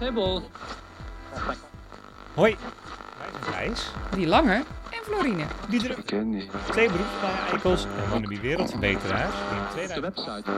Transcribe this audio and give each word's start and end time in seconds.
Table. 0.00 0.42
Hoi, 2.34 2.56
wij 3.18 3.28
zijn 3.42 3.52
Thijs. 3.52 3.90
Die 4.14 4.26
lange 4.26 4.54
en 4.90 5.02
Florine. 5.04 5.44
Die 5.68 5.80
druk. 5.80 6.00
Twee 6.70 6.88
beroepsbijekels 6.90 7.84
en 7.84 8.10
wannabe 8.10 8.40
wereldverbeteraars. 8.40 9.34
Die 9.48 9.58
in 9.58 9.64
De 9.64 9.70
2000... 9.70 10.00
website. 10.00 10.50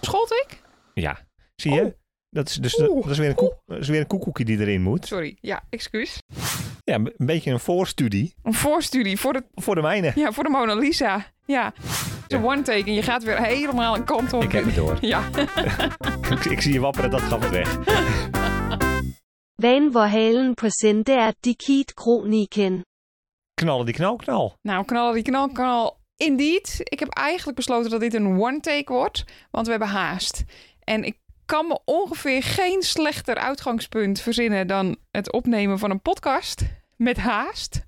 Schold 0.00 0.30
ik? 0.30 0.62
Ja, 0.94 1.18
zie 1.56 1.72
je? 1.72 1.80
Oh. 1.82 1.92
Dat 2.30 2.48
is, 2.48 2.54
dus 2.56 2.74
dat 2.76 3.10
is 3.10 3.18
weer 3.18 3.28
een, 3.28 3.34
koek, 3.34 3.54
dat 3.66 3.78
is 3.78 3.88
weer 3.88 4.00
een 4.00 4.06
koekoekje 4.06 4.44
die 4.44 4.58
erin 4.58 4.82
moet. 4.82 5.06
Sorry, 5.06 5.36
ja, 5.40 5.62
excuus. 5.70 6.18
Ja, 6.84 6.94
een 6.94 7.12
beetje 7.16 7.50
een 7.50 7.60
voorstudie 7.60 8.34
Een 8.42 8.54
voorstudie 8.54 9.18
voor 9.20 9.32
de, 9.32 9.44
voor 9.54 9.74
de 9.74 9.80
mijne. 9.82 10.12
ja, 10.14 10.32
voor 10.32 10.44
de 10.44 10.50
Mona 10.50 10.74
Lisa. 10.74 11.26
Ja, 11.46 11.72
de 12.26 12.42
one 12.42 12.62
take 12.62 12.84
en 12.84 12.94
je 12.94 13.02
gaat 13.02 13.22
weer 13.22 13.42
helemaal 13.42 13.96
een 13.96 14.04
kant 14.04 14.32
op. 14.32 14.42
Ik 14.42 14.52
heb 14.52 14.64
het 14.64 14.74
door. 14.74 14.98
Ja, 15.00 15.28
ik, 16.30 16.44
ik 16.54 16.60
zie 16.60 16.72
je 16.72 16.80
wapperen, 16.80 17.10
dat 17.10 17.22
gaf 17.22 17.40
het 17.40 17.50
weg. 17.50 17.78
Van 19.56 19.92
Vorhalen 19.92 20.54
præsenterer 20.54 21.34
Dikit 21.40 21.94
Kroniken. 21.94 22.86
Knallen 23.54 23.86
die 23.86 23.94
knal, 23.94 24.16
knal. 24.16 24.56
nou 24.62 24.84
knallen 24.84 25.14
die 25.14 25.22
knal, 25.22 25.48
knal. 25.48 25.98
Indeed, 26.16 26.80
ik 26.82 26.98
heb 26.98 27.08
eigenlijk 27.08 27.56
besloten 27.56 27.90
dat 27.90 28.00
dit 28.00 28.14
een 28.14 28.40
one 28.40 28.60
take 28.60 28.92
wordt, 28.92 29.24
want 29.50 29.64
we 29.64 29.70
hebben 29.70 29.88
haast. 29.88 30.44
En 30.84 31.04
ik 31.04 31.18
kan 31.46 31.66
me 31.66 31.80
ongeveer 31.84 32.42
geen 32.42 32.82
slechter 32.82 33.36
uitgangspunt 33.36 34.20
verzinnen 34.20 34.66
dan 34.66 34.96
het 35.10 35.32
opnemen 35.32 35.78
van 35.78 35.90
een 35.90 36.02
podcast 36.02 36.62
met 36.96 37.16
haast. 37.16 37.86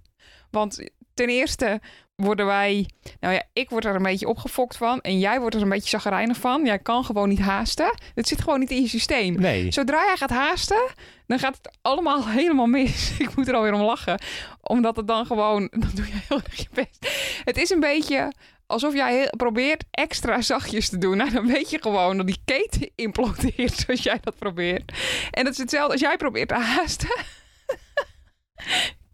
Want 0.51 0.89
ten 1.15 1.29
eerste 1.29 1.81
worden 2.17 2.47
wij, 2.47 2.91
nou 3.21 3.35
ja, 3.35 3.43
ik 3.53 3.71
word 3.71 3.85
er 3.85 3.95
een 3.95 4.03
beetje 4.03 4.29
opgefokt 4.29 4.77
van 4.77 5.01
en 5.01 5.19
jij 5.19 5.41
wordt 5.41 5.55
er 5.55 5.63
een 5.63 5.69
beetje 5.69 5.99
chagrijnig 5.99 6.37
van. 6.37 6.65
Jij 6.65 6.79
kan 6.79 7.05
gewoon 7.05 7.29
niet 7.29 7.39
haasten. 7.39 7.95
Het 8.15 8.29
zit 8.29 8.41
gewoon 8.43 8.61
niet 8.61 8.71
in 8.71 8.83
je 8.83 8.89
systeem. 8.89 9.35
Nee. 9.41 9.73
Zodra 9.73 10.05
jij 10.05 10.17
gaat 10.17 10.31
haasten, 10.31 10.87
dan 11.27 11.39
gaat 11.39 11.57
het 11.57 11.77
allemaal 11.83 12.29
helemaal 12.39 12.67
mis. 12.67 13.13
Ik 13.19 13.37
moet 13.37 13.49
er 13.49 13.55
alweer 13.55 13.73
om 13.73 13.81
lachen. 13.81 14.21
Omdat 14.63 14.97
het 14.97 15.07
dan 15.07 15.27
gewoon... 15.27 15.69
Dan 15.81 15.91
doe 15.95 16.07
je 16.07 16.21
heel 16.29 16.41
erg 16.45 16.57
je 16.57 16.69
best. 16.75 17.09
Het 17.45 17.57
is 17.57 17.71
een 17.71 17.81
beetje 17.81 18.33
alsof 18.67 18.95
jij 18.95 19.15
heel- 19.17 19.31
probeert 19.37 19.85
extra 19.91 20.41
zachtjes 20.41 20.89
te 20.89 20.99
doen. 20.99 21.17
Nou, 21.17 21.31
dan 21.31 21.47
weet 21.47 21.71
je 21.71 21.83
gewoon 21.83 22.17
dat 22.17 22.27
die 22.27 22.41
keten 22.45 22.91
implodeert 22.95 23.73
zoals 23.87 24.03
jij 24.03 24.19
dat 24.21 24.39
probeert. 24.39 24.93
En 25.31 25.45
dat 25.45 25.53
is 25.53 25.59
hetzelfde 25.59 25.93
als 25.93 26.01
jij 26.01 26.17
probeert 26.17 26.49
te 26.49 26.55
haasten. 26.55 27.25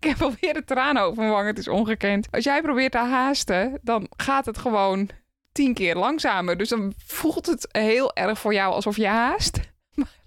Ik 0.05 0.08
heb 0.08 0.22
alweer 0.22 0.55
de 0.55 0.64
tranen 0.64 1.03
over 1.03 1.19
mijn 1.19 1.33
wang. 1.33 1.47
Het 1.47 1.58
is 1.58 1.69
ongekend. 1.69 2.28
Als 2.31 2.45
jij 2.45 2.62
probeert 2.62 2.92
te 2.92 2.98
haasten, 2.98 3.78
dan 3.83 4.06
gaat 4.17 4.47
het 4.47 4.59
gewoon 4.59 5.09
tien 5.53 5.75
keer 5.75 5.97
langzamer. 5.97 6.56
Dus 6.56 6.69
dan 6.69 6.92
voelt 6.97 7.47
het 7.47 7.69
heel 7.70 8.14
erg 8.14 8.39
voor 8.39 8.55
jou 8.55 8.72
alsof 8.75 8.97
je 8.97 9.06
haast. 9.06 9.61
Maar 9.94 10.20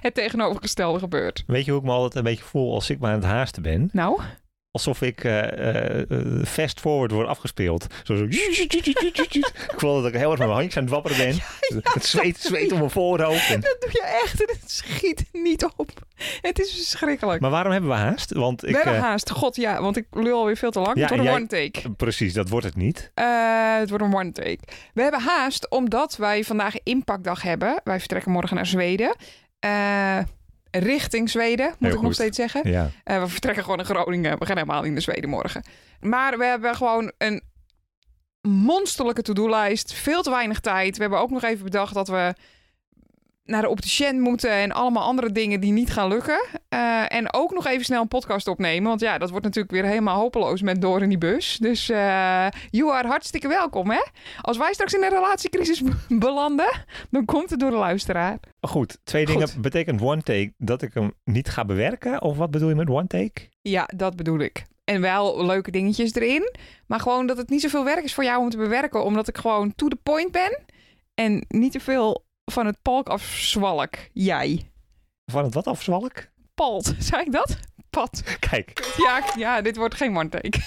het 0.00 0.14
tegenovergestelde 0.14 0.98
gebeurt. 0.98 1.44
Weet 1.46 1.64
je 1.64 1.70
hoe 1.70 1.80
ik 1.80 1.86
me 1.86 1.92
altijd 1.92 2.14
een 2.14 2.22
beetje 2.22 2.44
voel 2.44 2.74
als 2.74 2.90
ik 2.90 2.98
maar 2.98 3.12
aan 3.12 3.18
het 3.18 3.28
haasten 3.28 3.62
ben? 3.62 3.88
Nou, 3.92 4.20
Alsof 4.70 5.02
ik 5.02 5.24
eh, 5.24 6.00
eh, 6.00 6.44
fast 6.46 6.80
forward 6.80 7.10
word 7.10 7.26
afgespeeld. 7.28 7.86
Zo, 8.02 8.16
zo. 8.16 8.24
Ik 8.24 9.74
voel 9.76 10.02
dat 10.02 10.12
ik 10.12 10.18
heel 10.18 10.30
erg 10.30 10.38
met 10.38 10.48
mijn 10.48 10.50
handjes 10.50 10.76
aan 10.76 10.82
het 10.82 10.92
wapperen 10.92 11.16
ben. 11.16 11.36
Het 11.92 12.04
zweet, 12.04 12.40
zweet 12.40 12.72
om 12.72 12.78
mijn 12.78 12.90
voorhoofd. 12.90 13.50
En- 13.50 13.60
dat 13.70 13.76
doe 13.80 13.90
je 13.92 14.20
echt 14.24 14.40
en 14.40 14.56
het 14.60 14.70
schiet 14.70 15.24
niet 15.32 15.68
op. 15.76 15.90
Het 16.40 16.60
is 16.60 16.72
verschrikkelijk. 16.72 17.40
Maar 17.40 17.50
waarom 17.50 17.72
hebben 17.72 17.90
we 17.90 17.96
haast? 17.96 18.32
Want 18.32 18.62
ik... 18.64 18.70
We 18.70 18.76
hebben 18.76 18.94
eh, 18.94 19.00
haast. 19.00 19.30
God 19.30 19.56
ja, 19.56 19.82
want 19.82 19.96
ik 19.96 20.06
lul 20.10 20.38
alweer 20.38 20.56
veel 20.56 20.70
te 20.70 20.80
lang. 20.80 20.96
Ja, 20.96 21.00
het 21.00 21.10
wordt 21.10 21.24
een 21.24 21.30
jij- 21.30 21.38
one 21.40 21.70
take. 21.70 21.90
precies, 21.90 22.32
dat 22.32 22.48
wordt 22.48 22.66
het 22.66 22.76
niet. 22.76 23.10
Eh, 23.14 23.78
het 23.78 23.88
wordt 23.90 24.04
een 24.04 24.14
one 24.14 24.32
take. 24.32 24.58
We 24.94 25.02
hebben 25.02 25.20
haast 25.20 25.70
omdat 25.70 26.16
wij 26.16 26.44
vandaag 26.44 26.74
Impactdag 26.82 27.42
hebben. 27.42 27.80
Wij 27.84 27.98
vertrekken 27.98 28.32
morgen 28.32 28.56
naar 28.56 28.66
Zweden. 28.66 29.14
Richting 30.70 31.30
Zweden, 31.30 31.66
moet 31.66 31.88
Heel 31.88 31.96
ik 31.96 32.02
nog 32.02 32.14
steeds 32.14 32.36
zeggen. 32.36 32.70
Ja. 32.70 32.90
Eh, 33.04 33.20
we 33.20 33.28
vertrekken 33.28 33.62
gewoon 33.62 33.76
naar 33.76 33.86
Groningen. 33.86 34.38
We 34.38 34.46
gaan 34.46 34.56
helemaal 34.56 34.82
niet 34.82 34.92
naar 34.92 35.02
Zweden 35.02 35.30
morgen. 35.30 35.62
Maar 36.00 36.38
we 36.38 36.44
hebben 36.44 36.74
gewoon 36.74 37.12
een 37.18 37.42
monsterlijke 38.40 39.22
to-do-lijst. 39.22 39.92
Veel 39.92 40.22
te 40.22 40.30
weinig 40.30 40.60
tijd. 40.60 40.96
We 40.96 41.02
hebben 41.02 41.20
ook 41.20 41.30
nog 41.30 41.42
even 41.42 41.64
bedacht 41.64 41.94
dat 41.94 42.08
we 42.08 42.34
naar 43.48 43.62
de 43.62 43.68
opticien 43.68 44.20
moeten 44.20 44.50
en 44.50 44.72
allemaal 44.72 45.02
andere 45.02 45.32
dingen 45.32 45.60
die 45.60 45.72
niet 45.72 45.90
gaan 45.90 46.08
lukken. 46.08 46.40
Eh, 46.68 47.12
en 47.12 47.34
ook 47.34 47.52
nog 47.52 47.66
even 47.66 47.84
snel 47.84 48.02
een 48.02 48.08
podcast 48.08 48.48
opnemen. 48.48 48.88
Want 48.88 49.00
ja, 49.00 49.18
dat 49.18 49.30
wordt 49.30 49.44
natuurlijk 49.44 49.74
weer 49.74 49.84
helemaal 49.84 50.20
hopeloos 50.20 50.62
met 50.62 50.80
door 50.80 51.02
in 51.02 51.08
die 51.08 51.18
bus. 51.18 51.56
Dus 51.60 51.88
eh 51.88 52.46
you 52.70 52.92
are 52.92 53.08
hartstikke 53.08 53.48
welkom, 53.48 53.90
hè? 53.90 54.00
Als 54.40 54.56
wij 54.56 54.72
straks 54.72 54.94
in 54.94 55.02
een 55.02 55.08
relatiecrisis 55.08 55.82
belanden, 56.08 56.84
dan 57.10 57.24
komt 57.24 57.50
het 57.50 57.60
door 57.60 57.70
de 57.70 57.76
luisteraar. 57.76 58.38
Goed, 58.60 58.98
twee 59.04 59.26
Goed. 59.26 59.34
dingen. 59.34 59.62
Betekent 59.62 60.00
one 60.00 60.22
take 60.22 60.52
dat 60.58 60.82
ik 60.82 60.94
hem 60.94 61.12
niet 61.24 61.48
ga 61.48 61.64
bewerken? 61.64 62.22
Of 62.22 62.36
wat 62.36 62.50
bedoel 62.50 62.68
je 62.68 62.74
met 62.74 62.88
one 62.88 63.06
take? 63.06 63.48
Ja, 63.62 63.88
dat 63.96 64.16
bedoel 64.16 64.38
ik. 64.38 64.64
En 64.84 65.00
wel 65.00 65.46
leuke 65.46 65.70
dingetjes 65.70 66.14
erin. 66.14 66.52
Maar 66.86 67.00
gewoon 67.00 67.26
dat 67.26 67.36
het 67.36 67.48
niet 67.48 67.60
zoveel 67.60 67.84
werk 67.84 68.04
is 68.04 68.14
voor 68.14 68.24
jou 68.24 68.40
om 68.40 68.50
te 68.50 68.56
bewerken. 68.56 69.04
Omdat 69.04 69.28
ik 69.28 69.38
gewoon 69.38 69.74
to 69.74 69.88
the 69.88 69.98
point 70.02 70.32
ben. 70.32 70.58
En 71.14 71.44
niet 71.48 71.72
te 71.72 71.80
veel 71.80 72.26
van 72.50 72.66
het 72.66 72.82
palk 72.82 73.08
afzwalk. 73.08 73.94
Jij. 74.12 74.70
Van 75.32 75.44
het 75.44 75.54
wat 75.54 75.66
afzwalk? 75.66 76.26
Palt. 76.54 76.94
Zei 77.08 77.22
ik 77.24 77.32
dat? 77.32 77.58
Pat. 77.90 78.38
Kijk, 78.38 78.94
Ja, 78.96 79.22
ja 79.36 79.60
dit 79.62 79.76
wordt 79.76 79.94
geen 79.94 80.16
one 80.16 80.28
take. 80.28 80.58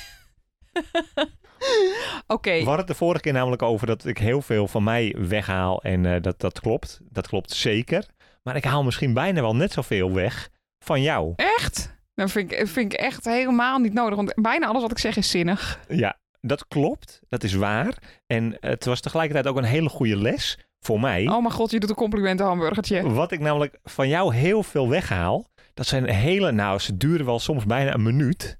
Oké. 2.28 2.52
we 2.52 2.58
hadden 2.58 2.78
het 2.78 2.88
de 2.88 2.94
vorige 2.96 3.22
keer 3.22 3.34
namelijk 3.34 3.62
over 3.62 3.88
dat 3.88 4.06
ik 4.06 4.18
heel 4.18 4.42
veel 4.42 4.68
van 4.68 4.84
mij 4.84 5.16
weghaal. 5.18 5.81
En 5.84 6.06
eh, 6.06 6.22
dat, 6.22 6.40
dat 6.40 6.59
klopt. 6.59 7.00
Dat 7.03 7.28
klopt 7.28 7.52
zeker. 7.52 8.06
Maar 8.44 8.56
ik 8.56 8.63
haal 8.63 8.84
misschien 8.84 9.13
bijna 9.13 9.42
wel 9.42 9.56
net 9.56 9.72
zoveel 9.72 10.13
weg 10.13 10.50
van 10.80 11.02
jou. 11.02 11.34
Echt? 11.36 12.00
Dat 12.13 12.31
vind 12.31 12.52
ik, 12.52 12.68
vind 12.68 12.94
ik 12.94 13.00
echt 13.00 13.25
helemaal 13.25 13.80
niet 13.80 13.94
nodig. 13.94 14.16
Want 14.16 14.34
bijna 14.36 14.68
alles 14.68 14.81
wat 14.81 14.92
ik 14.92 14.98
zeg 14.98 15.18
is 15.18 15.30
zinnig. 15.30 15.80
Ja, 15.88 16.18
dat 16.40 16.68
klopt. 16.68 17.22
Dat 17.30 17.44
is 17.44 17.53
waar. 17.53 17.98
En 18.28 18.58
het 18.59 18.86
was 18.86 19.00
tegelijkertijd 19.02 19.48
ook 19.48 19.58
een 19.58 19.63
hele 19.63 19.90
goede 19.90 20.18
les 20.18 20.58
voor 20.86 21.00
mij. 21.00 21.28
Oh 21.28 21.40
mijn 21.42 21.52
god, 21.52 21.72
je 21.72 21.80
doet 21.80 21.90
een 21.90 21.96
complimenten 21.96 22.46
hamburgertje. 22.46 23.09
Wat 23.14 23.31
ik 23.31 23.40
namelijk 23.40 23.80
van 23.84 24.08
jou 24.08 24.36
heel 24.36 24.64
veel 24.64 24.90
weghaal, 24.90 25.46
dat 25.74 25.86
zijn 25.86 26.09
hele, 26.09 26.52
nou, 26.52 26.80
ze 26.80 26.97
duren 26.97 27.25
wel 27.25 27.40
soms 27.40 27.66
bijna 27.66 27.94
een 27.94 28.03
minuut. 28.03 28.59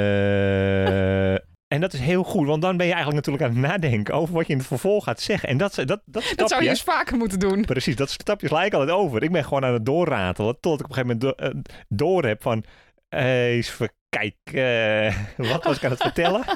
Eh, 0.00 1.32
en 1.72 1.80
dat 1.80 1.92
is 1.92 2.00
heel 2.00 2.22
goed, 2.22 2.46
want 2.46 2.62
dan 2.62 2.76
ben 2.76 2.86
je 2.86 2.92
eigenlijk 2.92 3.26
natuurlijk 3.26 3.56
aan 3.56 3.62
het 3.62 3.70
nadenken 3.70 4.14
over 4.14 4.34
wat 4.34 4.46
je 4.46 4.52
in 4.52 4.58
het 4.58 4.66
vervolg 4.66 5.04
gaat 5.04 5.20
zeggen. 5.20 5.48
En 5.48 5.56
dat, 5.56 5.74
dat, 5.74 5.86
dat, 5.88 6.00
Dat 6.04 6.22
stapje, 6.22 6.48
zou 6.48 6.62
je 6.62 6.68
eens 6.68 6.82
vaker 6.82 7.16
moeten 7.16 7.38
doen. 7.38 7.64
precies, 7.64 7.96
dat 7.96 8.10
stapje 8.10 8.46
sla 8.46 8.64
ik 8.64 8.72
altijd 8.72 8.90
over. 8.96 9.22
Ik 9.22 9.32
ben 9.32 9.44
gewoon 9.44 9.64
aan 9.64 9.72
het 9.72 9.86
doorratelen, 9.86 10.60
tot 10.60 10.80
ik 10.80 10.84
op 10.84 10.90
een 10.90 10.96
gegeven 10.96 11.18
moment 11.20 11.38
do- 11.38 11.44
eh, 11.46 11.54
door 11.88 12.24
heb 12.24 12.42
van, 12.42 12.64
eh, 13.08 13.46
eens 13.46 13.68
even 13.70 13.90
kijken, 14.10 14.64
eh, 15.06 15.16
wat 15.52 15.64
was 15.64 15.76
ik 15.76 15.84
aan 15.84 15.90
het 15.90 16.00
vertellen? 16.02 16.44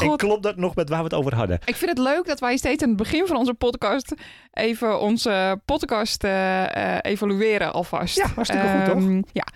En 0.00 0.16
klopt 0.16 0.42
dat 0.42 0.56
nog 0.56 0.74
met 0.74 0.88
waar 0.88 0.98
we 0.98 1.04
het 1.04 1.14
over 1.14 1.34
hadden? 1.34 1.58
Ik 1.64 1.76
vind 1.76 1.90
het 1.90 1.98
leuk 1.98 2.26
dat 2.26 2.40
wij 2.40 2.56
steeds 2.56 2.82
aan 2.82 2.88
het 2.88 2.98
begin 2.98 3.26
van 3.26 3.36
onze 3.36 3.54
podcast 3.54 4.14
even 4.52 5.00
onze 5.00 5.60
podcast 5.64 6.24
eh, 6.24 6.98
evalueren 7.00 7.72
alvast. 7.72 8.16
Ja, 8.16 8.26
hartstikke 8.34 8.66
goed, 8.68 8.84
toch? 8.84 9.02
Ehm, 9.02 9.22
Ja, 9.32 9.46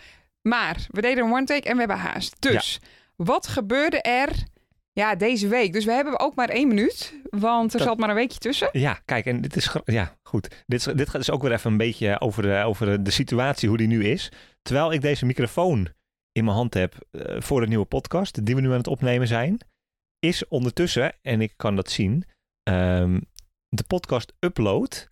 maar 0.43 0.77
we 0.89 1.01
deden 1.01 1.25
een 1.25 1.33
one 1.33 1.45
take 1.45 1.69
en 1.69 1.73
we 1.73 1.79
hebben 1.79 1.97
haast. 1.99 2.37
Dus, 2.39 2.81
wat 3.17 3.47
gebeurde 3.47 4.01
er 4.03 4.29
ja, 4.93 5.15
deze 5.15 5.49
week? 5.49 5.73
Dus 5.73 5.85
we 5.85 5.93
hebben 5.93 6.21
ook 6.21 6.35
maar 6.35 6.49
één 6.49 6.69
minuut, 6.69 7.15
want 7.31 7.73
er 7.73 7.79
Dat- 7.79 7.89
zat 7.89 7.99
maar 7.99 8.09
een 8.09 8.15
weekje 8.15 8.39
tussen. 8.39 8.69
Ja, 8.73 9.01
kijk, 9.05 9.27
en 9.27 9.41
dit 9.41 9.57
is... 9.57 9.77
Ja, 9.85 10.17
goed. 10.23 10.49
Dit, 10.67 10.79
is, 10.87 10.95
dit 10.95 11.09
gaat 11.09 11.21
dus 11.21 11.31
ook 11.31 11.43
weer 11.43 11.53
even 11.53 11.71
een 11.71 11.77
beetje 11.77 12.21
over 12.21 12.43
de, 12.43 12.63
over 12.65 12.87
de, 12.87 13.03
de 13.03 13.11
situatie, 13.11 13.69
hoe 13.69 13.79
die 13.79 13.87
nu 13.87 14.05
is. 14.05 14.29
Terwijl 14.63 14.93
ik 14.93 15.01
deze 15.01 15.27
microfoon 15.27 15.89
in 16.33 16.45
mijn 16.45 16.57
hand 16.57 16.75
heb 16.75 17.07
eh, 17.11 17.41
voor 17.41 17.61
de 17.61 17.67
nieuwe 17.67 17.85
podcast, 17.85 18.47
die 18.47 18.55
we 18.55 18.61
nu 18.61 18.71
aan 18.71 18.77
het 18.77 18.87
opnemen 18.87 19.27
zijn, 19.27 19.59
is 20.19 20.49
ondertussen, 20.49 21.15
en 21.23 21.41
ik 21.41 21.53
kan 21.57 21.77
dat 21.77 21.91
zien, 21.91 22.25
ehm, 22.63 23.21
de 23.69 23.85
podcast 23.87 24.33
upload 24.39 25.11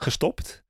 gestopt. 0.00 0.64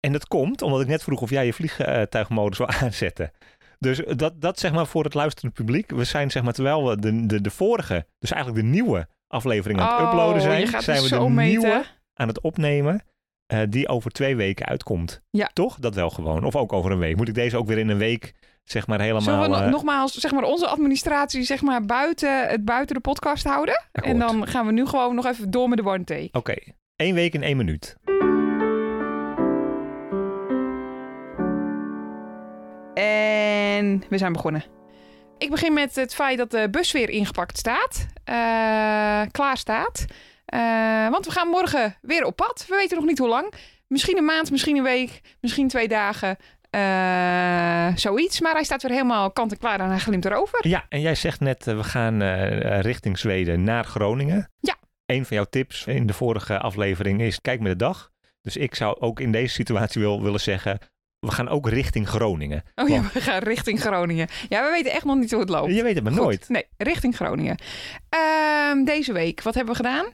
En 0.00 0.12
dat 0.12 0.26
komt 0.26 0.62
omdat 0.62 0.80
ik 0.80 0.86
net 0.86 1.02
vroeg 1.02 1.20
of 1.20 1.30
jij 1.30 1.46
je 1.46 1.52
vliegtuigmodus 1.52 2.58
wil 2.58 2.68
aanzetten. 2.80 3.30
Dus 3.78 3.98
dat, 4.16 4.40
dat 4.40 4.58
zeg 4.58 4.72
maar 4.72 4.86
voor 4.86 5.04
het 5.04 5.14
luisterende 5.14 5.54
publiek. 5.56 5.90
We 5.90 6.04
zijn 6.04 6.30
zeg 6.30 6.42
maar, 6.42 6.52
terwijl 6.52 6.88
we 6.88 6.98
de, 6.98 7.26
de, 7.26 7.40
de 7.40 7.50
vorige, 7.50 8.06
dus 8.18 8.30
eigenlijk 8.30 8.62
de 8.64 8.70
nieuwe 8.70 9.08
aflevering 9.26 9.80
aan 9.80 9.96
het 10.00 10.06
uploaden 10.08 10.34
Oh, 10.34 10.40
zijn, 10.40 10.60
je 10.60 10.66
gaat 10.66 10.82
zijn 10.82 11.00
dus 11.00 11.10
we 11.10 11.18
de 11.18 11.28
meten. 11.28 11.60
nieuwe 11.60 11.84
aan 12.14 12.28
het 12.28 12.40
opnemen 12.40 13.04
eh, 13.50 13.60
die 13.68 13.88
over 13.88 14.10
twee 14.10 14.36
weken 14.36 14.66
uitkomt. 14.66 15.20
Ja. 15.30 15.50
Toch? 15.52 15.78
Dat 15.78 15.94
wel 15.94 16.10
gewoon. 16.10 16.44
Of 16.44 16.56
ook 16.56 16.72
over 16.72 16.90
een 16.90 16.98
week. 16.98 17.16
Moet 17.16 17.28
ik 17.28 17.34
deze 17.34 17.56
ook 17.56 17.66
weer 17.66 17.78
in 17.78 17.88
een 17.88 17.98
week 17.98 18.34
zeg 18.64 18.86
maar 18.86 19.00
helemaal... 19.00 19.20
Zullen 19.20 19.50
we 19.50 19.56
eh, 19.56 19.70
nogmaals 19.70 20.14
zeg 20.14 20.32
maar, 20.32 20.42
onze 20.42 20.66
administratie 20.66 21.42
zeg 21.42 21.62
maar, 21.62 21.84
buiten, 21.84 22.48
het 22.48 22.64
buiten 22.64 22.94
de 22.94 23.00
podcast 23.00 23.44
houden? 23.44 23.84
Akkoord. 23.92 24.14
En 24.14 24.18
dan 24.18 24.46
gaan 24.46 24.66
we 24.66 24.72
nu 24.72 24.86
gewoon 24.86 25.14
nog 25.14 25.26
even 25.26 25.50
door 25.50 25.68
met 25.68 25.78
de 25.78 25.84
one 25.84 26.04
take. 26.04 26.28
Oké. 26.32 26.54
Eén 26.96 27.14
week 27.14 27.34
in 27.34 27.42
één 27.42 27.56
minuut. 27.56 27.96
En 32.94 34.02
we 34.08 34.18
zijn 34.18 34.32
begonnen. 34.32 34.64
Ik 35.38 35.50
begin 35.50 35.72
met 35.72 35.96
het 35.96 36.14
feit 36.14 36.38
dat 36.38 36.50
de 36.50 36.68
bus 36.70 36.92
weer 36.92 37.10
ingepakt 37.10 37.58
staat. 37.58 38.06
eh, 38.24 39.22
klaar 39.30 39.56
staat. 39.56 40.04
Eh, 40.50 41.08
want 41.10 41.24
we 41.26 41.32
gaan 41.32 41.48
morgen 41.48 41.96
weer 42.02 42.24
op 42.24 42.36
pad. 42.36 42.64
We 42.68 42.76
weten 42.76 42.96
nog 42.96 43.06
niet 43.06 43.18
hoe 43.18 43.28
lang. 43.28 43.52
Misschien 43.86 44.16
een 44.16 44.24
maand, 44.24 44.50
misschien 44.50 44.76
een 44.76 44.82
week, 44.82 45.20
misschien 45.40 45.68
twee 45.68 45.88
dagen. 45.88 46.36
Eh, 46.70 47.96
zoiets. 47.96 48.40
Maar 48.40 48.52
hij 48.52 48.64
staat 48.64 48.82
weer 48.82 48.92
helemaal 48.92 49.30
kant 49.30 49.52
en 49.52 49.58
klaar 49.58 49.80
en 49.80 49.88
hij 49.88 49.98
glimt 49.98 50.24
erover. 50.24 50.68
Ja, 50.68 50.84
en 50.88 51.00
jij 51.00 51.14
zegt 51.14 51.40
net, 51.40 51.66
eh, 51.66 51.76
we 51.76 51.84
gaan 51.84 52.22
richting 52.80 53.18
Zweden 53.18 53.64
naar 53.64 53.84
Groningen. 53.84 54.50
Ja. 54.60 54.76
Een 55.06 55.26
van 55.26 55.36
jouw 55.36 55.46
tips 55.50 55.86
in 55.86 56.06
de 56.06 56.12
vorige 56.12 56.58
aflevering 56.58 57.20
is, 57.20 57.40
kijk 57.40 57.60
met 57.60 57.72
de 57.72 57.84
dag. 57.84 58.10
Dus 58.42 58.56
ik 58.56 58.74
zou 58.74 59.00
ook 59.00 59.20
in 59.20 59.32
deze 59.32 59.54
situatie 59.54 60.00
wil, 60.00 60.22
willen 60.22 60.40
zeggen, 60.40 60.78
we 61.18 61.30
gaan 61.30 61.48
ook 61.48 61.68
richting 61.68 62.08
Groningen. 62.08 62.62
Oh 62.74 62.88
ja, 62.88 63.02
we 63.12 63.20
gaan 63.20 63.42
richting 63.42 63.80
Groningen. 63.80 64.28
Ja, 64.48 64.64
we 64.64 64.70
weten 64.70 64.92
echt 64.92 65.04
nog 65.04 65.16
niet 65.16 65.30
hoe 65.30 65.40
het 65.40 65.48
loopt. 65.48 65.74
je 65.74 65.82
weet 65.82 65.94
het 65.94 66.04
maar 66.04 66.12
Goed. 66.12 66.22
nooit. 66.22 66.48
Nee, 66.48 66.66
richting 66.76 67.16
Groningen. 67.16 67.58
Ehm, 68.08 68.84
deze 68.84 69.12
week, 69.12 69.42
wat 69.42 69.54
hebben 69.54 69.72
we 69.76 69.82
gedaan? 69.84 70.06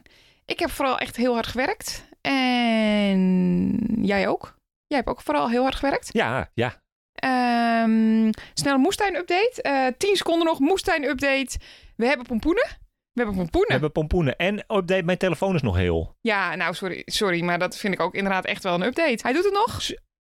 Ik 0.47 0.59
heb 0.59 0.71
vooral 0.71 0.99
echt 0.99 1.17
heel 1.17 1.33
hard 1.33 1.47
gewerkt. 1.47 2.09
En 2.21 3.69
jij 4.01 4.29
ook? 4.29 4.59
Jij 4.87 4.99
hebt 4.99 5.09
ook 5.11 5.21
vooral 5.21 5.51
heel 5.51 5.63
hard 5.63 5.75
gewerkt. 5.75 6.09
Ja, 6.13 6.51
ja. 6.55 6.83
Ehm 7.15 8.31
snelle 8.55 8.79
moestuin-update. 8.79 9.63
Eh 9.63 9.87
10 9.99 10.17
seconden 10.17 10.47
nog, 10.47 10.59
moestuin-update. 10.59 11.59
We 11.97 12.07
hebben 12.07 12.27
pompoenen. 12.27 12.67
We 13.13 13.23
hebben 13.23 13.35
pompoenen. 13.35 13.67
We 13.67 13.73
hebben 13.73 13.93
pompoenen. 13.93 14.37
En 14.37 14.59
update, 14.59 15.03
mijn 15.03 15.19
telefoon 15.19 15.55
is 15.55 15.63
nog 15.63 15.77
heel. 15.77 16.17
Ja, 16.21 16.55
nou, 16.55 16.75
sorry, 16.75 17.03
sorry, 17.05 17.43
maar 17.43 17.59
dat 17.59 17.77
vind 17.77 17.95
ik 17.95 18.01
ook 18.01 18.15
inderdaad 18.15 18.45
echt 18.45 18.63
wel 18.63 18.75
een 18.75 18.83
update. 18.83 19.23
Hij 19.23 19.33
doet 19.33 19.45
het 19.45 19.53
nog. 19.53 19.81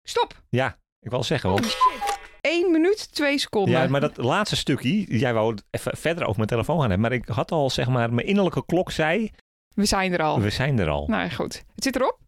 Stop. 0.04 0.42
Ja, 0.50 0.78
ik 1.00 1.10
wil 1.10 1.24
zeggen. 1.24 1.50
Want, 1.50 1.66
shit. 1.66 2.20
1 2.42 2.72
minuut, 2.72 3.14
2 3.16 3.38
seconden. 3.38 3.74
ja, 3.82 3.88
maar 3.88 4.02
dat 4.02 4.18
laatste 4.18 4.56
stukje, 4.56 5.18
jij 5.18 5.34
wou 5.34 5.52
het 5.52 5.64
even 5.70 5.98
verder 5.98 6.24
over 6.24 6.36
mijn 6.36 6.48
telefoon 6.50 6.80
gaan 6.80 6.90
hebben. 6.90 7.10
Maar 7.10 7.20
ik 7.20 7.28
had 7.28 7.52
al, 7.52 7.70
zeg 7.70 7.88
maar, 7.88 8.14
mijn 8.14 8.28
innerlijke 8.28 8.66
klok 8.66 8.92
zei, 8.92 9.32
We 9.80 9.86
zijn 9.86 10.14
er 10.14 10.22
al. 10.22 10.42
we 10.42 10.50
zijn 10.50 10.80
er 10.80 10.90
al. 10.90 11.08
Nou 11.08 11.24
ja, 11.24 11.30
goed. 11.30 11.64
Het 11.76 11.84
zit 11.84 11.96
erop. 11.96 12.20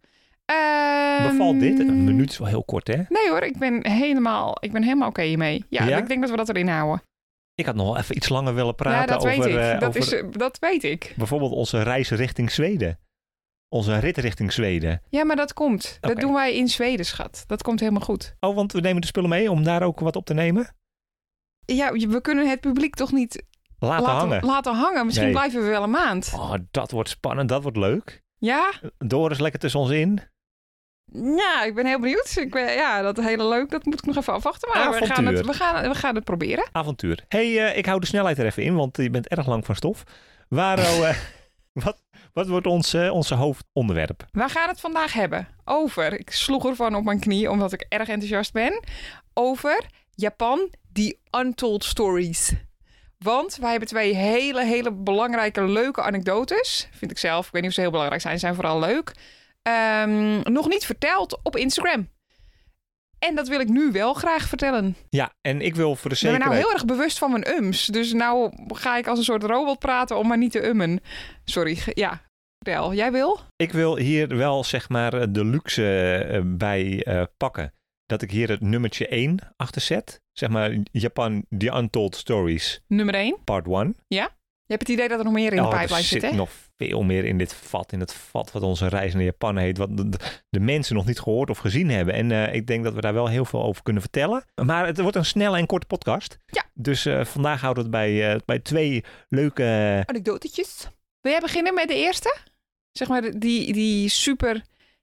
Ehm, 0.46 1.28
Bevalt 1.30 1.60
dit? 1.60 1.80
Een 1.80 2.04
minuut 2.04 2.30
is 2.32 2.38
wel 2.38 2.48
heel 2.48 2.64
kort, 2.64 2.88
hè? 2.88 2.96
Nee 3.10 3.30
hoor, 3.30 3.42
ik 3.44 3.58
ben 3.58 3.88
helemaal, 3.88 4.58
ik 4.60 4.72
ben 4.72 4.84
helemaal 4.84 5.08
oké 5.10 5.22
hiermee. 5.22 5.66
Ja, 5.70 5.84
Ja? 5.88 5.98
ik 5.98 6.08
denk 6.08 6.22
dat 6.22 6.30
we 6.30 6.36
dat 6.36 6.50
erin 6.50 6.68
houden. 6.68 7.02
Ik 7.56 7.66
had 7.66 7.76
nog 7.76 7.86
wel 7.86 7.98
even 7.98 8.16
iets 8.16 8.30
langer 8.30 8.54
willen 8.56 8.76
praten 8.76 9.00
ja, 9.00 9.06
dat 9.06 9.26
over, 9.26 9.38
weet 9.40 9.46
ik. 9.54 9.56
eh, 9.60 9.80
dat, 9.80 9.90
over 9.90 10.02
is, 10.02 10.14
eh, 10.14 10.24
dat 10.32 10.60
weet 10.60 10.84
ik. 10.84 11.14
bijvoorbeeld 11.18 11.52
onze 11.52 11.82
reis 11.82 12.10
richting 12.10 12.52
Zweden. 12.52 13.00
Onze 13.70 13.98
rit 13.98 14.18
richting 14.18 14.52
Zweden. 14.54 15.02
Ja, 15.10 15.24
maar 15.26 15.36
dat 15.36 15.54
komt. 15.54 15.98
Dat 16.02 16.20
doen 16.20 16.34
wij 16.34 16.56
in 16.56 16.68
Zweden, 16.68 17.06
schat. 17.06 17.44
Dat 17.48 17.64
komt 17.64 17.80
helemaal 17.80 18.02
goed. 18.02 18.36
Oh, 18.40 18.56
want 18.56 18.72
we 18.72 18.80
nemen 18.82 19.02
de 19.02 19.08
spullen 19.08 19.30
mee 19.30 19.52
om 19.52 19.64
daar 19.64 19.82
ook 19.84 20.00
wat 20.00 20.16
op 20.16 20.26
te 20.26 20.34
nemen? 20.34 20.76
Ja, 21.66 21.92
we 21.92 22.22
kunnen 22.22 22.50
het 22.50 22.60
publiek 22.60 22.96
toch 22.96 23.12
niet 23.12 23.44
Laten, 23.88 24.04
laten 24.06 24.18
hangen. 24.30 24.46
laten 24.46 24.74
hangen. 24.76 25.06
Misschien 25.06 25.26
Nee. 25.28 25.36
blijven 25.36 25.62
we 25.64 25.70
wel 25.70 25.84
een 25.84 25.90
maand. 25.90 26.32
Oh, 26.36 26.54
dat 26.72 26.92
wordt 26.92 27.10
spannend, 27.10 27.50
dat 27.50 27.62
wordt 27.62 27.78
leuk. 27.78 28.22
Ja? 28.38 28.72
Doris 28.98 29.40
lekker 29.40 29.60
tussen 29.60 29.80
ons 29.80 29.90
in. 29.90 30.22
Ja, 31.14 31.64
ik 31.64 31.76
ben 31.76 31.86
heel 31.86 32.00
benieuwd. 32.00 32.36
Ik 32.36 32.52
ben, 32.52 32.74
ja, 32.74 33.02
dat 33.02 33.18
hele 33.18 33.48
leuk, 33.48 33.70
dat 33.70 33.86
moet 33.86 33.94
ik 33.94 34.06
nog 34.06 34.16
even 34.18 34.34
afwachten. 34.34 34.70
Maar 34.74 35.00
we 35.00 35.06
gaan, 35.06 35.26
het, 35.26 35.46
we, 35.46 35.54
gaan, 35.54 35.88
we 35.90 35.96
gaan 35.96 36.16
het 36.16 36.24
proberen. 36.24 36.70
Avontuur. 36.72 37.26
hey, 37.28 37.68
eh, 37.70 37.78
ik 37.78 37.86
hou 37.86 38.00
de 38.00 38.06
snelheid 38.06 38.38
er 38.38 38.46
even 38.46 38.64
in, 38.64 38.76
want 38.76 38.98
je 38.98 39.10
bent 39.10 39.28
erg 39.28 39.48
lang 39.48 39.66
van 39.66 39.76
stof. 39.76 40.04
Waro, 40.48 41.04
eh, 41.04 41.18
wat, 41.84 42.02
wat 42.34 42.48
wordt 42.48 42.68
ons, 42.68 42.94
eh, 42.94 43.12
onze 43.14 43.36
hoofdonderwerp? 43.36 44.26
We 44.32 44.50
gaan 44.50 44.70
het 44.70 44.80
vandaag 44.80 45.14
hebben 45.14 45.48
over, 45.66 46.20
ik 46.20 46.32
sloeg 46.32 46.66
ervan 46.66 46.96
op 46.96 47.04
mijn 47.04 47.20
knie 47.20 47.50
omdat 47.50 47.74
ik 47.74 47.86
erg 47.90 48.08
enthousiast 48.08 48.54
ben, 48.54 48.84
over 49.34 49.86
Japan, 50.16 50.70
The 50.94 51.18
Untold 51.38 51.84
Stories. 51.84 52.54
Want 53.24 53.56
wij 53.56 53.70
hebben 53.70 53.88
twee 53.88 54.16
hele, 54.16 54.66
hele 54.66 54.92
belangrijke, 54.92 55.64
leuke 55.64 56.02
anekdotes. 56.02 56.90
Vind 56.92 57.12
ik 57.12 57.18
zelf. 57.18 57.46
Ik 57.46 57.52
weet 57.52 57.62
niet 57.62 57.70
of 57.70 57.76
ze 57.76 57.82
heel 57.82 57.92
belangrijk 57.92 58.22
zijn. 58.22 58.34
Ze 58.34 58.40
zijn 58.40 58.56
vooral 58.56 58.80
leuk. 58.80 59.12
Ehm, 59.62 60.42
nog 60.54 60.68
niet 60.68 60.86
verteld 60.86 61.40
op 61.44 61.56
Instagram. 61.56 62.10
En 63.20 63.36
dat 63.36 63.48
wil 63.48 63.60
ik 63.60 63.68
nu 63.70 63.92
wel 63.92 64.14
graag 64.14 64.48
vertellen. 64.48 64.96
Ja, 65.10 65.34
en 65.42 65.62
ik 65.62 65.76
wil 65.76 65.96
voor 65.96 66.10
de 66.10 66.16
Ik 66.16 66.22
ben 66.22 66.32
nou 66.32 66.42
zekerheid... 66.42 66.66
heel 66.66 66.74
erg 66.74 66.86
bewust 66.86 67.18
van 67.18 67.32
mijn 67.32 67.48
ums. 67.58 67.86
Dus 67.86 68.14
nou 68.14 68.52
ga 68.68 68.98
ik 68.98 69.08
als 69.08 69.18
een 69.18 69.24
soort 69.24 69.44
robot 69.44 69.80
praten 69.80 70.18
om 70.18 70.28
maar 70.28 70.38
niet 70.38 70.52
te 70.52 70.66
ummen. 70.66 71.00
Sorry. 71.46 71.80
Ja, 71.94 72.22
vertel. 72.58 72.94
Jij 72.94 73.12
wil? 73.12 73.40
Ik 73.56 73.72
wil 73.72 73.98
hier 73.98 74.38
wel 74.38 74.64
zeg 74.64 74.90
maar 74.90 75.14
eh, 75.14 75.28
de 75.30 75.46
luxe 75.46 76.16
eh, 76.16 76.42
bij 76.46 77.04
eh, 77.04 77.24
pakken. 77.38 77.74
Dat 78.12 78.22
ik 78.22 78.32
hier 78.32 78.50
het 78.50 78.62
nummertje 78.62 79.08
1 79.08 79.40
achter 79.58 79.82
zet. 79.82 80.22
Zeg 80.32 80.50
maar 80.50 80.78
Japan 80.92 81.46
The 81.58 81.76
Untold 81.76 82.16
Stories 82.16 82.82
Nummer 82.88 83.16
1. 83.16 83.38
Part 83.44 83.68
1. 83.68 83.96
Je 84.08 84.20
hebt 84.66 84.88
het 84.88 84.90
idee 84.90 85.08
dat 85.08 85.18
er 85.20 85.24
nog 85.26 85.34
meer 85.34 85.54
in 85.54 85.62
de 85.62 85.68
Oh, 85.68 85.74
er 85.74 85.80
pipeline 85.80 86.04
zit 86.04 86.22
zit, 86.22 86.32
hè? 86.32 86.38
nog 86.38 86.50
veel 86.78 87.04
meer 87.04 87.26
in 87.26 87.38
dit 87.38 87.54
vat. 87.54 87.92
In 87.92 88.00
het 88.00 88.14
vat 88.14 88.52
wat 88.52 88.62
onze 88.62 88.88
reis 88.88 89.14
naar 89.14 89.24
Japan 89.24 89.58
heet. 89.58 89.78
Wat 89.78 89.98
de, 89.98 90.10
de 90.50 90.60
mensen 90.60 90.96
nog 90.96 91.06
niet 91.06 91.20
gehoord 91.20 91.50
of 91.50 91.58
gezien 91.58 91.90
hebben. 91.90 92.14
En 92.14 92.32
eh, 92.32 92.54
ik 92.54 92.68
denk 92.68 92.84
dat 92.84 92.94
we 92.94 93.02
daar 93.02 93.14
wel 93.14 93.28
heel 93.28 93.46
veel 93.46 93.64
over 93.64 93.84
kunnen 93.84 94.02
vertellen. 94.02 94.44
Maar 94.64 94.86
het 94.86 95.00
wordt 95.00 95.16
een 95.16 95.26
snelle 95.26 95.58
en 95.58 95.66
korte 95.66 95.88
podcast. 95.88 96.38
Ja. 96.46 96.64
Dus 96.74 97.06
eh, 97.06 97.26
vandaag 97.26 97.62
houden 97.62 97.84
we 97.84 97.98
het 97.98 98.06
bij, 98.08 98.34
eh, 98.34 98.40
bij 98.46 98.60
twee 98.60 99.04
leuke... 99.30 100.04
Anekdotetjes. 100.06 100.88
Wil 101.22 101.32
jij 101.32 101.42
beginnen 101.42 101.74
met 101.74 101.88
de 101.88 101.96
eerste? 101.96 102.38
Zeg 102.92 103.08
maar 103.08 103.40
die, 103.40 103.74
die 103.74 104.10
super 104.10 104.62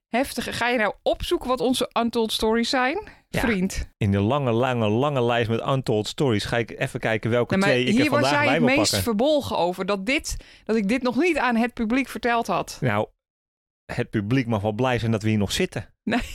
heftige. 0.08 0.52
Ga 0.52 0.68
je 0.68 0.78
nou 0.78 0.94
opzoeken 1.02 1.48
wat 1.48 1.60
onze 1.60 1.90
untold 1.98 2.32
stories 2.32 2.70
zijn? 2.70 2.98
Ja. 3.28 3.40
Vriend. 3.40 3.88
In 3.96 4.10
de 4.10 4.20
lange, 4.20 4.52
lange, 4.52 4.88
lange 4.88 5.22
lijst 5.22 5.50
met 5.50 5.66
untold 5.66 6.06
stories 6.06 6.44
ga 6.44 6.56
ik 6.56 6.78
even 6.78 7.00
kijken 7.00 7.30
welke 7.30 7.56
Nou, 7.56 7.70
twee 7.70 7.84
ik 7.84 7.88
er 7.88 8.00
hier 8.00 8.10
was 8.10 8.20
vandaag 8.20 8.32
jij 8.32 8.44
bij 8.44 8.54
het 8.54 8.64
wil 8.64 8.76
meest 8.76 8.96
verbolgen 8.96 9.58
over. 9.58 9.86
Dat, 9.86 10.06
dit, 10.06 10.36
dat 10.64 10.76
ik 10.76 10.88
dit 10.88 11.02
nog 11.02 11.16
niet 11.16 11.38
aan 11.38 11.56
het 11.56 11.74
publiek 11.74 12.08
verteld 12.08 12.46
had. 12.46 12.78
Nou, 12.80 13.08
het 13.92 14.10
publiek 14.10 14.46
mag 14.46 14.62
wel 14.62 14.72
blij 14.72 14.98
zijn 14.98 15.10
dat 15.10 15.22
we 15.22 15.28
hier 15.28 15.38
nog 15.38 15.52
zitten. 15.52 15.94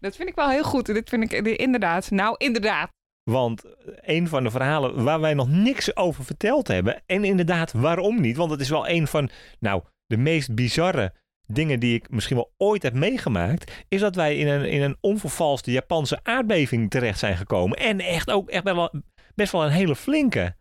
Dat 0.00 0.16
vind 0.16 0.28
ik 0.28 0.34
wel 0.34 0.48
heel 0.48 0.64
goed. 0.64 0.86
Dit 0.86 1.08
vind 1.08 1.32
ik 1.32 1.46
inderdaad. 1.46 2.10
Nou, 2.10 2.34
inderdaad. 2.38 2.88
Want 3.30 3.62
een 4.00 4.28
van 4.28 4.44
de 4.44 4.50
verhalen 4.50 5.04
waar 5.04 5.20
wij 5.20 5.34
nog 5.34 5.48
niks 5.48 5.96
over 5.96 6.24
verteld 6.24 6.68
hebben. 6.68 7.02
En 7.06 7.24
inderdaad, 7.24 7.72
waarom 7.72 8.20
niet? 8.20 8.36
Want 8.36 8.50
het 8.50 8.60
is 8.60 8.68
wel 8.68 8.88
een 8.88 9.06
van, 9.06 9.30
nou, 9.58 9.82
de 10.06 10.16
meest 10.16 10.54
bizarre 10.54 11.12
dingen 11.46 11.80
die 11.80 11.94
ik 11.94 12.10
misschien 12.10 12.36
wel 12.36 12.52
ooit 12.56 12.82
heb 12.82 12.94
meegemaakt. 12.94 13.72
Is 13.88 14.00
dat 14.00 14.14
wij 14.14 14.36
in 14.36 14.48
een, 14.48 14.64
in 14.64 14.82
een 14.82 14.96
onvervalste 15.00 15.72
Japanse 15.72 16.20
aardbeving 16.22 16.90
terecht 16.90 17.18
zijn 17.18 17.36
gekomen. 17.36 17.78
En 17.78 18.00
echt 18.00 18.30
ook 18.30 18.48
echt 18.50 18.64
wel, 18.64 18.90
best 19.34 19.52
wel 19.52 19.64
een 19.64 19.70
hele 19.70 19.96
flinke. 19.96 20.56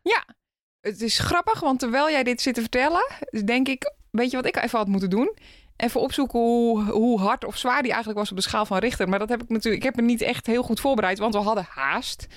Het 0.81 1.01
is 1.01 1.19
grappig, 1.19 1.59
want 1.59 1.80
terwijl 1.80 2.09
jij 2.09 2.24
dit 2.24 2.41
zit 2.41 2.53
te 2.53 2.62
vertellen, 2.62 3.12
denk 3.45 3.68
ik, 3.68 3.94
weet 4.12 4.31
je 4.31 4.38
wat 4.38 4.45
ik 4.45 4.56
even 4.56 4.77
had 4.77 4.88
moeten 4.88 5.09
doen? 5.09 5.38
Even 5.75 6.01
opzoeken 6.01 6.39
hoe, 6.39 6.83
hoe 6.83 7.19
hard 7.19 7.45
of 7.45 7.57
zwaar 7.57 7.81
die 7.81 7.92
eigenlijk 7.92 8.19
was 8.19 8.31
op 8.31 8.37
de 8.37 8.44
schaal 8.44 8.66
van 8.66 8.78
Richter. 8.78 9.09
Maar 9.09 9.19
dat 9.19 9.30
heb 9.30 9.44
ik 9.44 9.49
natuurlijk, 9.49 9.83
ik 9.83 9.90
heb 9.90 9.95
me 9.95 10.02
niet 10.11 10.21
echt 10.21 10.45
heel 10.45 10.63
goed 10.63 10.80
voorbereid, 10.80 11.19
want 11.19 11.33
we 11.33 11.40
hadden 11.40 11.66
haast. 11.69 12.28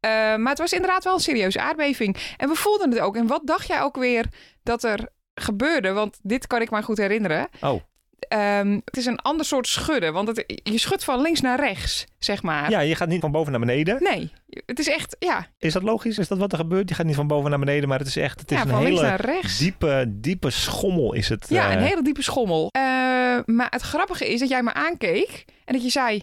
Eh, 0.00 0.10
maar 0.10 0.48
het 0.48 0.58
was 0.58 0.72
inderdaad 0.72 1.04
wel 1.04 1.14
een 1.14 1.20
serieuze 1.20 1.60
aardbeving. 1.60 2.16
En 2.36 2.48
we 2.48 2.54
voelden 2.54 2.90
het 2.90 3.00
ook. 3.00 3.16
En 3.16 3.26
wat 3.26 3.46
dacht 3.46 3.66
jij 3.66 3.82
ook 3.82 3.96
weer 3.96 4.26
dat 4.62 4.84
er 4.84 5.08
gebeurde? 5.34 5.92
Want 5.92 6.18
dit 6.22 6.46
kan 6.46 6.60
ik 6.60 6.70
me 6.70 6.82
goed 6.82 6.98
herinneren. 6.98 7.48
Oh, 7.60 7.80
Ehm, 8.28 8.80
het 8.84 8.96
is 8.96 9.06
een 9.06 9.18
ander 9.18 9.46
soort 9.46 9.66
schudden, 9.66 10.12
want 10.12 10.28
het, 10.28 10.60
je 10.62 10.78
schudt 10.78 11.04
van 11.04 11.20
links 11.20 11.40
naar 11.40 11.60
rechts, 11.60 12.06
zeg 12.18 12.42
maar. 12.42 12.70
ja, 12.70 12.80
je 12.80 12.94
gaat 12.94 13.08
niet 13.08 13.20
van 13.20 13.32
boven 13.32 13.50
naar 13.50 13.60
beneden. 13.60 14.02
Nee, 14.02 14.32
het 14.66 14.78
is 14.78 14.88
echt, 14.88 15.16
ja, 15.18 15.46
Is 15.58 15.72
dat 15.72 15.82
logisch? 15.82 16.18
Is 16.18 16.28
dat 16.28 16.38
wat 16.38 16.52
er 16.52 16.58
gebeurt? 16.58 16.88
Je 16.88 16.94
gaat 16.94 17.06
niet 17.06 17.14
van 17.14 17.26
boven 17.26 17.50
naar 17.50 17.58
beneden, 17.58 17.88
maar 17.88 17.98
het 17.98 18.06
is 18.06 18.16
echt, 18.16 18.40
het 18.40 18.50
is 18.50 18.56
ja 18.56 18.64
een 18.64 18.76
hele 18.76 19.02
naar 19.02 19.20
rechts. 19.20 19.58
diepe, 19.58 20.04
diepe 20.08 20.50
schommel 20.50 21.12
is 21.12 21.28
het. 21.28 21.46
Ja, 21.48 21.68
eh. 21.68 21.76
een 21.76 21.82
hele 21.82 22.02
diepe 22.02 22.22
schommel. 22.22 22.68
Eh, 22.70 22.82
maar 23.44 23.66
het 23.70 23.82
grappige 23.82 24.32
is 24.32 24.40
dat 24.40 24.48
jij 24.48 24.62
me 24.62 24.72
aankeek 24.72 25.44
en 25.64 25.72
dat 25.74 25.82
je 25.82 25.90
zei... 25.90 26.22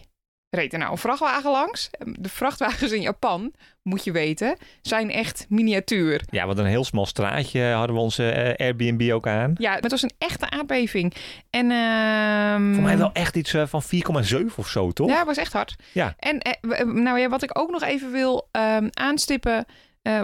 Reed 0.50 0.72
er 0.72 0.78
nou 0.78 0.90
een 0.90 0.98
vrachtwagen 0.98 1.50
langs? 1.50 1.90
De 1.98 2.28
vrachtwagens 2.28 2.92
in 2.92 3.00
Japan, 3.00 3.52
moet 3.82 4.04
je 4.04 4.12
weten, 4.12 4.56
zijn 4.82 5.10
echt 5.10 5.46
miniatuur. 5.48 6.22
Ja, 6.30 6.46
wat 6.46 6.58
een 6.58 6.64
heel 6.66 6.84
smal 6.84 7.06
straatje 7.06 7.62
hadden 7.62 7.96
we 7.96 8.02
onze 8.02 8.30
eh, 8.30 8.66
Airbnb 8.66 9.12
ook 9.12 9.26
aan. 9.26 9.52
Ja, 9.58 9.74
het 9.74 9.90
was 9.90 10.02
een 10.02 10.12
echte 10.18 10.50
aardbeving. 10.50 11.14
En, 11.50 11.70
ehm, 11.70 12.74
Voor 12.74 12.82
mij 12.82 12.98
wel 12.98 13.12
echt 13.12 13.36
iets 13.36 13.54
eh, 13.54 13.66
van 13.66 13.82
4,7 13.82 14.56
of 14.56 14.68
zo, 14.68 14.90
toch? 14.90 15.08
Ja, 15.08 15.16
het 15.16 15.26
was 15.26 15.36
echt 15.36 15.52
hard. 15.52 15.76
Ja. 15.92 16.14
En 16.18 16.38
eh, 16.38 16.84
nou 16.84 17.18
ja, 17.18 17.28
wat 17.28 17.42
ik 17.42 17.58
ook 17.58 17.70
nog 17.70 17.82
even 17.82 18.12
wil 18.12 18.48
ehm, 18.50 18.88
aanstippen... 18.90 19.64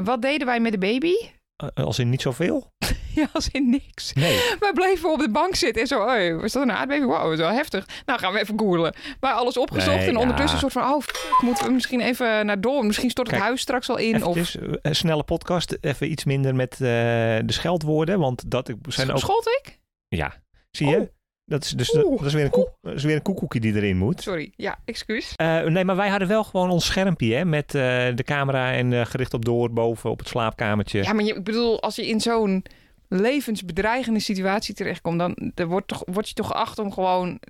wat 0.04 0.22
deden 0.22 0.46
wij 0.46 0.60
met 0.60 0.72
de 0.72 0.78
baby? 0.78 1.12
Eh, 1.56 1.84
als 1.84 1.98
in 1.98 2.10
niet 2.10 2.22
zoveel? 2.22 2.72
Ja, 3.16 3.28
als 3.32 3.48
in 3.48 3.70
niks. 3.70 4.12
Nee. 4.12 4.40
Wij 4.60 4.72
bleven 4.72 5.12
op 5.12 5.18
de 5.18 5.30
bank 5.30 5.54
zitten 5.54 5.82
en 5.82 5.88
zo, 5.88 6.06
hey, 6.06 6.34
was 6.34 6.52
dat 6.52 6.62
een 6.62 6.72
aardbeving? 6.72 7.06
Wow, 7.06 7.22
dat 7.22 7.32
is 7.32 7.38
wel 7.38 7.50
heftig. 7.50 7.86
Nou, 8.06 8.18
gaan 8.18 8.32
we 8.32 8.40
even 8.40 8.58
googlen. 8.58 8.94
Maar 9.20 9.32
alles 9.32 9.56
opgezocht 9.56 9.96
Nee, 9.96 10.08
en 10.08 10.16
ondertussen 10.16 10.54
een 10.54 10.70
soort 10.70 10.72
van, 10.72 10.94
oh, 10.94 11.02
fuck, 11.02 11.38
moeten 11.40 11.66
we 11.66 11.72
misschien 11.72 12.00
even 12.00 12.46
naar 12.46 12.60
door. 12.60 12.84
Misschien 12.86 13.10
stort 13.10 13.30
het 13.30 13.40
huis 13.40 13.60
straks 13.60 13.88
al 13.88 13.96
in. 13.96 14.24
Of 14.24 14.36
Eventjes, 14.36 14.56
eh, 14.56 14.72
een 14.82 14.96
snelle 14.96 15.22
podcast. 15.22 15.78
Even 15.80 16.10
iets 16.10 16.24
minder 16.24 16.54
met 16.54 16.72
eh, 16.72 16.78
de 16.78 17.42
scheldwoorden. 17.46 18.18
Want 18.18 18.50
dat 18.50 18.72
zijn 18.88 19.10
ook... 19.10 19.18
schold 19.18 19.46
ik? 19.46 19.80
Ja, 20.08 20.34
zie 20.70 20.88
je? 20.88 20.98
Oh. 20.98 21.15
Dat 21.48 21.64
is, 21.64 21.70
dus 21.70 21.94
Oeh. 21.94 22.18
dat, 22.18 22.26
is 22.26 22.34
weer 22.34 22.44
een 22.44 22.50
koek, 22.50 22.70
dat 22.80 22.94
is 22.94 23.04
weer 23.04 23.14
een 23.14 23.22
koekoekje 23.22 23.60
die 23.60 23.74
erin 23.74 23.96
moet. 23.96 24.22
Sorry, 24.22 24.52
ja, 24.56 24.78
excuus. 24.84 25.32
Eh, 25.36 25.62
nee, 25.62 25.84
maar 25.84 25.96
wij 25.96 26.08
hadden 26.08 26.28
wel 26.28 26.44
gewoon 26.44 26.70
ons 26.70 26.84
schermpje 26.84 27.34
hè, 27.34 27.44
met 27.44 27.74
eh, 27.74 28.06
de 28.14 28.22
camera 28.24 28.72
en 28.72 28.92
eh, 28.92 29.06
gericht 29.06 29.34
op 29.34 29.44
door 29.44 29.72
boven 29.72 30.10
op 30.10 30.18
het 30.18 30.28
slaapkamertje. 30.28 31.02
Ja, 31.02 31.12
maar 31.12 31.24
je, 31.24 31.34
ik 31.34 31.44
bedoel, 31.44 31.82
als 31.82 31.96
je 31.96 32.06
in 32.06 32.20
zo'n 32.20 32.64
levensbedreigende 33.08 34.20
situatie 34.20 34.74
terechtkomt, 34.74 35.18
dan 35.18 35.52
wordt, 35.66 35.88
toch, 35.88 36.02
word 36.06 36.28
je 36.28 36.34
toch 36.34 36.46
geacht 36.46 36.78
om 36.78 36.92
gewoon 36.92 37.40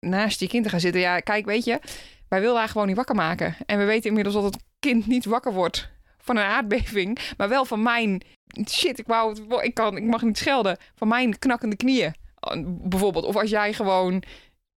naast 0.00 0.40
je 0.40 0.48
kind 0.48 0.64
te 0.64 0.70
gaan 0.70 0.80
zitten. 0.80 1.00
Ja, 1.00 1.20
kijk, 1.20 1.44
weet 1.44 1.64
je, 1.64 1.80
wij 2.28 2.40
willen 2.40 2.56
haar 2.56 2.68
gewoon 2.68 2.86
niet 2.86 2.96
wakker 2.96 3.14
maken. 3.14 3.56
En 3.66 3.78
we 3.78 3.84
weten 3.84 4.08
inmiddels 4.08 4.34
dat 4.34 4.44
het 4.44 4.62
kind 4.78 5.06
niet 5.06 5.24
wakker 5.24 5.52
wordt 5.52 5.90
van 6.18 6.36
een 6.36 6.44
aardbeving, 6.44 7.18
maar 7.36 7.48
wel 7.48 7.64
van 7.64 7.82
mijn 7.82 8.22
shit, 8.68 8.98
ik, 8.98 9.06
wou, 9.06 9.36
ik, 9.62 9.74
kan, 9.74 9.96
ik 9.96 10.04
mag 10.04 10.22
niet 10.22 10.38
schelden, 10.38 10.76
van 10.94 11.08
mijn 11.08 11.38
knakkende 11.38 11.76
knieën. 11.76 12.14
Bijvoorbeeld, 12.66 13.24
of 13.24 13.36
als 13.36 13.50
jij 13.50 13.72
gewoon 13.72 14.22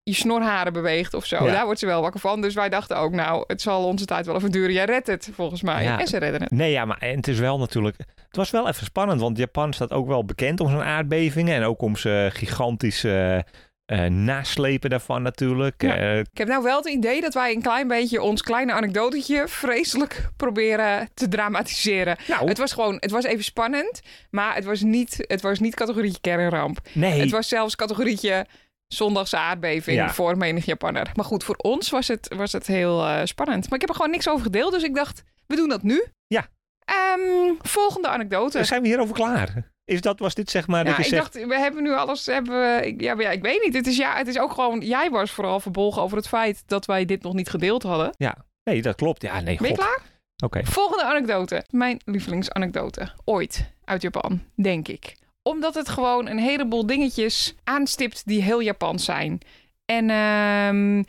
je 0.04 0.14
snorharen 0.14 0.74
beweegt 0.74 1.14
of 1.14 1.26
zo. 1.26 1.46
Ja. 1.46 1.52
Daar 1.52 1.66
wordt 1.66 1.80
ze 1.80 1.86
wel 1.86 2.02
wakker 2.02 2.20
van. 2.20 2.42
Dus 2.42 2.54
wij 2.54 2.70
dachten 2.70 2.98
ook, 2.98 3.12
nou, 3.12 3.44
het 3.48 3.62
zal 3.62 3.86
onze 3.86 4.06
tijd 4.06 4.26
wel 4.26 4.36
even 4.36 4.52
duren. 4.52 4.74
Jij 4.74 4.86
redt 4.86 5.08
het, 5.08 5.30
volgens 5.34 5.62
mij. 5.62 5.84
Ja. 5.84 6.00
En 6.00 6.08
ze 6.08 6.18
redden 6.18 6.42
het. 6.42 6.52
Nee, 6.52 6.72
ja, 6.72 6.86
maar 6.86 6.98
en 6.98 7.16
het 7.16 7.28
is 7.28 7.40
wel 7.40 7.58
natuurlijk... 7.58 7.98
Het 8.28 8.36
was 8.36 8.52
wel 8.52 8.68
even 8.68 8.86
spannend, 8.86 9.22
want 9.22 9.38
Japan 9.38 9.74
staat 9.74 9.92
ook 9.92 10.08
wel 10.08 10.26
bekend 10.26 10.60
om 10.60 10.70
zijn 10.70 10.82
aardbevingen. 10.82 11.56
En 11.56 11.64
ook 11.64 11.82
om 11.82 11.96
zijn 11.96 12.32
gigantische 12.32 13.46
eh, 13.88 14.06
naslepen 14.06 14.90
daarvan 14.90 15.22
natuurlijk. 15.22 15.82
Ja. 15.82 15.96
Eh, 15.98 16.18
Ik 16.20 16.28
heb 16.38 16.48
nou 16.48 16.64
wel 16.64 16.78
het 16.78 16.88
idee 16.88 17.22
dat 17.22 17.34
wij 17.34 17.54
een 17.54 17.62
klein 17.62 17.88
beetje 17.88 18.22
ons 18.22 18.42
kleine 18.42 18.74
anekdotetje 18.74 19.48
vreselijk 19.48 20.30
proberen 20.38 21.10
te 21.14 21.28
dramatiseren. 21.28 22.18
nou, 22.28 22.48
Het 22.48 22.58
was 22.58 22.72
gewoon, 22.74 22.98
het 23.00 23.12
was 23.12 23.24
even 23.24 23.44
spannend, 23.44 24.02
maar 24.30 24.56
het 24.56 24.66
was 24.66 24.82
niet, 24.82 25.16
het 25.28 25.42
was 25.42 25.60
niet 25.60 25.76
categorietje 25.76 26.22
kernramp. 26.22 26.80
nee. 26.94 27.20
Het 27.20 27.32
was 27.32 27.48
zelfs 27.48 27.76
categorietje 27.76 28.46
zondagse 28.88 29.38
aardbeving 29.38 29.98
Ja. 29.98 30.10
voor 30.14 30.38
menig 30.38 30.66
Japanner. 30.66 31.12
Maar 31.16 31.26
goed, 31.26 31.44
voor 31.44 31.56
ons 31.56 31.90
was 31.90 32.08
het, 32.08 32.34
was 32.36 32.52
het 32.52 32.68
heel 32.68 33.06
eh, 33.08 33.20
spannend. 33.24 33.64
Maar 33.64 33.74
ik 33.74 33.80
heb 33.82 33.90
er 33.90 33.96
gewoon 33.96 34.12
niks 34.12 34.30
over 34.30 34.44
gedeeld, 34.44 34.72
dus 34.72 34.84
ik 34.84 34.96
dacht, 34.96 35.24
we 35.48 35.56
doen 35.56 35.70
dat 35.70 35.84
nu. 35.84 36.04
Ja. 36.28 36.48
Ehm, 36.86 37.54
volgende 37.62 38.08
anekdote. 38.08 38.64
Zijn 38.64 38.82
we 38.82 38.88
hierover 38.88 39.16
klaar? 39.16 39.72
Is 39.88 40.02
dat, 40.02 40.20
was 40.20 40.34
dit 40.34 40.50
zeg 40.50 40.68
maar 40.68 40.84
dat 40.84 40.94
Ja, 40.94 41.00
je 41.00 41.04
ik 41.06 41.10
zegt... 41.10 41.34
dacht, 41.34 41.48
we 41.48 41.56
hebben 41.60 41.84
nu 41.84 41.94
alles. 41.94 42.26
Hebben 42.26 42.60
we, 42.60 42.86
ik, 42.88 43.02
ja, 43.02 43.14
maar 43.14 43.24
ja, 43.24 43.32
ik 43.32 43.42
weet 43.42 43.64
niet. 43.64 43.74
Het 43.74 43.88
is, 43.88 43.98
ja, 43.98 44.16
het 44.18 44.28
is 44.28 44.40
ook 44.40 44.52
gewoon. 44.54 44.80
Jij 44.80 45.10
was 45.10 45.32
vooral 45.32 45.60
verbolgen 45.60 46.02
over 46.02 46.18
het 46.18 46.28
feit 46.28 46.64
dat 46.66 46.86
wij 46.86 47.06
dit 47.06 47.24
nog 47.24 47.34
niet 47.34 47.50
gedeeld 47.50 47.84
hadden. 47.84 48.16
Nee, 48.64 48.82
dat 48.82 48.96
klopt. 48.96 49.22
Ja, 49.22 49.40
nee, 49.40 49.58
Ben 49.58 49.70
je 49.70 49.76
god. 49.76 49.78
klaar? 49.86 50.02
Oké. 50.44 50.66
Volgende 50.66 51.04
anekdote. 51.04 51.64
Mijn 51.70 52.02
lievelingsanekdote. 52.06 53.12
Ooit 53.26 53.72
uit 53.84 54.02
Japan, 54.02 54.42
denk 54.56 54.88
ik. 54.88 55.16
Omdat 55.42 55.76
het 55.76 55.90
gewoon 55.90 56.28
een 56.28 56.40
heleboel 56.40 56.86
dingetjes 56.86 57.56
aanstipt 57.64 58.22
die 58.26 58.42
heel 58.42 58.62
Japans 58.62 59.06
zijn. 59.06 59.40
En 59.86 60.10
ehm, 60.10 61.04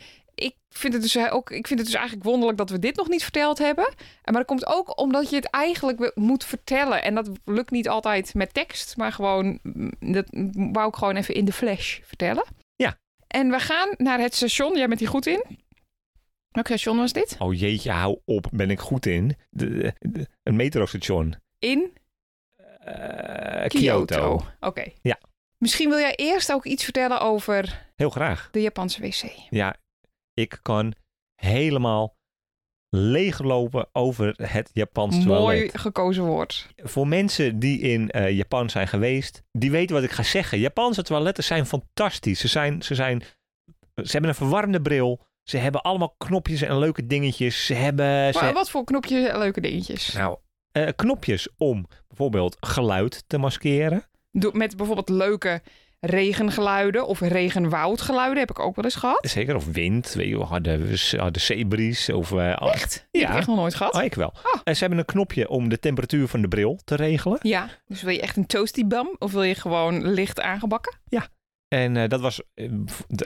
vind 0.78 0.92
het 0.92 1.02
dus 1.02 1.30
ook, 1.30 1.50
ik 1.50 1.66
vind 1.66 1.78
het 1.78 1.88
dus 1.88 1.96
eigenlijk 1.98 2.26
wonderlijk 2.28 2.58
dat 2.58 2.70
we 2.70 2.78
dit 2.78 2.96
nog 2.96 3.08
niet 3.08 3.22
verteld 3.22 3.58
hebben. 3.58 3.84
Maar 4.24 4.34
dat 4.34 4.44
komt 4.44 4.66
ook 4.66 4.98
omdat 5.00 5.30
je 5.30 5.36
het 5.36 5.50
eigenlijk 5.50 6.12
moet 6.14 6.44
vertellen. 6.44 7.02
En 7.02 7.14
dat 7.14 7.30
lukt 7.44 7.70
niet 7.70 7.88
altijd 7.88 8.34
met 8.34 8.54
tekst, 8.54 8.96
maar 8.96 9.12
gewoon, 9.12 9.58
mm, 9.62 9.92
dat 10.12 10.26
wou 10.72 10.88
ik 10.88 10.94
gewoon 10.96 11.16
even 11.16 11.34
in 11.34 11.44
de 11.44 11.52
flash 11.52 11.98
vertellen. 12.02 12.44
Ja. 12.76 12.98
En 13.26 13.50
we 13.50 13.58
gaan 13.58 13.94
naar 13.96 14.18
het 14.20 14.34
station. 14.34 14.76
Jij 14.76 14.88
bent 14.88 15.00
hier 15.00 15.08
goed 15.08 15.26
in. 15.26 15.44
Welk 16.48 16.66
station 16.66 16.96
was 16.96 17.12
dit? 17.12 17.36
Oh 17.38 17.54
jeetje, 17.58 17.90
hou 17.90 18.18
op. 18.24 18.46
Ben 18.52 18.70
ik 18.70 18.80
goed 18.80 19.06
in? 19.06 19.36
De, 19.50 19.92
de- 19.98 20.26
een 20.42 20.56
metrostation. 20.56 21.34
In 21.58 21.92
Eh, 22.78 23.66
Kyoto. 23.66 24.04
Kyoto. 24.04 24.46
Oké. 24.60 24.84
Ja. 25.02 25.18
Misschien 25.58 25.88
wil 25.88 25.98
jij 25.98 26.14
eerst 26.14 26.52
ook 26.52 26.64
iets 26.64 26.84
vertellen 26.84 27.20
over 27.20 27.86
Heel 27.96 28.10
graag. 28.10 28.48
de 28.52 28.60
Japanse 28.60 29.00
wc. 29.00 29.22
Ja, 29.50 29.76
ik 30.38 30.58
kan 30.62 30.92
helemaal 31.34 32.16
leeglopen 32.90 33.88
over 33.92 34.34
het 34.42 34.70
Japans 34.72 35.14
toilet. 35.24 35.38
Mooi 35.40 35.70
gekozen 35.72 36.24
woord. 36.24 36.68
Voor 36.76 37.08
mensen 37.08 37.58
die 37.58 37.78
in 37.80 38.10
eh, 38.10 38.30
Japan 38.36 38.70
zijn 38.70 38.88
geweest, 38.88 39.42
die 39.52 39.70
weten 39.70 39.94
wat 39.94 40.04
ik 40.04 40.10
ga 40.10 40.22
zeggen. 40.22 40.58
Japanse 40.58 41.02
toiletten 41.02 41.44
zijn 41.44 41.66
fantastisch. 41.66 42.40
Ze, 42.40 42.48
zijn, 42.48 42.82
ze, 42.82 42.94
zijn, 42.94 43.22
ze 43.94 44.10
hebben 44.12 44.30
een 44.30 44.36
verwarmde 44.36 44.80
bril. 44.82 45.26
Ze 45.42 45.56
hebben 45.56 45.82
allemaal 45.82 46.14
knopjes 46.18 46.62
en 46.62 46.78
leuke 46.78 47.06
dingetjes. 47.06 47.66
Ze 47.66 47.74
hebben 47.74 48.32
ze, 48.32 48.40
Maar 48.42 48.52
wat 48.52 48.70
voor 48.70 48.84
knopjes 48.84 49.28
en 49.28 49.38
leuke 49.38 49.60
dingetjes. 49.60 50.12
nou, 50.12 50.38
eh, 50.72 50.88
knopjes 50.96 51.48
om 51.56 51.86
bijvoorbeeld 52.08 52.56
geluid 52.60 53.24
te 53.26 53.38
maskeren. 53.38 54.04
Doe- 54.30 54.56
Met 54.56 54.76
bijvoorbeeld 54.76 55.08
leuke 55.08 55.62
regengeluiden 56.00 57.06
of 57.06 57.20
regenwoudgeluiden 57.20 58.38
heb 58.38 58.50
ik 58.50 58.58
ook 58.58 58.76
wel 58.76 58.84
eens 58.84 58.94
gehad. 58.94 59.28
Zeker, 59.30 59.54
of 59.56 59.66
wind, 59.72 60.12
weet 60.12 60.28
je, 60.28 60.38
harde, 60.38 60.98
harde 61.16 61.38
zeebries. 61.38 62.10
Of, 62.10 62.32
eh, 62.32 62.56
al- 62.56 62.72
Echt? 62.72 63.06
Die 63.10 63.20
heb 63.20 63.30
Ja. 63.30 63.34
ik 63.34 63.38
echt 63.38 63.46
nog 63.48 63.56
nooit 63.56 63.74
gehad. 63.74 63.94
Oh, 63.94 64.02
ik 64.02 64.14
wel. 64.14 64.28
Oh. 64.42 64.60
En 64.64 64.74
ze 64.74 64.80
hebben 64.80 64.98
een 64.98 65.04
knopje 65.04 65.48
om 65.48 65.68
de 65.68 65.78
temperatuur 65.78 66.28
van 66.28 66.40
de 66.42 66.48
bril 66.48 66.80
te 66.84 66.94
regelen. 66.94 67.38
Ja, 67.42 67.68
dus 67.86 68.02
wil 68.02 68.12
je 68.12 68.20
echt 68.20 68.36
een 68.36 68.46
toasty 68.46 68.86
bam 68.86 69.16
of 69.18 69.32
wil 69.32 69.42
je 69.42 69.54
gewoon 69.54 70.06
licht 70.12 70.40
aangebakken? 70.40 70.96
En 71.68 71.96
eh, 71.96 72.08
dat 72.08 72.20
was 72.20 72.42
eh, 72.54 72.68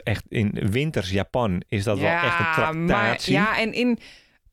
echt 0.03 0.23
in 0.27 0.51
winters 0.71 1.09
Japan 1.11 1.63
is 1.67 1.83
dat 1.83 1.99
wel 1.99 2.09
echt 2.09 2.23
een 2.23 2.85
maar, 2.85 2.87
tractatie. 2.87 3.33
ja, 3.33 3.59
en 3.59 3.73
in 3.73 3.99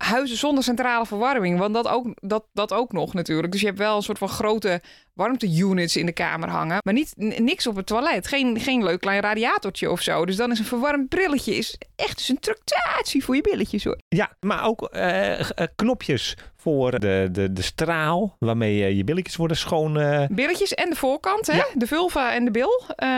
huizen 0.02 0.36
zonder 0.36 0.64
centrale 0.64 1.06
verwarming, 1.06 1.58
want 1.58 1.74
dat 1.74 1.88
ook, 1.88 2.06
dat, 2.14 2.44
dat 2.52 2.72
ook 2.72 2.92
nog 2.92 3.14
natuurlijk. 3.14 3.52
Dus 3.52 3.60
je 3.60 3.66
hebt 3.66 3.78
wel 3.78 3.96
een 3.96 4.02
soort 4.02 4.18
van 4.18 4.28
grote 4.28 4.80
warmte-units 5.14 5.96
in 5.96 6.06
de 6.06 6.12
kamer 6.12 6.48
hangen, 6.48 6.78
maar 6.84 6.94
niet, 6.94 7.12
niks 7.38 7.66
op 7.66 7.76
het 7.76 7.86
toilet. 7.86 8.26
Geen, 8.26 8.60
geen 8.60 8.84
leuk 8.84 9.00
klein 9.00 9.20
radiatortje 9.20 9.90
of 9.90 10.00
zo. 10.00 10.26
Dus 10.26 10.36
dan 10.36 10.50
is 10.50 10.58
een 10.58 10.64
verwarmd 10.64 11.08
brilletje 11.08 11.54
is 11.54 11.78
echt 11.96 12.16
dus 12.16 12.28
een 12.28 12.38
tractatie 12.38 13.24
voor 13.24 13.36
je 13.36 13.42
billetjes 13.42 13.84
hoor. 13.84 13.98
Ja, 14.08 14.36
maar 14.40 14.64
ook 14.64 14.84
eh, 14.84 15.40
eh, 15.40 15.46
knopjes 15.76 16.36
voor 16.56 16.98
de, 16.98 17.28
de, 17.32 17.52
de 17.52 17.62
straal 17.62 18.36
waarmee 18.38 18.84
eh, 18.84 18.96
je 18.96 19.04
billetjes 19.04 19.36
worden 19.36 19.56
schoon, 19.56 19.92
Billetjes 20.30 20.74
en 20.74 20.90
de 20.90 20.96
voorkant, 20.96 21.46
hè? 21.46 21.56
Ja. 21.56 21.66
de 21.74 21.86
vulva 21.86 22.34
en 22.34 22.44
de 22.44 22.50
bil. 22.50 22.82
Eh, 22.96 23.08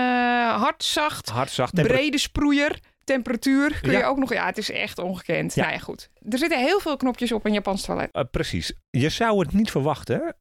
hard, 0.60 0.84
zacht, 0.84 1.28
hard, 1.28 1.50
zacht. 1.50 1.74
brede 1.74 2.18
sproeier. 2.18 2.78
Temperatuur 3.04 3.80
kun 3.80 3.92
je 3.92 3.98
Ja. 3.98 4.06
ook 4.06 4.18
nog... 4.18 4.32
Ja, 4.32 4.46
het 4.46 4.58
is 4.58 4.70
echt 4.70 4.98
ongekend. 4.98 5.54
Ja. 5.54 5.62
Nou 5.62 5.74
ja, 5.74 5.80
goed. 5.80 6.10
Er 6.28 6.38
zitten 6.38 6.58
heel 6.58 6.80
veel 6.80 6.96
knopjes 6.96 7.32
op 7.32 7.44
een 7.44 7.52
Japans 7.52 7.82
toilet. 7.84 8.08
Eh, 8.12 8.22
precies. 8.30 8.72
Je 8.90 9.08
zou 9.08 9.38
het 9.38 9.52
niet 9.52 9.70
verwachten 9.70 10.36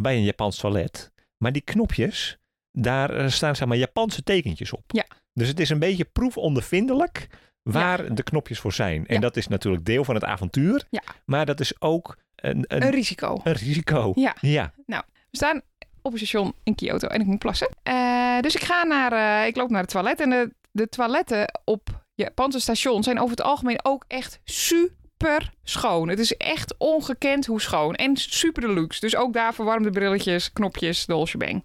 bij 0.00 0.14
een 0.14 0.24
Japans 0.24 0.56
toilet. 0.58 1.12
Maar 1.36 1.52
die 1.52 1.62
knopjes, 1.62 2.38
daar 2.72 3.10
eh, 3.10 3.28
staan 3.28 3.56
zeg 3.56 3.68
maar 3.68 3.76
Japanse 3.76 4.22
tekentjes 4.22 4.72
op. 4.72 4.82
Ja. 4.86 5.04
Dus 5.34 5.48
het 5.48 5.60
is 5.60 5.70
een 5.70 5.78
beetje 5.78 6.04
proefondervindelijk 6.04 7.26
waar 7.62 8.14
de 8.14 8.22
knopjes 8.22 8.58
voor 8.60 8.72
zijn. 8.72 9.06
En 9.06 9.14
Ja. 9.14 9.20
dat 9.20 9.36
is 9.36 9.48
natuurlijk 9.48 9.84
deel 9.84 10.04
van 10.04 10.14
het 10.14 10.24
avontuur. 10.24 10.86
Ja. 10.90 11.02
Maar 11.24 11.46
dat 11.46 11.60
is 11.60 11.80
ook 11.80 12.16
een, 12.36 12.64
een, 12.68 12.82
Een 12.82 12.90
risico. 12.90 13.40
een 13.44 13.52
risico. 13.52 14.12
Ja. 14.14 14.36
ja. 14.40 14.72
We 14.86 15.02
staan 15.30 15.60
op 16.02 16.12
een 16.12 16.18
station 16.18 16.54
in 16.62 16.74
Kyoto 16.74 17.08
en 17.08 17.20
ik 17.20 17.26
moet 17.26 17.38
plassen. 17.38 17.68
Eh, 17.82 18.40
dus 18.40 18.54
ik 18.54 18.62
ga 18.62 18.82
naar, 18.84 19.46
ik 19.46 19.56
loop 19.56 19.70
naar 19.70 19.80
het 19.80 19.90
toilet 19.90 20.20
en 20.20 20.30
de, 20.30 20.54
de 20.70 20.88
toiletten 20.88 21.60
op 21.64 22.01
Japanse 22.14 22.60
stations 22.60 23.04
zijn 23.04 23.18
over 23.18 23.30
het 23.30 23.42
algemeen 23.42 23.84
ook 23.84 24.04
echt 24.08 24.40
super 24.44 25.52
schoon. 25.64 26.08
Het 26.08 26.18
is 26.18 26.36
echt 26.36 26.74
ongekend 26.78 27.46
hoe 27.46 27.60
schoon 27.60 27.94
en 27.94 28.16
super 28.16 28.62
deluxe. 28.62 29.00
Dus 29.00 29.16
ook 29.16 29.32
daar 29.32 29.54
verwarmde 29.54 29.90
brilletjes, 29.90 30.52
knopjes, 30.52 31.06
de 31.06 31.12
whole 31.12 31.26
shebang. 31.26 31.64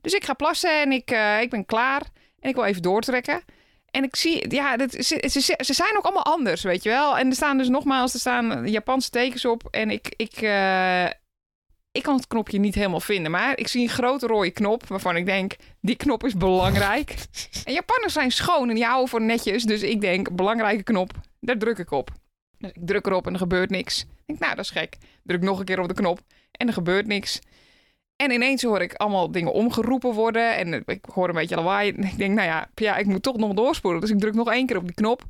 Dus 0.00 0.12
ik 0.12 0.24
ga 0.24 0.34
plassen 0.34 0.80
en 0.80 0.92
ik, 0.92 1.10
eh, 1.10 1.40
ik 1.40 1.50
ben 1.50 1.66
klaar 1.66 2.02
en 2.40 2.48
ik 2.48 2.54
wil 2.54 2.64
even 2.64 2.82
doortrekken. 2.82 3.42
En 3.90 4.04
ik 4.04 4.16
zie, 4.16 4.54
ja, 4.54 4.76
ze, 4.88 5.56
ze 5.64 5.72
zijn 5.72 5.96
ook 5.96 6.04
allemaal 6.04 6.24
anders, 6.24 6.62
weet 6.62 6.82
je 6.82 6.88
wel. 6.88 7.18
En 7.18 7.28
er 7.28 7.34
staan 7.34 7.58
dus 7.58 7.68
nogmaals, 7.68 8.14
er 8.14 8.20
staan 8.20 8.68
Japanse 8.68 9.10
tekens 9.10 9.44
op. 9.44 9.68
En 9.70 9.90
ik, 9.90 10.14
ik, 10.16 10.32
eh, 10.32 11.06
ik 11.92 12.02
kan 12.02 12.16
het 12.16 12.26
knopje 12.26 12.58
niet 12.58 12.74
helemaal 12.74 13.00
vinden. 13.00 13.30
Maar 13.30 13.58
ik 13.58 13.68
zie 13.68 13.82
een 13.82 13.88
grote 13.88 14.26
rode 14.26 14.50
knop 14.50 14.86
waarvan 14.86 15.16
ik 15.16 15.26
denk, 15.26 15.56
die 15.80 15.96
knop 15.96 16.24
is 16.24 16.36
belangrijk. 16.36 17.14
en 17.64 17.72
Japanners 17.72 18.12
zijn 18.12 18.30
schoon 18.30 18.68
en 18.68 18.74
die 18.74 18.84
houden 18.84 19.08
voor 19.08 19.22
netjes. 19.22 19.64
Dus 19.64 19.82
ik 19.82 20.00
denk, 20.00 20.36
belangrijke 20.36 20.82
knop, 20.82 21.12
daar 21.40 21.58
druk 21.58 21.78
ik 21.78 21.90
op. 21.90 22.10
Dus 22.58 22.70
ik 22.70 22.86
druk 22.86 23.06
erop 23.06 23.26
en 23.26 23.32
er 23.32 23.38
gebeurt 23.38 23.70
niks. 23.70 24.00
Ik 24.00 24.08
denk, 24.26 24.38
nou, 24.38 24.54
dat 24.54 24.64
is 24.64 24.70
gek. 24.70 24.96
Druk 25.22 25.42
nog 25.42 25.58
een 25.58 25.64
keer 25.64 25.80
op 25.80 25.88
de 25.88 25.94
knop 25.94 26.20
en 26.52 26.66
er 26.66 26.72
gebeurt 26.72 27.06
niks. 27.06 27.40
En 28.16 28.30
ineens 28.30 28.62
hoor 28.62 28.80
ik 28.80 28.94
allemaal 28.94 29.30
dingen 29.30 29.52
omgeroepen 29.52 30.12
worden. 30.12 30.56
En 30.56 30.82
ik 30.86 31.04
hoor 31.14 31.28
een 31.28 31.34
beetje 31.34 31.56
lawaai. 31.56 31.92
En 31.92 32.04
ik 32.04 32.16
denk, 32.16 32.34
nou 32.34 32.48
ja, 32.48 32.70
ja, 32.74 32.96
ik 32.96 33.06
moet 33.06 33.22
toch 33.22 33.36
nog 33.36 33.54
doorspoelen. 33.54 34.00
Dus 34.00 34.10
ik 34.10 34.18
druk 34.18 34.34
nog 34.34 34.50
één 34.50 34.66
keer 34.66 34.76
op 34.76 34.84
die 34.86 34.94
knop. 34.94 35.22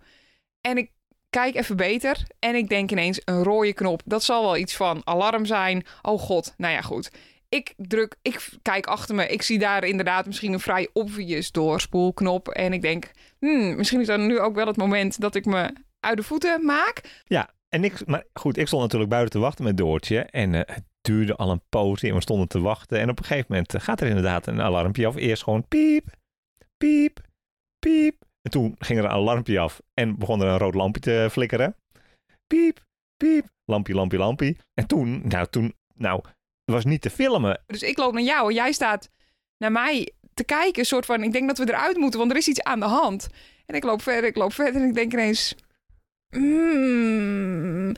En 0.60 0.76
ik 0.76 0.90
kijk 1.32 1.54
even 1.54 1.76
beter. 1.76 2.22
En 2.38 2.54
ik 2.54 2.68
denk 2.68 2.90
ineens, 2.90 3.20
een 3.24 3.42
rode 3.42 3.72
knop. 3.72 4.02
Dat 4.04 4.22
zal 4.22 4.42
wel 4.42 4.56
iets 4.56 4.76
van 4.76 5.00
alarm 5.04 5.46
zijn. 5.46 5.84
Oh 6.02 6.20
god, 6.20 6.54
nou 6.56 6.72
ja, 6.72 6.80
goed. 6.80 7.10
Ik 7.48 7.74
druk, 7.76 8.16
ik 8.22 8.48
kijk 8.62 8.86
achter 8.86 9.14
me. 9.14 9.26
Ik 9.26 9.42
zie 9.42 9.58
daar 9.58 9.84
inderdaad 9.84 10.26
misschien 10.26 10.52
een 10.52 10.60
vrij 10.60 10.88
obvious 10.92 11.52
doorspoelknop. 11.52 12.48
En 12.48 12.72
ik 12.72 12.82
denk, 12.82 13.10
hmm, 13.38 13.76
misschien 13.76 14.00
is 14.00 14.06
dat 14.06 14.18
nu 14.18 14.40
ook 14.40 14.54
wel 14.54 14.66
het 14.66 14.76
moment 14.76 15.20
dat 15.20 15.34
ik 15.34 15.44
me 15.44 15.72
uit 16.00 16.16
de 16.16 16.22
voeten 16.22 16.64
maak. 16.64 17.22
En 17.68 17.84
ik, 17.84 18.06
maar 18.06 18.24
goed, 18.32 18.56
ik 18.56 18.66
stond 18.66 18.82
natuurlijk 18.82 19.10
buiten 19.10 19.32
te 19.32 19.38
wachten 19.38 19.64
met 19.64 19.76
Doortje. 19.76 20.18
En 20.20 20.54
eh, 20.54 20.74
het 20.74 20.84
duurde 21.00 21.36
al 21.36 21.50
een 21.50 21.62
poos 21.68 22.02
en 22.02 22.14
we 22.14 22.20
stonden 22.20 22.48
te 22.48 22.60
wachten. 22.60 23.00
En 23.00 23.10
op 23.10 23.18
een 23.18 23.24
gegeven 23.24 23.46
moment 23.48 23.74
eh, 23.74 23.80
gaat 23.80 24.00
er 24.00 24.08
inderdaad 24.08 24.46
een 24.46 24.60
alarmpje 24.60 25.06
af. 25.06 25.16
Eerst 25.16 25.42
gewoon 25.42 25.68
piep, 25.68 26.04
piep, 26.76 27.20
piep. 27.78 28.24
En 28.42 28.50
toen 28.50 28.74
ging 28.78 28.98
er 28.98 29.04
een 29.04 29.10
alarmpje 29.10 29.58
af 29.58 29.80
en 29.94 30.18
begon 30.18 30.40
er 30.40 30.48
een 30.48 30.58
rood 30.58 30.74
lampje 30.74 31.00
te 31.00 31.28
flikkeren. 31.30 31.76
Piep, 32.46 32.84
piep, 33.16 33.46
lampje, 33.64 33.94
lampje, 33.94 34.18
lampje. 34.18 34.56
En 34.74 34.86
toen, 34.86 35.22
nou, 35.28 35.46
toen, 35.50 35.74
nou, 35.94 36.20
was 36.64 36.84
niet 36.84 37.00
te 37.00 37.10
filmen. 37.10 37.62
Dus 37.66 37.82
ik 37.82 37.98
loop 37.98 38.12
naar 38.12 38.22
jou 38.22 38.48
en 38.48 38.54
jij 38.54 38.72
staat 38.72 39.10
naar 39.58 39.72
mij 39.72 40.12
te 40.34 40.44
kijken. 40.44 40.78
Een 40.78 40.86
soort 40.86 41.06
van, 41.06 41.22
ik 41.22 41.32
denk 41.32 41.48
dat 41.48 41.58
we 41.58 41.68
eruit 41.68 41.96
moeten, 41.96 42.18
want 42.18 42.30
er 42.30 42.36
is 42.36 42.48
iets 42.48 42.62
aan 42.62 42.80
de 42.80 42.86
hand. 42.86 43.28
En 43.66 43.74
ik 43.74 43.84
loop 43.84 44.02
verder, 44.02 44.24
ik 44.24 44.36
loop 44.36 44.52
verder 44.52 44.82
en 44.82 44.88
ik 44.88 44.94
denk 44.94 45.12
ineens... 45.12 45.54
"Hmm." 46.28 47.94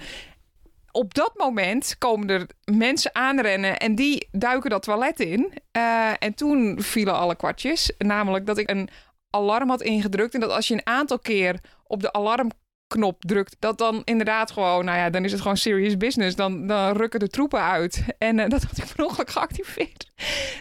Op 0.91 1.15
dat 1.15 1.33
moment 1.37 1.99
komen 1.99 2.29
er 2.29 2.47
mensen 2.65 3.15
aanrennen 3.15 3.79
en 3.79 3.95
die 3.95 4.29
duiken 4.33 4.71
dat 4.71 4.83
toilet 4.83 5.21
in. 5.21 5.53
Eh, 5.71 6.13
en 6.19 6.35
toen 6.35 6.81
vielen 6.81 7.15
alle 7.15 7.37
kwartjes. 7.37 7.93
Namelijk 7.99 8.47
dat 8.47 8.59
ik 8.59 8.71
een 8.71 8.89
alarm 9.35 9.69
had 9.69 9.83
ingedrukt. 9.83 10.35
En 10.35 10.41
dat 10.41 10.51
als 10.51 10.69
je 10.69 10.75
een 10.75 10.87
aantal 10.87 11.19
keer 11.19 11.61
op 11.87 12.01
de 12.01 12.13
alarmknop 12.13 13.23
drukt, 13.23 13.57
dat 13.59 13.79
dan 13.79 14.03
inderdaad 14.05 14.51
gewoon, 14.51 14.85
nou 14.85 14.99
ja, 14.99 15.11
dan 15.11 15.25
is 15.25 15.33
het 15.33 15.41
gewoon 15.41 15.57
serious 15.57 15.97
business. 15.97 16.37
Dan, 16.37 16.67
dan 16.67 16.97
rukken 16.97 17.21
de 17.21 17.29
troepen 17.29 17.61
uit. 17.61 18.05
En 18.19 18.39
eh, 18.39 18.49
dat 18.55 18.63
had 18.63 18.79
ik 18.79 18.93
per 18.95 19.05
ongeluk 19.05 19.31
geactiveerd. 19.31 20.11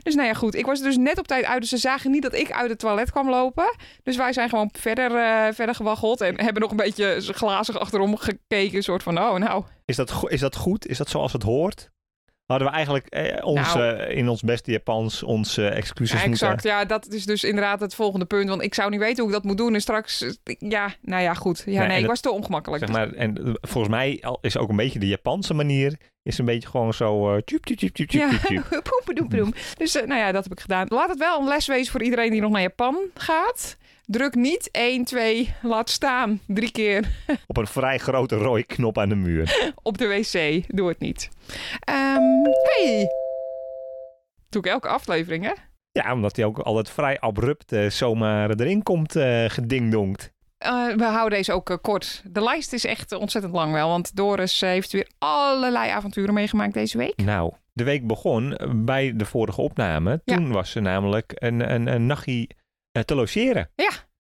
Dus 0.03 0.15
nou 0.15 0.27
ja, 0.27 0.33
goed. 0.33 0.55
Ik 0.55 0.65
was 0.65 0.81
dus 0.81 0.97
net 0.97 1.17
op 1.19 1.27
tijd 1.27 1.45
uit. 1.45 1.61
Dus 1.61 1.69
ze 1.69 1.77
zagen 1.77 2.11
niet 2.11 2.21
dat 2.21 2.33
ik 2.33 2.51
uit 2.51 2.69
het 2.69 2.79
toilet 2.79 3.11
kwam 3.11 3.29
lopen. 3.29 3.75
Dus 4.03 4.15
wij 4.15 4.33
zijn 4.33 4.49
gewoon 4.49 4.69
verder, 4.71 5.15
eh, 5.15 5.53
verder 5.53 5.75
gewaggeld. 5.75 6.21
En 6.21 6.41
hebben 6.41 6.61
nog 6.61 6.71
een 6.71 6.77
beetje 6.77 7.17
glazig 7.21 7.79
achterom 7.79 8.17
gekeken. 8.17 8.75
Een 8.75 8.83
soort 8.83 9.03
van, 9.03 9.17
oh 9.17 9.35
nou, 9.35 9.63
Is 9.85 9.95
dat, 9.95 10.23
is 10.27 10.39
dat 10.39 10.55
goed? 10.55 10.87
Is 10.87 10.97
dat 10.97 11.09
zoals 11.09 11.33
het 11.33 11.43
hoort? 11.43 11.91
Hadden 12.45 12.67
we 12.67 12.73
eigenlijk 12.73 13.05
eh, 13.07 13.45
ons, 13.45 13.73
Nou. 13.73 13.97
in 13.97 14.29
ons 14.29 14.41
beste 14.41 14.71
Japans 14.71 15.23
onze 15.23 15.67
excuses 15.67 16.21
Ja, 16.23 16.25
exact. 16.29 16.51
moeten... 16.51 16.69
Ja, 16.71 16.85
dat 16.85 17.07
is 17.07 17.25
dus 17.25 17.43
inderdaad 17.43 17.79
het 17.79 17.95
volgende 17.95 18.25
punt. 18.25 18.49
Want 18.49 18.61
ik 18.61 18.73
zou 18.73 18.89
niet 18.89 18.99
weten 18.99 19.17
hoe 19.23 19.27
ik 19.27 19.33
dat 19.33 19.43
moet 19.43 19.57
doen. 19.57 19.73
En 19.73 19.81
straks, 19.81 20.21
eh, 20.21 20.55
ja, 20.59 20.93
nou 21.01 21.21
ja, 21.23 21.33
goed. 21.33 21.63
Ja, 21.65 21.85
Nee, 21.85 21.93
ik 21.95 21.99
dat- 22.01 22.09
was 22.09 22.19
te 22.19 22.31
ongemakkelijk. 22.31 22.85
Zeg 22.85 22.95
maar, 22.95 23.11
en 23.11 23.37
eh, 23.37 23.53
volgens 23.61 23.93
mij 23.93 24.23
is 24.41 24.57
ook 24.57 24.69
een 24.69 24.75
beetje 24.75 24.99
de 24.99 25.07
Japanse 25.07 25.53
manier... 25.53 25.97
is 26.23 26.37
een 26.37 26.45
beetje 26.45 26.69
gewoon 26.69 26.93
zo... 26.93 27.35
Ja, 28.07 28.29
poepedoepedoem. 28.91 29.53
Dus 29.77 29.93
nou 29.93 30.15
ja, 30.15 30.31
dat 30.31 30.43
heb 30.43 30.51
ik 30.53 30.59
gedaan. 30.59 30.85
Laat 30.89 31.09
het 31.09 31.17
wel 31.19 31.39
een 31.39 31.47
les 31.47 31.67
wezen 31.67 31.91
voor 31.91 32.03
iedereen 32.03 32.31
die 32.31 32.41
nog 32.41 32.51
naar 32.51 32.61
Japan 32.61 32.97
gaat. 33.15 33.77
Druk 34.05 34.35
niet 34.35 34.69
1, 34.71 35.03
2, 35.03 35.53
laat 35.61 35.89
staan. 35.89 36.39
Drie 36.47 36.71
keer 36.71 37.07
Op 37.47 37.57
een 37.57 37.67
vrij 37.67 37.97
grote 37.97 38.35
rode 38.35 38.63
knop 38.63 38.97
aan 38.97 39.09
de 39.09 39.15
muur. 39.15 39.73
op 39.83 39.97
de 39.97 40.07
wc. 40.07 40.63
Doe 40.75 40.87
het 40.87 40.99
niet. 40.99 41.29
Ehm 41.79 42.21
hey. 42.63 43.07
Doe 44.49 44.61
ik 44.61 44.67
elke 44.67 44.87
aflevering, 44.87 45.45
hè? 45.45 45.53
Ja, 45.91 46.13
omdat 46.13 46.35
hij 46.35 46.45
ook 46.45 46.59
altijd 46.59 46.89
vrij 46.89 47.19
abrupt 47.19 47.71
eh, 47.71 47.89
zomaar 47.89 48.49
erin 48.49 48.83
komt 48.83 49.15
eh 49.15 49.45
gedingdonkt. 49.47 50.31
Eh, 50.57 50.87
we 50.87 51.03
houden 51.03 51.37
deze 51.37 51.53
ook 51.53 51.77
kort. 51.81 52.23
De 52.25 52.43
lijst 52.43 52.73
is 52.73 52.85
echt 52.85 53.11
ontzettend 53.11 53.53
lang 53.53 53.71
wel. 53.73 53.89
Want 53.89 54.15
Doris 54.15 54.61
heeft 54.61 54.91
weer 54.91 55.09
allerlei 55.17 55.89
avonturen 55.89 56.33
meegemaakt 56.33 56.73
deze 56.73 56.97
week. 56.97 57.15
Nou, 57.15 57.53
de 57.73 57.83
week 57.83 58.07
begon 58.07 58.57
bij 58.75 59.15
de 59.15 59.25
vorige 59.25 59.61
opname. 59.61 60.21
Ja. 60.25 60.35
Toen 60.35 60.51
was 60.51 60.71
ze 60.71 60.79
namelijk 60.79 61.31
een, 61.35 61.73
een, 61.73 61.87
een 61.87 62.05
nachtje 62.05 62.49
te 63.01 63.15
logeren. 63.15 63.69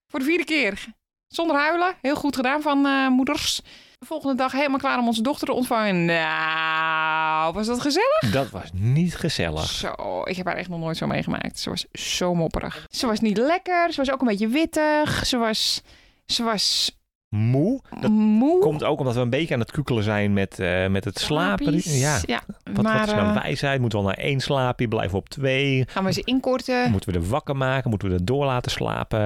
Voor 0.07 0.19
de 0.19 0.25
vierde 0.25 0.43
keer. 0.43 0.85
Zonder 1.27 1.55
huilen. 1.55 1.95
Heel 2.01 2.15
goed 2.15 2.35
gedaan 2.35 2.61
van 2.61 2.85
eh, 2.85 3.07
moeders. 3.07 3.61
De 3.99 4.05
volgende 4.05 4.35
dag 4.35 4.51
helemaal 4.51 4.79
klaar 4.79 4.99
om 4.99 5.07
onze 5.07 5.21
dochter 5.21 5.47
te 5.47 5.53
ontvangen. 5.53 6.05
Nou, 6.05 7.53
was 7.53 7.67
dat 7.67 7.81
gezellig? 7.81 8.31
Dat 8.31 8.49
was 8.49 8.69
niet 8.73 9.15
gezellig. 9.15 9.69
Zo, 9.69 10.21
ik 10.23 10.35
heb 10.35 10.45
haar 10.45 10.55
echt 10.55 10.69
nog 10.69 10.79
nooit 10.79 10.97
zo 10.97 11.07
meegemaakt. 11.07 11.59
Ze 11.59 11.69
was 11.69 11.85
zo 11.91 12.35
mopperig. 12.35 12.87
Ze 12.89 13.07
was 13.07 13.19
niet 13.19 13.37
lekker. 13.37 13.91
Ze 13.91 13.97
was 13.97 14.11
ook 14.11 14.21
een 14.21 14.27
beetje 14.27 14.47
wittig. 14.47 15.25
Ze 15.25 15.37
was, 15.37 15.81
ze 16.25 16.43
was 16.43 16.97
Moe. 17.35 17.81
Dat 17.99 18.11
moe. 18.11 18.59
komt 18.59 18.83
ook 18.83 18.99
omdat 18.99 19.13
we 19.15 19.21
een 19.21 19.29
beetje 19.29 19.53
aan 19.53 19.59
het 19.59 19.71
kukelen 19.71 20.03
zijn 20.03 20.33
met, 20.33 20.59
eh, 20.59 20.87
met 20.87 21.03
het 21.03 21.19
slapen. 21.19 21.79
Ja, 21.83 22.19
ja. 22.25 22.41
wat, 22.63 22.83
maar 22.83 22.97
wat 22.97 23.07
is 23.07 23.13
nou 23.13 23.27
eh, 23.27 23.41
wijsheid? 23.41 23.79
Moeten 23.79 23.99
we 23.99 24.05
al 24.05 24.11
naar 24.11 24.23
één 24.25 24.39
slaapje? 24.39 24.87
Blijven 24.87 25.11
we 25.11 25.17
op 25.17 25.29
twee? 25.29 25.83
gaan 25.87 26.03
we 26.03 26.13
ze 26.13 26.21
inkorten? 26.23 26.91
Moeten 26.91 27.11
we 27.13 27.19
er 27.19 27.27
wakker 27.27 27.55
maken? 27.55 27.89
Moeten 27.89 28.09
we 28.09 28.13
er 28.13 28.25
door 28.25 28.45
laten 28.45 28.71
slapen? 28.71 29.19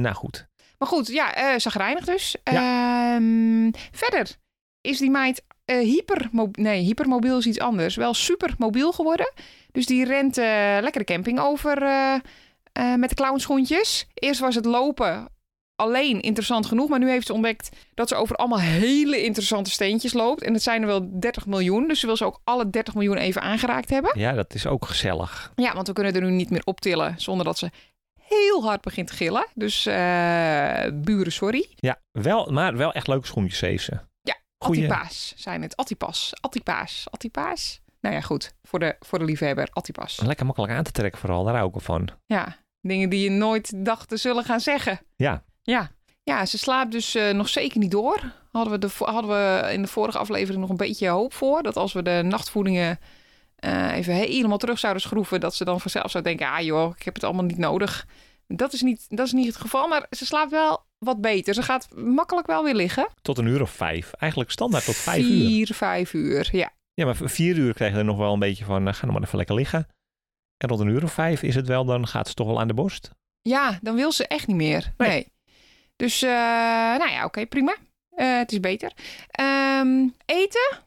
Nou 0.00 0.14
goed. 0.14 0.48
Maar 0.78 0.88
goed, 0.88 1.06
ja, 1.06 1.34
eh 1.34 1.58
zagrijnig 1.58 2.04
dus. 2.04 2.36
Ehm, 2.42 3.70
verder 3.92 4.36
is 4.80 4.98
die 4.98 5.10
meid 5.10 5.44
eh 5.64 5.78
hypermobiel. 5.78 6.64
Nee, 6.64 6.82
hypermobiel 6.82 7.38
is 7.38 7.46
iets 7.46 7.60
anders. 7.60 7.96
Wel 7.96 8.14
supermobiel 8.14 8.92
geworden. 8.92 9.32
Dus 9.72 9.86
die 9.86 10.04
rent 10.04 10.36
lekker 10.82 10.98
de 10.98 11.12
camping 11.12 11.40
over 11.40 11.82
met 12.96 13.08
de 13.08 13.14
clownschoentjes. 13.14 14.06
Eerst 14.14 14.40
was 14.40 14.54
het 14.54 14.64
lopen 14.64 15.28
alleen 15.80 16.20
interessant 16.20 16.66
genoeg. 16.66 16.88
Maar 16.88 16.98
nu 16.98 17.10
heeft 17.10 17.26
ze 17.26 17.32
ontdekt 17.32 17.68
dat 17.94 18.08
ze 18.08 18.14
over 18.14 18.36
allemaal 18.36 18.60
hele 18.60 19.22
interessante 19.22 19.70
steentjes 19.70 20.12
loopt. 20.12 20.42
En 20.42 20.52
het 20.52 20.62
zijn 20.62 20.80
er 20.80 20.86
wel 20.86 21.20
30 21.20 21.46
miljoen. 21.46 21.88
Dus 21.88 22.00
ze 22.00 22.06
wil 22.06 22.16
ze 22.16 22.24
ook 22.24 22.40
alle 22.44 22.70
30 22.70 22.94
miljoen 22.94 23.16
even 23.16 23.42
aangeraakt 23.42 23.90
hebben. 23.90 24.18
Ja, 24.18 24.32
dat 24.32 24.54
is 24.54 24.66
ook 24.66 24.84
gezellig. 24.86 25.52
Ja, 25.56 25.74
want 25.74 25.86
we 25.86 25.92
kunnen 25.92 26.14
er 26.14 26.22
nu 26.22 26.30
niet 26.30 26.50
meer 26.50 26.62
optillen 26.64 27.14
zonder 27.16 27.44
dat 27.44 27.58
ze 27.58 27.70
heel 28.20 28.62
hard 28.64 28.80
begint 28.80 29.06
te 29.06 29.14
gillen. 29.14 29.46
Dus 29.54 29.86
eh, 29.86 30.86
buren, 30.94 31.32
sorry. 31.32 31.66
Ja, 31.74 32.00
wel, 32.12 32.46
maar 32.50 32.76
wel 32.76 32.92
echt 32.92 33.06
leuke 33.06 33.26
schoentjes 33.26 33.60
heeft 33.60 33.84
ze. 33.84 33.98
Goeie- 34.64 34.82
Attipaas 34.84 35.32
zijn 35.36 35.62
het. 35.62 35.76
Attipas. 35.76 36.32
Attipaas. 36.40 37.06
Attipaas. 37.10 37.80
Nou 38.00 38.14
ja, 38.14 38.20
goed. 38.20 38.54
Voor 38.62 38.78
de, 38.78 38.96
voor 39.00 39.18
de 39.18 39.24
liefhebber. 39.24 39.68
Attipas. 39.72 40.20
Lekker 40.24 40.46
makkelijk 40.46 40.72
aan 40.72 40.82
te 40.84 40.90
trekken 40.92 41.20
vooral, 41.20 41.44
daar 41.44 41.54
hou 41.54 41.66
ik 41.66 41.72
wel 41.72 41.82
van. 41.82 42.08
Ja. 42.26 42.56
Dingen 42.80 43.08
die 43.08 43.22
je 43.22 43.30
nooit 43.30 43.84
dacht 43.84 44.08
te 44.08 44.16
zullen 44.16 44.44
gaan 44.44 44.60
zeggen. 44.60 45.00
Ja, 45.16 45.42
Ja. 45.62 45.90
Ja, 46.22 46.46
ze 46.46 46.58
slaapt 46.58 46.92
dus 46.92 47.14
eh, 47.14 47.30
nog 47.30 47.48
zeker 47.48 47.78
niet 47.78 47.90
door. 47.90 48.32
Hadden 48.52 48.72
we, 48.72 48.78
de, 48.78 48.90
hadden 48.98 49.30
we 49.30 49.72
in 49.72 49.82
de 49.82 49.88
vorige 49.88 50.18
aflevering 50.18 50.60
nog 50.60 50.70
een 50.70 50.76
beetje 50.76 51.08
hoop 51.08 51.34
voor. 51.34 51.62
Dat 51.62 51.76
als 51.76 51.92
we 51.92 52.02
de 52.02 52.22
nachtvoedingen 52.24 52.98
eh, 53.56 53.96
even 53.96 54.14
helemaal 54.14 54.58
terug 54.58 54.78
zouden 54.78 55.02
schroeven... 55.02 55.40
dat 55.40 55.54
ze 55.54 55.64
dan 55.64 55.80
vanzelf 55.80 56.10
zou 56.10 56.24
denken... 56.24 56.46
ah 56.46 56.60
joh, 56.60 56.94
ik 56.96 57.02
heb 57.02 57.14
het 57.14 57.24
allemaal 57.24 57.44
niet 57.44 57.58
nodig. 57.58 58.06
Dat 58.46 58.72
is 58.72 58.82
niet, 58.82 59.06
dat 59.08 59.26
is 59.26 59.32
niet 59.32 59.46
het 59.46 59.56
geval. 59.56 59.88
Maar 59.88 60.06
ze 60.10 60.26
slaapt 60.26 60.50
wel 60.50 60.84
wat 60.98 61.20
beter. 61.20 61.54
Ze 61.54 61.62
gaat 61.62 61.88
makkelijk 61.96 62.46
wel 62.46 62.64
weer 62.64 62.74
liggen. 62.74 63.08
tot 63.22 63.38
een 63.38 63.46
uur 63.46 63.62
of 63.62 63.70
vijf. 63.70 64.12
Eigenlijk 64.12 64.50
standaard 64.50 64.84
tot 64.84 64.96
vijf 64.96 65.24
uur. 65.24 65.46
Vier, 65.46 65.74
vijf 65.74 66.12
uur. 66.12 66.48
Ja. 66.52 66.72
Ja, 66.94 67.04
maar 67.04 67.16
voor 67.16 67.30
vier 67.30 67.56
uur 67.56 67.74
kregen 67.74 67.94
we 67.94 68.00
er 68.00 68.06
nog 68.06 68.16
wel 68.16 68.32
een 68.32 68.38
beetje 68.38 68.64
van, 68.64 68.88
eh, 68.88 68.94
ga 68.94 69.00
nou 69.00 69.12
maar 69.12 69.22
even 69.22 69.36
lekker 69.38 69.54
liggen. 69.54 69.86
En 70.56 70.68
rond 70.68 70.80
een 70.80 70.88
uur 70.88 71.02
of 71.02 71.12
vijf 71.12 71.42
is 71.42 71.54
het 71.54 71.66
wel, 71.66 71.84
dan 71.84 72.06
gaat 72.06 72.28
ze 72.28 72.34
toch 72.34 72.46
wel 72.46 72.60
aan 72.60 72.68
de 72.68 72.74
borst. 72.74 73.10
Ja, 73.42 73.78
dan 73.82 73.94
wil 73.94 74.12
ze 74.12 74.26
echt 74.26 74.46
niet 74.46 74.56
meer. 74.56 74.92
Nee. 74.96 75.08
Nee. 75.08 75.32
Dus, 76.00 76.22
eh, 76.22 76.30
nou 76.98 77.10
ja, 77.10 77.24
oké, 77.24 77.46
prima. 77.46 77.76
Eh, 78.10 78.38
het 78.38 78.52
is 78.52 78.60
beter. 78.60 78.92
Ehm, 79.30 80.08
eten. 80.26 80.78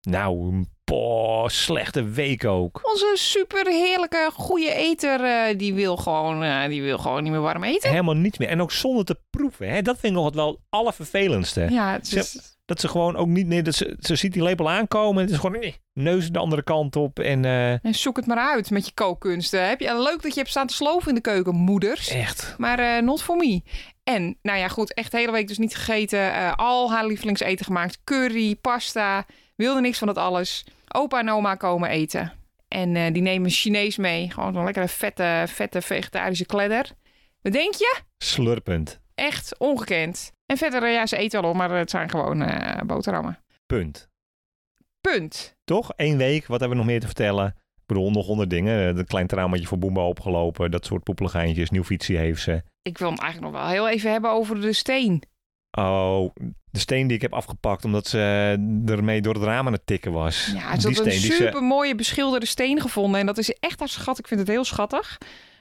Nou, 0.00 0.64
poh, 0.84 1.48
slechte 1.48 2.04
week 2.04 2.44
ook. 2.44 2.80
Onze 2.82 3.12
super 3.14 3.66
heerlijke, 3.66 4.30
goede 4.32 4.72
eter, 4.72 5.24
eh, 5.24 5.58
die, 5.58 5.74
wil 5.74 5.96
gewoon, 5.96 6.68
die 6.68 6.82
wil 6.82 6.98
gewoon 6.98 7.22
niet 7.22 7.32
meer 7.32 7.40
warm 7.40 7.64
eten. 7.64 7.90
Helemaal 7.90 8.14
niets 8.14 8.38
meer. 8.38 8.48
En 8.48 8.62
ook 8.62 8.72
zonder 8.72 9.04
te 9.04 9.18
proeven. 9.30 9.68
Hè? 9.68 9.82
Dat 9.82 9.98
vind 9.98 10.12
ik 10.12 10.18
nog 10.18 10.24
het 10.24 10.34
wel 10.34 10.60
allervervelendste. 10.68 11.66
Ja, 11.70 11.92
het 11.92 12.12
is, 12.12 12.56
Dat 12.64 12.80
ze 12.80 12.88
gewoon 12.88 13.16
ook 13.16 13.26
niet... 13.26 13.46
Nee, 13.46 13.62
dat 13.62 13.74
ze, 13.74 13.96
ze 14.00 14.16
ziet 14.16 14.32
die 14.32 14.42
lepel 14.42 14.70
aankomen. 14.70 15.16
En 15.16 15.22
het 15.22 15.30
is 15.30 15.40
gewoon... 15.40 15.60
Nee, 15.60 15.76
neus 15.92 16.30
de 16.30 16.38
andere 16.38 16.62
kant 16.62 16.96
op. 16.96 17.18
En 17.18 17.44
en 17.44 17.94
zoek 17.94 18.16
het 18.16 18.26
maar 18.26 18.50
uit 18.50 18.70
met 18.70 18.86
je 18.86 18.92
kookkunsten. 18.94 19.68
Heb 19.68 19.80
je, 19.80 20.02
leuk 20.02 20.22
dat 20.22 20.32
je 20.32 20.38
hebt 20.38 20.50
staan 20.50 20.66
te 20.66 20.74
sloven 20.74 21.08
in 21.08 21.14
de 21.14 21.20
keuken, 21.20 21.54
moeders. 21.54 22.08
echt... 22.08 22.54
Maar 22.58 23.02
not 23.02 23.22
for 23.22 23.36
me. 23.36 23.62
En, 24.08 24.38
nou 24.42 24.58
ja, 24.58 24.68
goed, 24.68 24.94
echt 24.94 25.10
de 25.10 25.16
hele 25.16 25.32
week 25.32 25.48
dus 25.48 25.58
niet 25.58 25.76
gegeten. 25.76 26.32
Eh, 26.32 26.52
al 26.54 26.92
haar 26.92 27.06
lievelingseten 27.06 27.64
gemaakt. 27.64 27.98
Curry, 28.04 28.56
pasta. 28.56 29.26
Wilde 29.56 29.80
niks 29.80 29.98
van 29.98 30.06
dat 30.06 30.16
alles. 30.16 30.66
Opa 30.94 31.18
en 31.18 31.30
oma 31.30 31.54
komen 31.54 31.88
eten. 31.88 32.32
En 32.68 32.96
eh, 32.96 33.12
die 33.12 33.22
nemen 33.22 33.50
Chinees 33.50 33.96
mee. 33.96 34.30
Gewoon 34.30 34.52
zo'n 34.52 34.64
lekkere 34.64 34.88
vette, 34.88 35.44
vette 35.48 35.82
vegetarische 35.82 36.46
kledder. 36.46 36.90
Wat 37.42 37.52
denk 37.52 37.74
je? 37.74 38.00
Slurpend. 38.18 39.00
Echt 39.14 39.58
ongekend. 39.58 40.32
En 40.46 40.56
verder, 40.56 40.82
eh, 40.82 40.92
ja, 40.92 41.06
ze 41.06 41.16
eten 41.16 41.40
wel 41.40 41.50
op, 41.50 41.56
maar 41.56 41.70
het 41.70 41.90
zijn 41.90 42.10
gewoon 42.10 42.50
boterhammen. 42.86 43.38
Punt. 43.66 44.08
Punt. 45.00 45.56
Toch? 45.64 45.92
Eén 45.96 46.16
week. 46.16 46.46
Wat 46.46 46.60
hebben 46.60 46.78
we 46.78 46.84
nog 46.84 46.92
meer 46.92 47.00
te 47.00 47.06
vertellen? 47.06 47.56
Ik 47.88 47.94
bedoel, 47.94 48.10
nog 48.10 48.26
honderd 48.26 48.50
dingen. 48.50 48.98
Een 48.98 49.06
klein 49.06 49.26
traumaatje 49.26 49.66
voor 49.66 49.78
Boemba 49.78 50.06
opgelopen. 50.06 50.70
Dat 50.70 50.86
soort 50.86 51.02
poepeligijntjes. 51.02 51.70
Nieuw 51.70 51.84
fietsje 51.84 52.16
heeft 52.16 52.42
ze. 52.42 52.62
Ik 52.82 52.98
wil 52.98 53.10
het 53.10 53.20
eigenlijk 53.20 53.52
nog 53.52 53.62
wel 53.62 53.70
heel 53.70 53.88
even 53.88 54.10
hebben 54.10 54.30
over 54.30 54.60
de 54.60 54.72
steen. 54.72 55.22
Oh, 55.70 56.34
de 56.70 56.78
steen 56.78 57.06
die 57.06 57.16
ik 57.16 57.22
heb 57.22 57.32
afgepakt 57.32 57.84
omdat 57.84 58.06
ze 58.06 58.18
ermee 58.86 59.20
door 59.20 59.34
het 59.34 59.42
raam 59.42 59.66
aan 59.66 59.72
het 59.72 59.86
tikken 59.86 60.12
was. 60.12 60.50
Ja, 60.54 60.80
ze 60.80 60.88
die 60.88 60.96
had 60.96 61.06
een 61.06 61.12
super 61.12 61.62
mooie 61.62 61.94
beschilderde 61.94 62.46
steen 62.46 62.80
gevonden. 62.80 63.20
En 63.20 63.26
dat 63.26 63.38
is 63.38 63.52
echt 63.60 63.78
haar 63.78 63.88
schat. 63.88 64.18
Ik 64.18 64.26
vind 64.26 64.40
het 64.40 64.48
heel 64.48 64.64
schattig. 64.64 65.18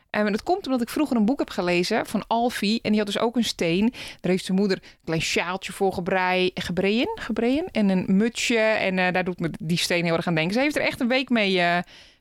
En 0.09 0.31
dat 0.31 0.43
komt 0.43 0.65
omdat 0.65 0.81
ik 0.81 0.89
vroeger 0.89 1.17
een 1.17 1.25
boek 1.25 1.39
heb 1.39 1.49
gelezen 1.49 2.05
van 2.05 2.27
Alfie. 2.27 2.79
En 2.81 2.89
die 2.89 2.99
had 2.99 3.07
dus 3.07 3.19
ook 3.19 3.35
een 3.35 3.43
steen. 3.43 3.89
Daar 4.19 4.31
heeft 4.31 4.45
zijn 4.45 4.57
moeder 4.57 4.77
een 4.77 4.97
klein 5.05 5.21
sjaaltje 5.21 5.73
voor 5.73 5.93
gebrei, 5.93 6.51
gebreien, 6.53 7.09
gebreien. 7.15 7.65
En 7.71 7.89
een 7.89 8.05
mutsje. 8.07 8.57
En 8.57 8.99
eh, 8.99 9.13
daar 9.13 9.23
doet 9.23 9.39
me 9.39 9.49
die 9.59 9.77
steen 9.77 10.05
heel 10.05 10.15
erg 10.15 10.27
aan 10.27 10.35
denken. 10.35 10.53
Ze 10.53 10.59
heeft 10.59 10.75
er 10.75 10.81
echt 10.81 10.99
een 10.99 11.07
week 11.07 11.29
mee, 11.29 11.59
eh, 11.59 11.77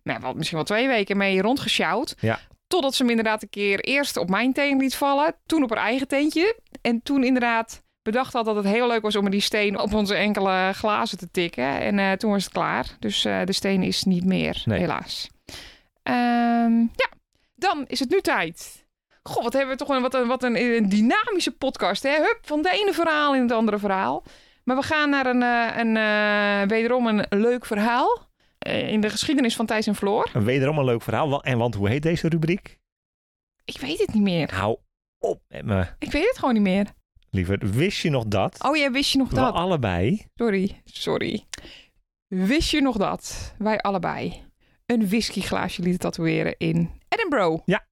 nou, 0.06 0.20
wel, 0.20 0.34
misschien 0.34 0.56
wel 0.56 0.66
twee 0.66 0.88
weken 0.88 1.16
mee 1.16 1.42
rondgesjouwd. 1.42 2.14
Ja. 2.20 2.38
Totdat 2.66 2.94
ze 2.94 3.02
hem 3.02 3.10
inderdaad 3.10 3.42
een 3.42 3.48
keer 3.50 3.80
eerst 3.80 4.16
op 4.16 4.28
mijn 4.28 4.52
teen 4.52 4.78
liet 4.78 4.96
vallen. 4.96 5.34
Toen 5.46 5.62
op 5.62 5.70
haar 5.70 5.84
eigen 5.84 6.08
teentje. 6.08 6.60
En 6.82 7.02
toen 7.02 7.24
inderdaad 7.24 7.82
bedacht 8.02 8.32
had 8.32 8.44
dat 8.44 8.56
het 8.56 8.64
heel 8.64 8.86
leuk 8.88 9.02
was 9.02 9.16
om 9.16 9.30
die 9.30 9.40
steen 9.40 9.78
op 9.78 9.94
onze 9.94 10.14
enkele 10.14 10.70
glazen 10.74 11.18
te 11.18 11.30
tikken. 11.30 11.80
En 11.80 11.98
eh, 11.98 12.12
toen 12.12 12.30
was 12.30 12.44
het 12.44 12.52
klaar. 12.52 12.86
Dus 12.98 13.24
eh, 13.24 13.40
de 13.44 13.52
steen 13.52 13.82
is 13.82 14.02
niet 14.02 14.24
meer, 14.24 14.62
Nee. 14.64 14.78
helaas. 14.78 15.28
Ehm, 16.02 16.78
ja, 16.80 17.08
Dan 17.54 17.84
is 17.86 18.00
het 18.00 18.10
nu 18.10 18.20
tijd. 18.20 18.84
Goh, 19.22 19.42
wat 19.42 19.52
hebben 19.52 19.70
we 19.76 19.84
toch 19.84 19.96
een, 19.96 20.02
wat 20.02 20.14
een, 20.14 20.26
wat 20.26 20.42
een, 20.42 20.56
een 20.56 20.88
dynamische 20.88 21.50
podcast. 21.58 22.02
Hè? 22.02 22.16
Hup, 22.16 22.38
van 22.42 22.62
de 22.62 22.70
ene 22.70 22.92
verhaal 22.92 23.34
in 23.34 23.42
het 23.42 23.52
andere 23.52 23.78
verhaal. 23.78 24.22
Maar 24.64 24.76
we 24.76 24.82
gaan 24.82 25.10
naar 25.10 25.26
een, 25.26 25.42
eh, 25.42 25.76
een, 25.76 25.96
eh, 25.96 26.68
wederom 26.68 27.06
een 27.06 27.26
leuk 27.28 27.66
verhaal. 27.66 28.25
Eh, 28.66 28.92
in 28.92 29.00
de 29.00 29.10
geschiedenis 29.10 29.56
van 29.56 29.66
Thijs 29.66 29.86
en 29.86 29.94
Floor. 29.94 30.30
Wederom 30.32 30.78
een 30.78 30.84
leuk 30.84 31.02
verhaal. 31.02 31.42
En 31.42 31.58
want 31.58 31.74
hoe 31.74 31.88
heet 31.88 32.02
deze 32.02 32.28
rubriek? 32.28 32.78
Ik 33.64 33.78
weet 33.78 33.98
het 33.98 34.14
niet 34.14 34.22
meer. 34.22 34.54
Hou 34.54 34.78
op 35.18 35.42
met 35.48 35.64
me. 35.64 35.86
Ik 35.98 36.12
weet 36.12 36.28
het 36.28 36.38
gewoon 36.38 36.54
niet 36.54 36.62
meer. 36.62 36.86
Lieverd, 37.30 37.74
wist 37.74 38.00
je 38.02 38.10
nog 38.10 38.24
dat? 38.24 38.64
Oh 38.64 38.76
ja, 38.76 38.90
wist 38.90 39.12
je 39.12 39.18
nog 39.18 39.28
we 39.28 39.34
dat? 39.34 39.54
allebei 39.54 40.26
Sorry, 40.34 40.82
sorry. 40.84 41.46
Wist 42.26 42.70
je 42.70 42.80
nog 42.80 42.96
dat 42.96 43.54
wij 43.58 43.80
allebei 43.80 44.44
een 44.86 45.08
whiskyglaasje 45.08 45.82
lieten 45.82 46.00
tatoeëren 46.00 46.54
in 46.58 46.90
Edinburgh? 47.08 47.62
Ja. 47.64 47.86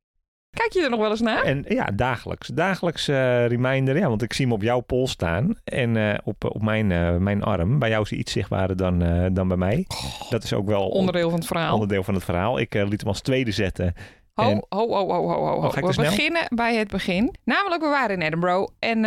Kijk 0.54 0.72
je 0.72 0.82
er 0.82 0.90
nog 0.90 1.00
wel 1.00 1.10
eens 1.10 1.20
naar? 1.20 1.42
En 1.42 1.64
ja, 1.68 1.84
dagelijks. 1.94 2.48
Dagelijks 2.48 3.08
eh, 3.08 3.46
reminder. 3.46 3.96
Ja, 3.98 4.08
want 4.08 4.22
ik 4.22 4.32
zie 4.32 4.44
hem 4.44 4.54
op 4.54 4.62
jouw 4.62 4.80
pols 4.80 5.10
staan. 5.10 5.54
En 5.64 5.96
eh, 5.96 6.18
op, 6.24 6.44
op 6.44 6.62
mijn, 6.62 6.92
eh, 6.92 7.16
mijn 7.16 7.42
arm. 7.42 7.78
Bij 7.78 7.88
jou 7.88 8.02
is 8.02 8.10
hij 8.10 8.18
iets 8.18 8.32
zichtbaarder 8.32 8.76
dan, 8.76 8.98
dan 9.34 9.48
bij 9.48 9.56
mij. 9.56 9.86
Dat 10.30 10.42
is 10.44 10.52
ook 10.52 10.66
wel 10.66 10.88
Onderdeel 10.88 11.28
van 11.30 11.38
het 11.38 11.46
verhaal. 11.48 11.72
onderdeel 11.72 12.02
van 12.02 12.14
het 12.14 12.24
verhaal. 12.24 12.58
Ik 12.58 12.74
liet 12.74 13.00
hem 13.00 13.08
als 13.08 13.20
tweede 13.20 13.50
zetten. 13.52 13.94
Ho, 14.34 14.50
En- 14.50 14.64
ho, 14.68 14.88
ho, 14.88 15.08
ho, 15.12 15.28
ho. 15.28 15.54
Oh, 15.56 15.72
ga 15.72 15.78
ik 15.78 15.84
We 15.84 15.92
snel? 15.92 16.04
beginnen 16.10 16.42
bij 16.54 16.74
het 16.76 16.88
begin. 16.88 17.34
Namelijk, 17.44 17.82
we 17.82 17.88
waren 17.88 18.14
in 18.20 18.22
Edinburgh 18.26 18.72
en 18.78 19.00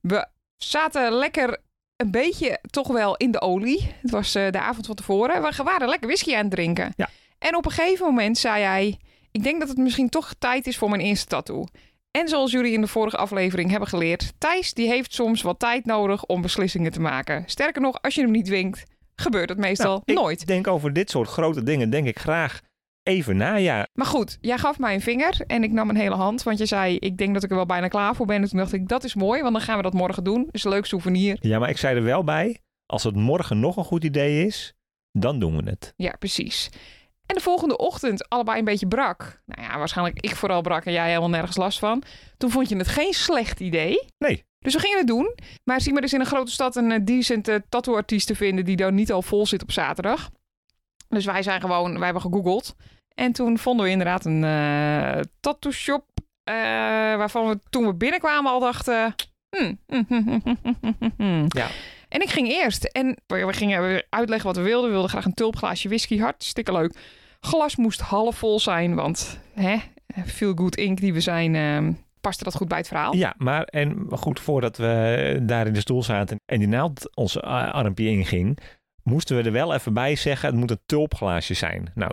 we 0.00 0.26
zaten 0.56 1.12
lekker 1.12 1.58
een 1.96 2.10
beetje 2.10 2.58
toch 2.70 2.88
wel 2.88 3.16
in 3.16 3.30
de 3.30 3.40
olie. 3.40 3.92
Het 4.00 4.10
was 4.10 4.32
de 4.32 4.60
avond 4.60 4.86
van 4.86 4.94
tevoren. 4.94 5.42
We 5.42 5.62
waren 5.64 5.88
lekker 5.88 6.08
whisky 6.08 6.34
aan 6.34 6.42
het 6.42 6.50
drinken. 6.50 6.92
Ja. 6.96 7.08
En 7.38 7.56
op 7.56 7.64
een 7.64 7.70
gegeven 7.70 8.06
moment 8.06 8.38
zei 8.38 8.62
hij... 8.62 8.98
Ik 9.32 9.42
denk 9.42 9.60
dat 9.60 9.68
het 9.68 9.78
misschien 9.78 10.08
toch 10.08 10.34
tijd 10.38 10.66
is 10.66 10.76
voor 10.78 10.88
mijn 10.90 11.00
eerste 11.02 11.26
tattoo. 11.26 11.64
En 12.10 12.28
zoals 12.28 12.50
jullie 12.50 12.72
in 12.72 12.80
de 12.80 12.86
vorige 12.86 13.16
aflevering 13.16 13.70
hebben 13.70 13.88
geleerd... 13.88 14.32
Thijs 14.38 14.74
die 14.74 14.88
heeft 14.88 15.14
soms 15.14 15.42
wat 15.42 15.58
tijd 15.58 15.84
nodig 15.84 16.24
om 16.24 16.42
beslissingen 16.42 16.92
te 16.92 17.00
maken. 17.00 17.42
Sterker 17.46 17.82
nog, 17.82 18.02
als 18.02 18.14
je 18.14 18.20
hem 18.20 18.30
niet 18.30 18.44
dwingt, 18.44 18.82
gebeurt 19.14 19.48
het 19.48 19.58
meestal 19.58 19.90
Nou, 19.90 20.02
ik 20.04 20.14
nooit. 20.14 20.46
denk 20.46 20.66
over 20.66 20.92
dit 20.92 21.10
soort 21.10 21.28
grote 21.28 21.62
dingen, 21.62 21.90
denk 21.90 22.06
ik 22.06 22.18
graag 22.18 22.60
even 23.02 23.36
na. 23.36 23.54
Ja, 23.56 23.86
Maar 23.92 24.06
goed, 24.06 24.38
jij 24.40 24.58
gaf 24.58 24.78
mij 24.78 24.94
een 24.94 25.00
vinger 25.00 25.40
en 25.46 25.62
ik 25.62 25.72
nam 25.72 25.88
een 25.88 25.96
hele 25.96 26.14
hand. 26.14 26.42
Want 26.42 26.58
je 26.58 26.66
zei, 26.66 26.96
ik 26.96 27.16
denk 27.16 27.34
dat 27.34 27.42
ik 27.42 27.50
er 27.50 27.56
wel 27.56 27.66
bijna 27.66 27.88
klaar 27.88 28.14
voor 28.14 28.26
ben. 28.26 28.42
En 28.42 28.48
toen 28.48 28.58
dacht 28.58 28.72
ik, 28.72 28.88
dat 28.88 29.04
is 29.04 29.14
mooi, 29.14 29.42
want 29.42 29.52
dan 29.54 29.62
gaan 29.62 29.76
we 29.76 29.82
dat 29.82 29.92
morgen 29.92 30.24
doen. 30.24 30.48
is 30.50 30.64
een 30.64 30.70
leuk 30.70 30.86
souvenir. 30.86 31.36
ja, 31.40 31.58
maar 31.58 31.68
ik 31.70 31.78
zei 31.78 31.96
er 31.96 32.02
wel 32.02 32.24
bij. 32.24 32.58
Als 32.86 33.02
het 33.02 33.16
morgen 33.16 33.60
nog 33.60 33.76
een 33.76 33.84
goed 33.84 34.04
idee 34.04 34.46
is, 34.46 34.74
dan 35.12 35.38
doen 35.38 35.56
we 35.56 35.70
het. 35.70 35.92
Ja, 35.96 36.14
precies. 36.18 36.70
En 37.30 37.36
de 37.36 37.42
volgende 37.42 37.76
ochtend 37.76 38.28
allebei 38.28 38.58
een 38.58 38.64
beetje 38.64 38.86
brak. 38.86 39.40
Nou 39.46 39.68
ja, 39.68 39.78
waarschijnlijk 39.78 40.20
ik 40.20 40.36
vooral 40.36 40.60
brak 40.60 40.84
en 40.84 40.92
jij 40.92 41.08
helemaal 41.08 41.28
nergens 41.28 41.56
last 41.56 41.78
van. 41.78 42.02
Toen 42.36 42.50
vond 42.50 42.68
je 42.68 42.76
het 42.76 42.88
geen 42.88 43.12
slecht 43.12 43.60
idee. 43.60 44.06
Nee. 44.18 44.44
Dus 44.58 44.74
we 44.74 44.80
gingen 44.80 44.98
het 44.98 45.06
doen. 45.06 45.34
Maar 45.64 45.80
zie 45.80 45.92
maar 45.92 46.02
eens 46.02 46.12
in 46.12 46.20
een 46.20 46.26
grote 46.26 46.50
stad 46.50 46.76
een 46.76 46.90
uh, 46.90 46.98
decent 47.02 47.48
uh, 47.48 47.54
tattooartiest 47.68 48.26
te 48.26 48.34
vinden... 48.34 48.64
die 48.64 48.76
dan 48.76 48.94
niet 48.94 49.12
al 49.12 49.22
vol 49.22 49.46
zit 49.46 49.62
op 49.62 49.72
zaterdag. 49.72 50.30
Dus 51.08 51.24
wij 51.24 51.42
zijn 51.42 51.60
gewoon, 51.60 51.94
wij 51.94 52.04
hebben 52.04 52.22
gegoogeld. 52.22 52.76
En 53.14 53.32
toen 53.32 53.58
vonden 53.58 53.84
we 53.84 53.90
inderdaad 53.90 54.24
een 54.24 54.42
uh, 54.42 55.20
tattoo 55.40 55.72
shop... 55.72 56.04
Uh, 56.50 56.54
waarvan 57.16 57.48
we 57.48 57.58
toen 57.68 57.86
we 57.86 57.94
binnenkwamen 57.94 58.50
al 58.50 58.60
dachten... 58.60 59.14
Hmm, 59.56 59.78
hmm, 59.86 60.04
hmm, 60.08 60.42
hmm, 61.16 61.46
ja. 61.48 61.66
En 62.10 62.20
ik 62.20 62.30
ging 62.30 62.48
eerst. 62.48 62.84
En 62.84 63.16
we 63.26 63.52
gingen 63.52 64.04
uitleggen 64.08 64.46
wat 64.46 64.56
we 64.56 64.62
wilden. 64.62 64.84
We 64.84 64.92
wilden 64.92 65.10
graag 65.10 65.24
een 65.24 65.34
tulpglaasje 65.34 65.88
whisky. 65.88 66.18
Hartstikke 66.18 66.72
leuk. 66.72 66.96
Glas 67.40 67.76
moest 67.76 68.00
half 68.00 68.36
vol 68.36 68.60
zijn, 68.60 68.94
want 68.94 69.40
hè, 69.54 69.76
feel 70.26 70.54
good 70.54 70.76
ink 70.76 71.00
die 71.00 71.12
we 71.12 71.20
zijn, 71.20 71.54
uh, 71.54 71.94
paste 72.20 72.44
dat 72.44 72.54
goed 72.54 72.68
bij 72.68 72.78
het 72.78 72.88
verhaal. 72.88 73.14
Ja, 73.14 73.34
maar 73.38 73.64
en 73.64 74.06
goed, 74.10 74.40
voordat 74.40 74.76
we 74.76 75.38
daar 75.42 75.66
in 75.66 75.72
de 75.72 75.80
stoel 75.80 76.02
zaten 76.02 76.40
en 76.46 76.58
die 76.58 76.68
naald 76.68 77.16
ons 77.16 77.40
armpje 77.40 78.08
inging, 78.08 78.58
moesten 79.02 79.36
we 79.36 79.42
er 79.42 79.52
wel 79.52 79.74
even 79.74 79.94
bij 79.94 80.16
zeggen, 80.16 80.48
het 80.48 80.58
moet 80.58 80.70
een 80.70 80.80
tulpglaasje 80.86 81.54
zijn. 81.54 81.90
Nou, 81.94 82.12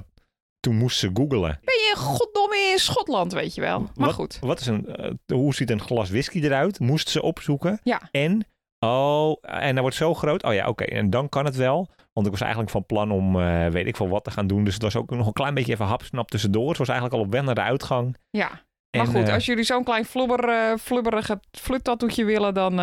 toen 0.59 0.75
moest 0.75 0.97
ze 0.97 1.09
googlen. 1.13 1.59
Ben 1.63 1.75
je 1.75 1.93
goddomme 1.95 2.69
in 2.71 2.79
Schotland, 2.79 3.33
weet 3.33 3.55
je 3.55 3.61
wel. 3.61 3.79
Maar 3.79 3.91
wat, 3.95 4.13
goed. 4.13 4.37
Wat 4.41 4.59
is 4.59 4.67
een, 4.67 5.15
uh, 5.29 5.37
hoe 5.37 5.55
ziet 5.55 5.69
een 5.69 5.81
glas 5.81 6.09
whisky 6.09 6.41
eruit? 6.41 6.79
Moest 6.79 7.09
ze 7.09 7.21
opzoeken. 7.21 7.79
Ja. 7.83 8.01
En, 8.11 8.47
oh, 8.79 9.37
en 9.41 9.73
dat 9.73 9.81
wordt 9.81 9.95
zo 9.95 10.13
groot. 10.13 10.43
Oh 10.43 10.53
ja, 10.53 10.67
oké. 10.67 10.83
Okay. 10.83 10.97
En 10.97 11.09
dan 11.09 11.29
kan 11.29 11.45
het 11.45 11.55
wel. 11.55 11.89
Want 12.13 12.25
ik 12.25 12.31
was 12.31 12.41
eigenlijk 12.41 12.71
van 12.71 12.85
plan 12.85 13.11
om, 13.11 13.35
uh, 13.35 13.67
weet 13.67 13.87
ik 13.87 13.95
veel 13.95 14.09
wat 14.09 14.23
te 14.23 14.31
gaan 14.31 14.47
doen. 14.47 14.63
Dus 14.63 14.73
het 14.73 14.83
was 14.83 14.95
ook 14.95 15.09
nog 15.09 15.27
een 15.27 15.33
klein 15.33 15.53
beetje 15.53 15.73
even 15.73 15.85
hapsnap 15.85 16.29
tussendoor. 16.29 16.69
Het 16.69 16.77
was 16.77 16.87
eigenlijk 16.87 17.19
al 17.19 17.25
op 17.25 17.31
weg 17.31 17.43
naar 17.43 17.55
de 17.55 17.61
uitgang. 17.61 18.17
Ja. 18.29 18.65
Maar 18.97 19.07
goed, 19.07 19.27
uh, 19.27 19.33
als 19.33 19.45
jullie 19.45 19.63
zo'n 19.63 19.83
klein 19.83 20.05
flubber, 20.05 20.49
uh, 20.49 20.77
flubberige 20.77 21.39
fluttattooetje 21.51 22.25
willen, 22.25 22.53
dan, 22.53 22.75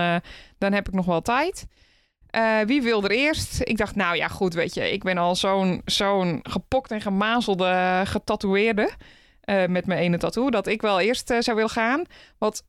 dan 0.58 0.72
heb 0.72 0.88
ik 0.88 0.94
nog 0.94 1.06
wel 1.06 1.22
tijd. 1.22 1.66
Wie 2.66 2.82
wil 2.82 3.04
er 3.04 3.10
eerst? 3.10 3.60
Ik 3.60 3.76
dacht, 3.76 3.94
nou 3.94 4.16
ja, 4.16 4.28
goed, 4.28 4.54
weet 4.54 4.74
je, 4.74 4.92
ik 4.92 5.02
ben 5.02 5.18
al 5.18 5.36
zo'n 5.36 5.82
zo'n 5.84 6.40
gepokt 6.42 6.90
en 6.90 7.00
gemazelde 7.00 8.02
getatoeëerde 8.04 8.90
met 9.68 9.86
mijn 9.86 10.00
ene 10.00 10.18
tattoo, 10.18 10.50
dat 10.50 10.66
ik 10.66 10.82
wel 10.82 11.00
eerst 11.00 11.34
zou 11.38 11.56
willen 11.56 11.70
gaan. 11.70 12.04
Wat 12.38 12.66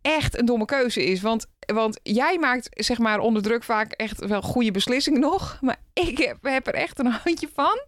echt 0.00 0.38
een 0.38 0.46
domme 0.46 0.64
keuze 0.64 1.04
is, 1.04 1.20
want, 1.20 1.46
want 1.66 2.00
jij 2.02 2.38
maakt 2.38 2.68
zeg 2.70 2.98
maar 2.98 3.18
onder 3.18 3.42
druk 3.42 3.62
vaak 3.62 3.92
echt 3.92 4.26
wel 4.26 4.42
goede 4.42 4.70
beslissingen 4.70 5.20
nog, 5.20 5.58
maar 5.60 5.76
ik 5.92 6.18
heb, 6.40 6.66
er 6.66 6.74
echt 6.74 6.98
een 6.98 7.06
handje 7.06 7.48
van 7.54 7.80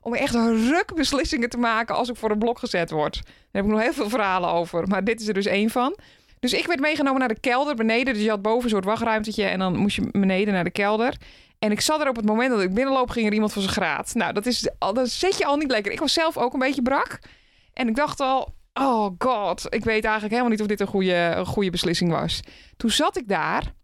om 0.00 0.14
echt 0.14 0.34
ruk 0.34 0.92
beslissingen 0.94 1.50
te 1.50 1.58
maken 1.58 1.94
als 1.94 2.08
ik 2.08 2.16
voor 2.16 2.30
een 2.30 2.38
blok 2.38 2.58
gezet 2.58 2.90
word. 2.90 3.14
Daar 3.24 3.62
heb 3.62 3.64
ik 3.64 3.70
nog 3.70 3.80
heel 3.80 3.92
veel 3.92 4.08
verhalen 4.08 4.50
over, 4.50 4.88
maar 4.88 5.04
dit 5.04 5.20
is 5.20 5.28
er 5.28 5.34
dus 5.34 5.46
één 5.46 5.70
van. 5.70 5.96
Dus 6.40 6.52
ik 6.52 6.66
werd 6.66 6.80
meegenomen 6.80 7.18
naar 7.18 7.28
de 7.28 7.40
kelder 7.40 7.74
beneden. 7.74 8.14
Dus 8.14 8.22
je 8.22 8.28
had 8.28 8.42
boven 8.42 8.64
een 8.64 8.70
soort 8.70 8.84
wachtruimtetje 8.84 9.44
en 9.44 9.58
dan 9.58 9.76
moest 9.76 9.96
je 9.96 10.08
beneden 10.10 10.54
naar 10.54 10.64
de 10.64 10.70
kelder. 10.70 11.16
En 11.58 11.70
ik 11.70 11.80
zat 11.80 12.00
er 12.00 12.08
op 12.08 12.16
het 12.16 12.24
moment 12.24 12.50
dat 12.50 12.60
ik 12.60 12.74
binnenloop, 12.74 13.10
ging 13.10 13.26
er 13.26 13.32
iemand 13.32 13.52
van 13.52 13.62
zijn 13.62 13.74
graad. 13.74 14.14
Nou, 14.14 14.32
dat, 14.32 14.46
is, 14.46 14.68
dat 14.78 15.10
zet 15.10 15.38
je 15.38 15.44
al 15.44 15.56
niet 15.56 15.70
lekker. 15.70 15.92
Ik 15.92 15.98
was 15.98 16.12
zelf 16.12 16.36
ook 16.36 16.52
een 16.52 16.58
beetje 16.58 16.82
brak. 16.82 17.18
En 17.72 17.88
ik 17.88 17.96
dacht 17.96 18.20
al, 18.20 18.54
oh 18.72 19.10
god, 19.18 19.66
ik 19.68 19.84
weet 19.84 20.04
eigenlijk 20.04 20.30
helemaal 20.30 20.50
niet 20.50 20.60
of 20.60 20.66
dit 20.66 20.80
een 20.80 20.86
goede, 20.86 21.32
een 21.36 21.46
goede 21.46 21.70
beslissing 21.70 22.10
was. 22.10 22.40
Toen 22.76 22.90
zat 22.90 23.16
ik 23.16 23.28
daar 23.28 23.74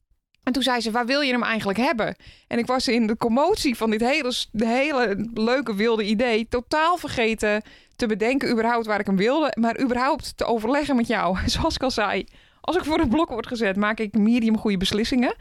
en 0.48 0.54
toen 0.54 0.62
zei 0.62 0.80
ze, 0.80 0.90
waar 0.90 1.06
wil 1.06 1.20
je 1.20 1.32
hem 1.32 1.42
eigenlijk 1.42 1.78
hebben? 1.78 2.16
En 2.46 2.58
ik 2.58 2.66
was 2.66 2.88
in 2.88 3.06
de 3.06 3.16
commotie 3.16 3.76
van 3.76 3.90
dit 3.90 4.00
hele, 4.00 4.34
hele 4.52 5.28
leuke 5.34 5.74
wilde 5.74 6.04
idee 6.04 6.48
totaal 6.48 6.96
vergeten 6.96 7.62
te 7.96 8.06
bedenken 8.06 8.50
überhaupt 8.50 8.86
waar 8.86 9.00
ik 9.00 9.06
hem 9.06 9.16
wilde. 9.16 9.56
Maar 9.60 9.80
überhaupt 9.80 10.36
te 10.36 10.44
overleggen 10.44 10.96
met 10.96 11.06
jou. 11.06 11.38
Zoals 11.46 11.74
ik 11.74 11.82
al 11.82 11.90
zei, 11.90 12.24
als 12.60 12.76
ik 12.76 12.84
voor 12.84 12.98
een 12.98 13.08
blok 13.08 13.28
word 13.28 13.46
gezet, 13.46 13.76
maak 13.76 13.98
ik 13.98 14.18
medium 14.18 14.58
goede 14.58 14.76
beslissingen. 14.76 15.36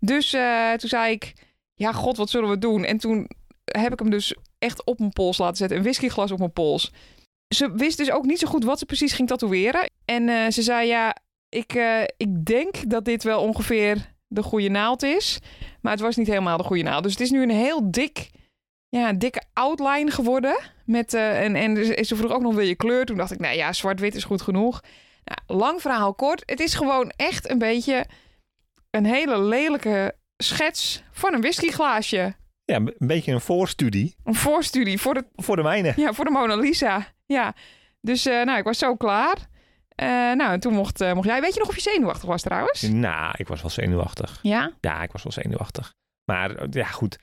Dus 0.00 0.34
uh, 0.34 0.72
toen 0.72 0.88
zei 0.88 1.12
ik, 1.12 1.32
ja 1.74 1.92
god, 1.92 2.16
wat 2.16 2.30
zullen 2.30 2.48
we 2.48 2.58
doen? 2.58 2.84
En 2.84 2.98
toen 2.98 3.30
heb 3.64 3.92
ik 3.92 3.98
hem 3.98 4.10
dus 4.10 4.34
echt 4.58 4.84
op 4.84 4.98
mijn 4.98 5.12
pols 5.12 5.38
laten 5.38 5.56
zetten. 5.56 5.76
Een 5.76 5.82
whiskyglas 5.82 6.30
op 6.30 6.38
mijn 6.38 6.52
pols. 6.52 6.92
Ze 7.48 7.72
wist 7.72 7.98
dus 7.98 8.10
ook 8.10 8.24
niet 8.24 8.38
zo 8.38 8.48
goed 8.48 8.64
wat 8.64 8.78
ze 8.78 8.86
precies 8.86 9.12
ging 9.12 9.28
tatoeëren. 9.28 9.90
En 10.04 10.28
uh, 10.28 10.48
ze 10.48 10.62
zei, 10.62 10.88
ja, 10.88 11.16
ik, 11.48 11.74
uh, 11.74 12.02
ik 12.16 12.44
denk 12.44 12.90
dat 12.90 13.04
dit 13.04 13.22
wel 13.22 13.40
ongeveer 13.40 14.14
de 14.26 14.42
goede 14.42 14.68
naald 14.68 15.02
is. 15.02 15.38
Maar 15.80 15.92
het 15.92 16.00
was 16.00 16.16
niet 16.16 16.26
helemaal 16.26 16.56
de 16.56 16.64
goede 16.64 16.82
naald. 16.82 17.02
Dus 17.02 17.12
het 17.12 17.20
is 17.20 17.30
nu 17.30 17.42
een 17.42 17.50
heel 17.50 17.90
dik, 17.90 18.30
ja, 18.88 19.12
dikke 19.12 19.42
outline 19.52 20.10
geworden. 20.10 20.58
Met, 20.84 21.14
uh, 21.14 21.44
en, 21.44 21.56
en 21.56 22.04
ze 22.06 22.16
vroeg 22.16 22.32
ook 22.32 22.42
nog, 22.42 22.54
wil 22.54 22.66
je 22.66 22.74
kleur? 22.74 23.04
Toen 23.04 23.16
dacht 23.16 23.32
ik, 23.32 23.38
nou 23.38 23.56
ja, 23.56 23.72
zwart-wit 23.72 24.14
is 24.14 24.24
goed 24.24 24.42
genoeg. 24.42 24.82
Nou, 25.24 25.58
lang 25.58 25.80
verhaal 25.80 26.14
kort. 26.14 26.42
Het 26.46 26.60
is 26.60 26.74
gewoon 26.74 27.12
echt 27.16 27.50
een 27.50 27.58
beetje 27.58 28.06
een 28.90 29.04
hele 29.04 29.40
lelijke 29.40 30.14
schets 30.36 31.02
van 31.12 31.34
een 31.34 31.40
whiskyglaasje. 31.40 32.34
Ja, 32.64 32.76
een 32.76 32.94
beetje 32.98 33.32
een 33.32 33.40
voorstudie. 33.40 34.14
Een 34.24 34.34
voorstudie 34.34 35.00
voor 35.00 35.14
de... 35.14 35.24
Voor 35.34 35.56
de 35.56 35.62
mijne. 35.62 35.92
Ja, 35.96 36.12
voor 36.12 36.24
de 36.24 36.30
Mona 36.30 36.56
Lisa. 36.56 37.06
Ja. 37.28 37.54
Dus 38.00 38.26
uh, 38.26 38.44
nou, 38.44 38.58
ik 38.58 38.64
was 38.64 38.78
zo 38.78 38.96
klaar. 38.96 39.36
Uh, 39.36 40.06
nou, 40.08 40.52
en 40.52 40.60
toen 40.60 40.74
mocht, 40.74 41.00
uh, 41.00 41.12
mocht 41.12 41.26
jij... 41.26 41.40
Weet 41.40 41.54
je 41.54 41.60
nog 41.60 41.68
of 41.68 41.74
je 41.74 41.80
zenuwachtig 41.80 42.28
was 42.28 42.42
trouwens? 42.42 42.82
Nou, 42.82 43.34
ik 43.36 43.48
was 43.48 43.60
wel 43.60 43.70
zenuwachtig. 43.70 44.38
Ja? 44.42 44.72
Ja, 44.80 45.02
ik 45.02 45.12
was 45.12 45.22
wel 45.22 45.32
zenuwachtig. 45.32 45.94
Maar 46.24 46.66
ja, 46.70 46.86
goed. 46.86 47.18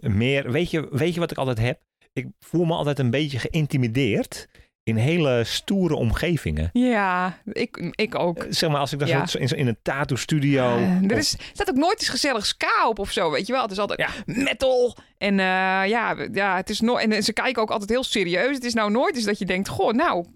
meer, 0.00 0.50
weet 0.50 0.70
je, 0.70 0.88
weet 0.90 1.14
je 1.14 1.20
wat 1.20 1.30
ik 1.30 1.38
altijd 1.38 1.58
heb? 1.58 1.82
Ik 2.12 2.26
voel 2.38 2.64
me 2.64 2.74
altijd 2.74 2.98
een 2.98 3.10
beetje 3.10 3.38
geïntimideerd 3.38 4.48
in 4.84 4.96
hele 4.96 5.42
stoere 5.44 5.94
omgevingen. 5.94 6.70
Ja, 6.72 7.38
ik, 7.52 7.92
ik 7.94 8.14
ook. 8.14 8.46
Zeg 8.48 8.70
maar, 8.70 8.80
als 8.80 8.92
ik 8.92 8.98
dan 8.98 9.08
ja. 9.08 9.26
zo 9.26 9.38
in, 9.38 9.48
in 9.48 9.66
een 9.66 9.78
tattoo-studio... 9.82 10.78
Uh, 10.78 11.10
er 11.10 11.16
is, 11.16 11.36
staat 11.52 11.70
ook 11.70 11.76
nooit 11.76 11.98
eens 11.98 12.08
gezellig 12.08 12.46
ska 12.46 12.88
op 12.88 12.98
of 12.98 13.10
zo, 13.10 13.30
weet 13.30 13.46
je 13.46 13.52
wel. 13.52 13.62
Het 13.62 13.70
is 13.70 13.78
altijd 13.78 13.98
ja. 13.98 14.34
metal. 14.42 14.96
En 15.18 15.32
uh, 15.32 15.44
ja, 15.88 16.16
ja, 16.32 16.56
het 16.56 16.70
is 16.70 16.80
no 16.80 16.96
en 16.96 17.22
ze 17.22 17.32
kijken 17.32 17.62
ook 17.62 17.70
altijd 17.70 17.90
heel 17.90 18.04
serieus. 18.04 18.54
Het 18.54 18.64
is 18.64 18.74
nou 18.74 18.90
nooit 18.90 19.16
eens 19.16 19.24
dat 19.24 19.38
je 19.38 19.44
denkt, 19.44 19.68
goh, 19.68 19.92
nou... 19.92 20.26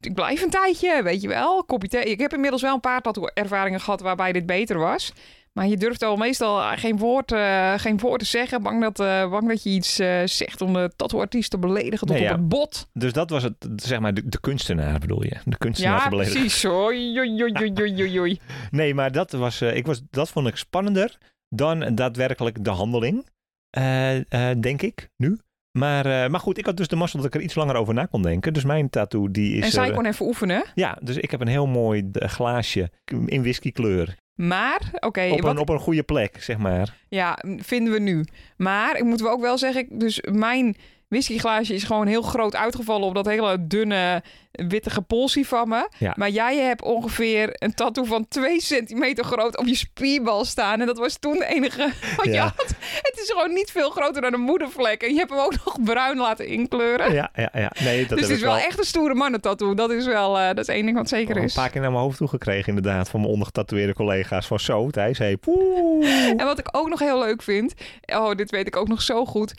Ik 0.00 0.14
blijf 0.14 0.42
een 0.42 0.50
tijdje, 0.50 1.02
weet 1.02 1.22
je 1.22 1.28
wel. 1.28 1.64
Kopje 1.64 1.88
thee. 1.88 2.04
Ik 2.04 2.20
heb 2.20 2.32
inmiddels 2.32 2.62
wel 2.62 2.74
een 2.74 2.80
paar 2.80 3.00
tattoo-ervaringen 3.00 3.80
gehad 3.80 4.00
waarbij 4.00 4.32
dit 4.32 4.46
beter 4.46 4.78
was. 4.78 5.12
Maar 5.58 5.66
je 5.66 5.76
durft 5.76 6.02
al 6.02 6.16
meestal 6.16 6.76
geen 6.76 6.98
woord, 6.98 7.32
eh, 7.32 7.74
geen 7.76 7.98
woord 7.98 8.18
te 8.20 8.26
zeggen. 8.26 8.62
Bang 8.62 8.80
dat, 8.82 9.00
eh, 9.00 9.30
bang 9.30 9.48
dat 9.48 9.62
je 9.62 9.70
iets 9.70 9.98
eh, 9.98 10.22
zegt 10.24 10.60
om 10.60 10.72
de 10.72 10.90
tattooartiest 10.96 11.50
te 11.50 11.58
beledigen 11.58 12.06
tot 12.06 12.16
Nee, 12.16 12.24
op 12.24 12.30
ja. 12.30 12.36
het 12.36 12.48
bot. 12.48 12.88
Dus 12.92 13.12
dat 13.12 13.30
was 13.30 13.42
het, 13.42 13.54
zeg 13.76 14.00
maar, 14.00 14.14
de, 14.14 14.28
de 14.28 14.40
kunstenaar 14.40 14.98
bedoel 14.98 15.22
je? 15.24 15.36
De 15.44 15.58
kunstenaar 15.58 15.96
Ja, 15.96 16.02
te 16.04 16.08
beledigen. 16.10 16.40
precies. 16.40 16.64
Oei. 16.64 18.40
Nee, 18.70 18.94
maar 18.94 19.12
dat, 19.12 19.32
was, 19.32 19.60
eh, 19.60 19.76
ik 19.76 19.86
was, 19.86 20.02
dat 20.10 20.28
vond 20.30 20.46
ik 20.48 20.56
spannender 20.56 21.18
dan 21.48 21.94
daadwerkelijk 21.94 22.64
de 22.64 22.70
handeling, 22.70 23.26
eh, 23.70 24.16
eh, 24.50 24.60
denk 24.60 24.82
ik, 24.82 25.08
nu. 25.16 25.38
Maar, 25.78 26.06
eh, 26.06 26.30
maar 26.30 26.40
goed, 26.40 26.58
ik 26.58 26.66
had 26.66 26.76
dus 26.76 26.88
de 26.88 26.96
mazzel 26.96 27.18
dat 27.18 27.28
ik 27.28 27.34
er 27.34 27.40
iets 27.40 27.54
langer 27.54 27.74
over 27.74 27.94
na 27.94 28.04
kon 28.04 28.22
denken. 28.22 28.52
Dus 28.52 28.64
mijn 28.64 28.90
tattoo, 28.90 29.30
die 29.30 29.56
is... 29.56 29.64
En 29.64 29.70
zij 29.70 29.90
kon 29.90 30.06
even 30.06 30.26
oefenen. 30.26 30.64
Ja, 30.74 30.98
dus 31.02 31.16
ik 31.16 31.30
heb 31.30 31.40
een 31.40 31.46
heel 31.48 31.66
mooi 31.66 32.08
eh, 32.12 32.28
glaasje 32.28 32.90
in 33.26 33.42
whiskykleur. 33.42 34.16
Maar, 34.34 34.80
oké, 35.00 35.28
Op, 35.30 35.40
wat- 35.40 35.50
een, 35.50 35.58
op 35.58 35.68
een 35.68 35.78
goede 35.78 36.02
plek, 36.02 36.42
zeg 36.42 36.58
maar. 36.58 36.96
ja, 37.08 37.38
vinden 37.58 37.92
we 37.92 37.98
nu. 37.98 38.24
Maar 38.56 38.96
ik 38.96 39.04
moet 39.04 39.20
wel 39.20 39.30
ook 39.30 39.40
wel 39.40 39.58
zeggen, 39.58 39.86
dus 39.90 40.20
mijn 40.32 40.76
whiskyglaasje 41.08 41.74
is 41.74 41.84
gewoon 41.84 42.06
heel 42.06 42.22
groot 42.22 42.56
uitgevallen 42.56 43.08
op 43.08 43.14
dat 43.14 43.26
hele 43.26 43.66
dunne 43.66 44.22
witte 44.52 44.90
gepolsie 44.90 45.46
van 45.46 45.68
me. 45.68 45.88
Ja. 45.98 46.12
Maar 46.16 46.30
jij 46.30 46.56
hebt 46.56 46.82
ongeveer 46.82 47.48
een 47.52 47.74
tattoo 47.74 48.04
van 48.04 48.28
2 48.28 48.60
centimeter 48.60 49.24
groot 49.24 49.58
op 49.58 49.66
je 49.66 49.74
spierbal 49.74 50.44
staan. 50.44 50.80
En 50.80 50.86
dat 50.86 50.98
was 50.98 51.16
toen 51.16 51.38
de 51.38 51.46
enige 51.46 51.90
wat 52.16 52.24
je 52.24 52.38
had. 52.38 52.74
Het 53.02 53.20
is 53.22 53.30
gewoon 53.30 53.52
niet 53.52 53.70
veel 53.70 53.90
groter 53.90 54.22
dan 54.22 54.32
een 54.34 54.40
moedervlek. 54.40 55.02
En 55.02 55.12
je 55.12 55.18
hebt 55.18 55.30
hem 55.30 55.38
ook 55.38 55.54
nog 55.64 55.82
bruin 55.82 56.16
laten 56.18 56.46
inkleuren. 56.46 57.12
Ja, 57.12 57.30
ja, 57.34 57.50
ja. 57.52 57.72
Nee, 57.80 58.06
dat 58.06 58.08
dus 58.18 58.26
het 58.26 58.36
is 58.36 58.42
wel 58.42 58.56
echt 58.56 58.78
een 58.78 58.84
stoere 58.84 59.14
mannentattoo. 59.14 59.74
Dat 59.74 59.90
is 59.90 60.06
wel, 60.06 60.38
eh, 60.38 60.46
dat 60.46 60.58
is 60.58 60.68
één 60.68 60.84
ding 60.84 60.96
wat 60.96 61.08
zeker 61.08 61.34
al 61.34 61.40
een 61.40 61.46
is. 61.46 61.54
paar 61.54 61.70
keer 61.70 61.80
naar 61.80 61.90
mijn 61.90 62.02
hoofd 62.02 62.16
toegekregen, 62.16 62.68
inderdaad. 62.68 63.10
Van 63.10 63.20
mijn 63.20 63.32
ondergetatoeëerde 63.32 63.94
collega's. 63.94 64.46
Van 64.46 64.60
zo, 64.60 64.90
Thijs, 64.90 65.18
hey, 65.18 65.36
poeh. 65.36 66.06
En 66.36 66.44
wat 66.44 66.58
ik 66.58 66.68
ook 66.72 66.88
nog 66.88 66.98
heel 66.98 67.18
leuk 67.18 67.42
vind, 67.42 67.74
oh, 68.06 68.34
dit 68.34 68.50
weet 68.50 68.66
ik 68.66 68.76
ook 68.76 68.88
nog 68.88 69.02
zo 69.02 69.24
goed. 69.24 69.54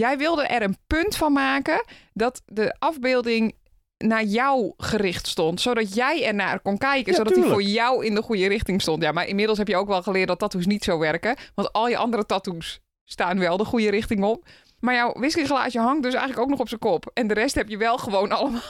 Jij 0.00 0.18
wilde 0.18 0.46
er 0.46 0.62
een 0.62 0.76
punt 0.86 1.16
van 1.16 1.32
maken 1.32 1.84
dat 2.12 2.42
de 2.46 2.76
afbeelding 2.78 3.54
naar 3.96 4.24
jou 4.24 4.72
gericht 4.76 5.26
stond. 5.26 5.60
Zodat 5.60 5.94
jij 5.94 6.26
er 6.26 6.34
naar 6.34 6.60
kon 6.60 6.78
kijken. 6.78 7.12
Ja, 7.12 7.18
zodat 7.18 7.34
hij 7.34 7.44
voor 7.44 7.62
jou 7.62 8.06
in 8.06 8.14
de 8.14 8.22
goede 8.22 8.48
richting 8.48 8.80
stond. 8.82 9.02
Ja, 9.02 9.12
maar 9.12 9.26
inmiddels 9.26 9.58
heb 9.58 9.68
je 9.68 9.76
ook 9.76 9.88
wel 9.88 10.02
geleerd 10.02 10.28
dat 10.28 10.38
tattoos 10.38 10.66
niet 10.66 10.84
zo 10.84 10.98
werken. 10.98 11.36
Want 11.54 11.72
al 11.72 11.88
je 11.88 11.96
andere 11.96 12.26
tattoos 12.26 12.80
staan 13.04 13.38
wel 13.38 13.56
de 13.56 13.64
goede 13.64 13.90
richting 13.90 14.24
op. 14.24 14.44
Maar 14.78 14.94
jouw 14.94 15.12
whiskyglaasje 15.12 15.78
hangt 15.78 16.02
dus 16.02 16.14
eigenlijk 16.14 16.42
ook 16.42 16.50
nog 16.50 16.60
op 16.60 16.68
zijn 16.68 16.80
kop. 16.80 17.10
En 17.14 17.26
de 17.26 17.34
rest 17.34 17.54
heb 17.54 17.68
je 17.68 17.76
wel 17.76 17.98
gewoon 17.98 18.30
allemaal 18.38 18.60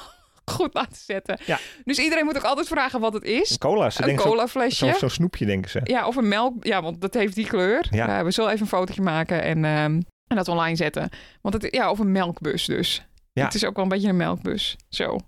goed 0.45 0.75
laten 0.75 1.03
zetten. 1.05 1.39
Ja. 1.45 1.59
Dus 1.85 1.99
iedereen 1.99 2.25
moet 2.25 2.37
ook 2.37 2.43
altijd 2.43 2.69
vragen 2.69 3.01
wat 3.01 3.13
het 3.13 3.25
is. 3.25 3.59
Cola, 3.59 3.91
ze 3.91 4.09
Een 4.09 4.17
cola 4.17 4.49
flesje. 4.49 4.85
Zo'n 4.85 4.95
zo 4.95 5.09
snoepje, 5.09 5.47
denken 5.47 5.71
ze. 5.71 5.81
Ja, 5.85 6.07
of 6.07 6.17
een 6.17 6.29
melk. 6.29 6.65
Ja, 6.65 6.83
want 6.83 7.01
dat 7.01 7.15
heeft 7.15 7.35
die 7.35 7.47
kleur. 7.47 7.87
Ja. 7.91 8.07
Ja. 8.07 8.25
we 8.25 8.31
zullen 8.31 8.51
even 8.51 8.63
een 8.63 8.69
fotootje 8.69 9.03
maken 9.03 9.43
en, 9.43 9.65
ehm, 9.65 10.01
en 10.31 10.37
dat 10.37 10.49
online 10.49 10.77
zetten. 10.77 11.09
Want 11.41 11.55
het, 11.63 11.75
ja, 11.75 11.91
of 11.91 11.99
een 11.99 12.13
melkbus 12.13 12.65
dus. 12.65 13.07
Ja. 13.33 13.45
Het 13.45 13.55
is 13.55 13.65
ook 13.65 13.75
wel 13.75 13.85
een 13.85 13.91
beetje 13.91 14.09
een 14.09 14.17
melkbus. 14.17 14.77
Zo. 14.89 15.19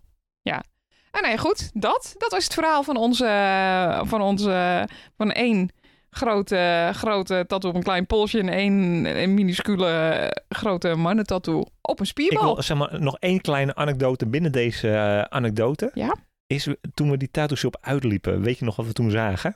Ja. 0.42 0.62
En 1.10 1.22
nee, 1.22 1.38
goed. 1.38 1.70
Dat, 1.74 2.14
dat 2.18 2.30
was 2.30 2.44
het 2.44 2.54
verhaal 2.54 2.82
van 2.82 2.96
onze, 2.96 3.26
van 4.04 4.20
onze, 4.20 4.88
van 5.16 5.32
één 5.32 5.70
grote, 6.10 6.90
grote 6.92 7.44
tattoo 7.46 7.70
op 7.70 7.76
een 7.76 7.82
klein 7.82 8.06
polsje 8.06 8.38
en 8.38 8.48
één 8.48 9.04
een 9.22 9.34
minuscule 9.34 9.86
eh, 9.88 10.42
grote 10.48 10.94
mannentattoo 10.94 11.58
op 11.80 11.98
een 11.98 12.04
Ik 12.04 12.10
spierbal. 12.10 12.54
wil 12.54 12.62
zeg 12.62 12.76
maar, 12.76 13.00
nog 13.00 13.16
één 13.18 13.40
kleine 13.40 13.74
anekdote 13.74 14.26
binnen 14.26 14.52
deze 14.52 14.90
eh, 14.90 15.20
anekdote. 15.20 15.90
Ja. 15.94 16.14
Is 16.46 16.68
toen 16.94 17.10
we 17.10 17.16
die 17.16 17.30
tattoo 17.30 17.56
shop 17.56 17.76
uitliepen, 17.80 18.42
weet 18.42 18.58
je 18.58 18.64
nog 18.64 18.76
wat 18.76 18.86
we 18.86 18.92
toen 18.92 19.10
zagen? 19.10 19.54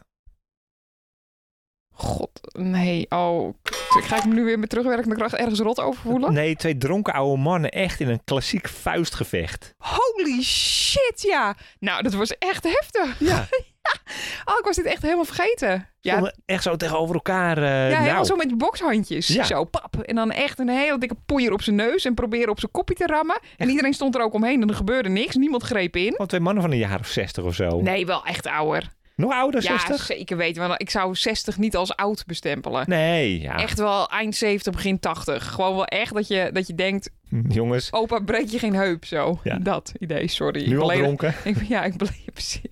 God, 1.99 2.31
nee. 2.53 3.07
Oh, 3.09 3.55
ik 3.99 4.05
ga 4.05 4.17
ik 4.17 4.25
me 4.25 4.35
nu 4.35 4.45
weer 4.45 4.59
met 4.59 4.69
terugwerkende 4.69 5.15
kracht 5.17 5.35
ergens 5.35 5.61
rot 5.61 5.81
over 5.81 6.01
voelen? 6.01 6.33
Nee, 6.33 6.57
twee 6.57 6.79
dronken 6.79 7.13
oude 7.13 7.43
mannen 7.43 7.71
echt 7.71 8.01
in 8.01 8.09
een 8.09 8.25
klassiek 8.25 8.69
vuistgevecht. 8.69 9.75
Holy 9.79 10.43
shit, 10.43 11.23
ja. 11.23 11.55
Nou, 11.79 12.03
dat 12.03 12.13
was 12.15 12.39
echt 12.39 12.65
heftig. 12.65 13.17
Ja, 13.19 13.47
Oh, 14.45 14.59
ik 14.59 14.65
was 14.65 14.77
dit 14.77 14.85
echt 14.85 15.03
helemaal 15.03 15.25
vergeten. 15.25 15.89
Ja, 16.01 16.33
echt 16.47 16.63
zo 16.63 16.77
tegenover 16.77 17.15
elkaar. 17.15 17.57
eh, 17.59 17.65
ja 17.65 17.85
helemaal 17.99 18.13
nou, 18.13 18.25
zo 18.25 18.37
met 18.37 18.59
bokshandjes. 18.59 19.27
Ja. 19.27 19.45
Zo, 19.45 19.65
pap. 19.65 19.97
En 20.03 20.15
dan 20.15 20.31
echt 20.31 20.59
een 20.59 20.69
hele 20.69 20.99
dikke 20.99 21.17
poeier 21.27 21.53
op 21.53 21.63
zijn 21.63 21.77
neus 21.77 22.05
en 22.05 22.15
proberen 22.15 22.49
op 22.51 22.59
zijn 22.59 22.71
kopje 22.73 22.95
te 22.95 23.07
rammen. 23.07 23.39
En 23.57 23.69
iedereen 23.69 23.93
stond 23.95 24.15
er 24.15 24.21
ook 24.23 24.33
omheen 24.33 24.63
en 24.63 24.69
er 24.69 24.75
gebeurde 24.75 25.09
niks. 25.09 25.35
Niemand 25.35 25.63
greep 25.63 25.97
in. 25.97 26.11
Gewoon 26.11 26.27
twee 26.27 26.41
mannen 26.41 26.63
van 26.63 26.73
een 26.73 26.79
jaar 26.79 26.99
of 26.99 27.07
60 27.07 27.45
of 27.45 27.55
zo. 27.55 27.81
Nee, 27.81 28.07
wel 28.07 28.25
echt 28.25 28.47
ouder. 28.47 28.95
Nog 29.17 29.33
ouder, 29.33 29.63
Ja, 29.63 29.69
60? 29.79 30.03
zeker 30.07 30.37
weten. 30.37 30.69
Want 30.69 30.81
ik 30.81 30.91
zou 30.91 31.15
60 31.15 31.59
niet 31.59 31.77
als 31.77 31.97
oud 31.97 32.25
bestempelen. 32.27 32.85
Nee, 32.89 33.41
ja. 33.41 33.57
Echt 33.57 33.79
wel 33.79 34.09
eind 34.09 34.35
70, 34.37 34.73
begin 34.73 34.99
80. 35.01 35.47
Gewoon 35.53 35.75
wel 35.75 35.85
echt 35.85 36.15
dat 36.15 36.29
je, 36.29 36.51
dat 36.53 36.67
je 36.67 36.75
denkt, 36.75 37.11
Jongens, 37.49 37.93
opa, 37.93 38.19
breek 38.19 38.49
je 38.49 38.59
geen 38.59 38.75
heup 38.75 39.05
zo. 39.05 39.41
Ja. 39.45 39.59
Dat 39.59 39.93
idee, 39.99 40.29
sorry. 40.29 40.61
nu 40.61 40.67
Ik 40.75 40.81
al 40.81 40.87
beledig- 40.87 41.03
dronken. 41.03 41.35
Ik, 41.51 41.63
ja, 41.69 41.85
ik 41.85 41.95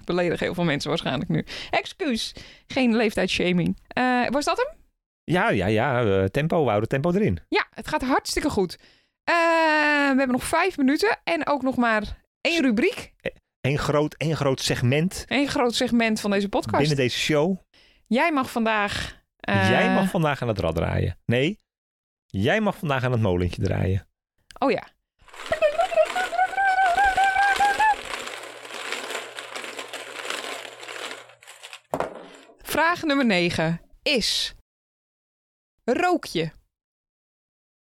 beledig, 0.05 0.41
heel 0.41 0.55
veel 0.55 0.65
mensen 0.65 0.89
waarschijnlijk 0.89 1.29
nu. 1.31 1.45
Excuus. 1.71 2.33
Geen 2.67 2.97
leeftijdshaming. 2.97 3.79
Eh, 3.89 4.29
was 4.31 4.45
dat 4.45 4.57
hem? 4.57 4.77
Ja, 5.25 5.51
ja, 5.51 5.67
ja. 5.67 6.05
eh, 6.05 6.25
tempo, 6.25 6.63
we 6.63 6.69
houden 6.69 6.89
tempo 6.89 7.13
erin. 7.13 7.39
Ja, 7.49 7.67
het 7.71 7.89
gaat 7.89 8.03
hartstikke 8.03 8.51
goed. 8.51 8.79
Eh, 9.25 9.35
we 10.11 10.15
hebben 10.19 10.33
nog 10.33 10.45
vijf 10.45 10.77
minuten 10.77 11.19
en 11.25 11.47
ook 11.47 11.63
nog 11.63 11.77
maar 11.77 12.23
één 12.41 12.63
rubriek. 12.63 13.13
Eén 13.65 13.79
groot, 13.79 14.15
één 14.15 14.37
groot 14.37 14.61
segment 14.61 15.25
Eén 15.29 15.49
groot 15.49 15.75
segment 15.75 16.21
van 16.21 16.31
deze 16.31 16.49
podcast. 16.49 16.79
binnen 16.79 16.97
deze 16.97 17.19
show. 17.19 17.59
Jij 18.07 18.33
mag 18.33 18.51
vandaag... 18.51 19.23
eh, 19.41 19.69
Jij 19.69 19.95
mag 19.95 20.11
vandaag 20.11 20.43
aan 20.43 20.49
het 20.49 20.59
rad 20.59 20.75
draaien. 20.75 21.19
Nee, 21.27 21.61
jij 22.27 22.61
mag 22.61 22.77
vandaag 22.77 23.05
aan 23.05 23.13
het 23.13 23.21
molentje 23.21 23.63
draaien. 23.63 24.09
Oh 24.59 24.71
ja. 24.71 24.89
Vraag 32.63 33.03
nummer 33.03 33.27
9 33.27 33.81
is... 34.03 34.55
Rook 35.85 36.25
je? 36.25 36.51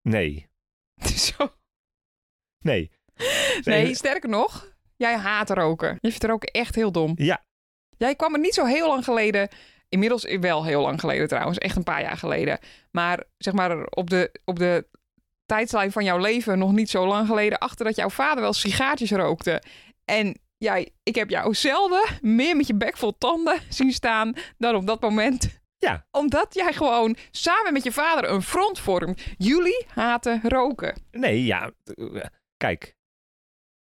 Nee, 0.02 0.48
Zo. 1.26 1.54
nee. 2.58 2.90
Nee, 3.64 3.94
sterker 3.94 4.28
nog, 4.28 4.71
jij 5.02 5.16
haat 5.16 5.50
roken. 5.50 5.98
Je 6.00 6.10
vindt 6.10 6.24
roken 6.24 6.48
echt 6.48 6.74
heel 6.74 6.92
dom. 6.92 7.12
Ja, 7.14 7.44
Jij 8.02 8.14
kwam 8.14 8.34
er 8.34 8.40
niet 8.40 8.54
zo 8.54 8.64
heel 8.64 8.88
lang 8.88 9.04
geleden, 9.04 9.48
inmiddels 9.88 10.36
wel 10.40 10.64
heel 10.64 10.80
lang 10.80 11.00
geleden 11.00 11.28
trouwens, 11.28 11.58
echt 11.58 11.76
een 11.76 11.82
paar 11.82 12.02
jaar 12.02 12.16
geleden. 12.16 12.58
Maar 12.90 13.24
zeg 13.38 13.54
maar 13.54 13.84
op 13.84 14.10
de, 14.10 14.40
op 14.44 14.58
de 14.58 14.86
tijdslijn 15.46 15.92
van 15.92 16.04
jouw 16.04 16.18
leven 16.18 16.58
nog 16.58 16.72
niet 16.72 16.90
zo 16.90 17.06
lang 17.06 17.26
geleden 17.26 17.58
achter 17.58 17.84
dat 17.84 17.96
jouw 17.96 18.10
vader 18.10 18.42
wel 18.42 18.52
sigaartjes 18.52 19.10
rookte. 19.10 19.62
En 20.04 20.38
jij, 20.58 20.88
ik 21.02 21.14
heb 21.14 21.30
jou 21.30 21.54
zelden 21.54 22.02
meer 22.20 22.56
met 22.56 22.66
je 22.66 22.74
bek 22.74 22.96
vol 22.96 23.18
tanden 23.18 23.60
zien 23.78 23.92
staan 23.92 24.34
dan 24.58 24.74
op 24.74 24.86
dat 24.86 25.00
moment. 25.00 25.60
Ja. 25.78 26.06
Omdat 26.10 26.54
jij 26.54 26.72
gewoon 26.72 27.16
samen 27.30 27.72
met 27.72 27.84
je 27.84 27.92
vader 27.92 28.30
een 28.30 28.42
front 28.42 28.78
vormt. 28.78 29.22
Jullie 29.38 29.86
haten 29.94 30.40
roken. 30.42 31.02
nee, 31.10 31.44
ja. 31.44 31.70
Kijk, 32.56 32.96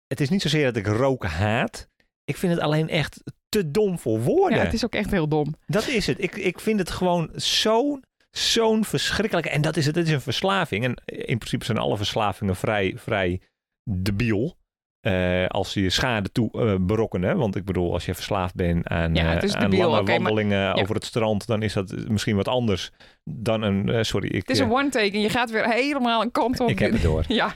het 0.08 0.22
is 0.22 0.30
niet 0.30 0.42
zozeer 0.42 0.66
dat 0.66 0.76
ik 0.76 0.88
roken 0.88 1.30
haat. 1.30 1.88
Ik 2.24 2.38
vind 2.38 2.54
het 2.54 2.62
alleen 2.62 2.90
echt 2.90 3.24
te 3.50 3.72
dom 3.72 4.00
voor 4.00 4.22
woorden. 4.22 4.58
Ja, 4.58 4.64
het 4.64 4.74
is 4.74 4.86
ook 4.86 4.96
echt 4.96 5.12
heel 5.12 5.28
dom. 5.28 5.56
Dat 5.66 5.88
is 5.88 6.08
het. 6.08 6.22
Ik, 6.24 6.36
ik 6.36 6.60
vind 6.60 6.80
het 6.80 6.92
gewoon 6.92 7.30
zo'n 7.36 8.04
zo'n 8.32 8.86
verschrikkelijke... 8.86 9.50
En 9.50 9.62
dat 9.62 9.78
is 9.78 9.86
het. 9.86 9.96
Het 9.96 10.08
is 10.08 10.14
een 10.14 10.22
verslaving. 10.22 10.84
En 10.84 11.02
in 11.06 11.38
principe 11.38 11.66
zijn 11.66 11.78
alle 11.78 11.98
verslavingen 11.98 12.56
vrij, 12.56 12.94
vrij 12.98 13.42
debiel. 13.90 14.58
Eh, 15.02 15.46
als 15.48 15.72
ze 15.72 15.82
je 15.82 15.90
schade 15.90 16.32
toe 16.32 16.52
eh, 16.52 16.76
berokkenen. 16.80 17.38
Want 17.38 17.56
ik 17.56 17.66
bedoel, 17.66 17.94
als 17.94 18.06
je 18.06 18.14
verslaafd 18.14 18.56
bent 18.56 18.88
aan, 18.88 19.16
Ja, 19.16 19.28
eh, 19.28 19.34
het 19.34 19.44
is 19.44 19.56
aan 19.56 19.70
debiel, 19.70 19.90
lange 19.90 20.04
maar- 20.04 20.14
wandelingen 20.14 20.60
ja. 20.60 20.72
over 20.74 20.96
het 20.96 21.06
strand... 21.06 21.48
dan 21.48 21.62
is 21.62 21.74
dat 21.74 21.96
misschien 22.08 22.36
wat 22.36 22.48
anders 22.48 22.92
dan 23.24 23.62
een... 23.62 24.06
sorry, 24.06 24.28
ik, 24.28 24.36
Het 24.36 24.50
is 24.50 24.60
een 24.60 24.72
one-take 24.72 25.12
en 25.12 25.22
je 25.22 25.30
gaat 25.30 25.52
weer 25.52 25.66
helemaal 25.74 26.22
een 26.22 26.32
kant 26.32 26.60
op. 26.60 26.70
ik 26.70 26.80
heb 26.80 26.92
het 26.92 27.02
door. 27.02 27.24
Ja, 27.42 27.54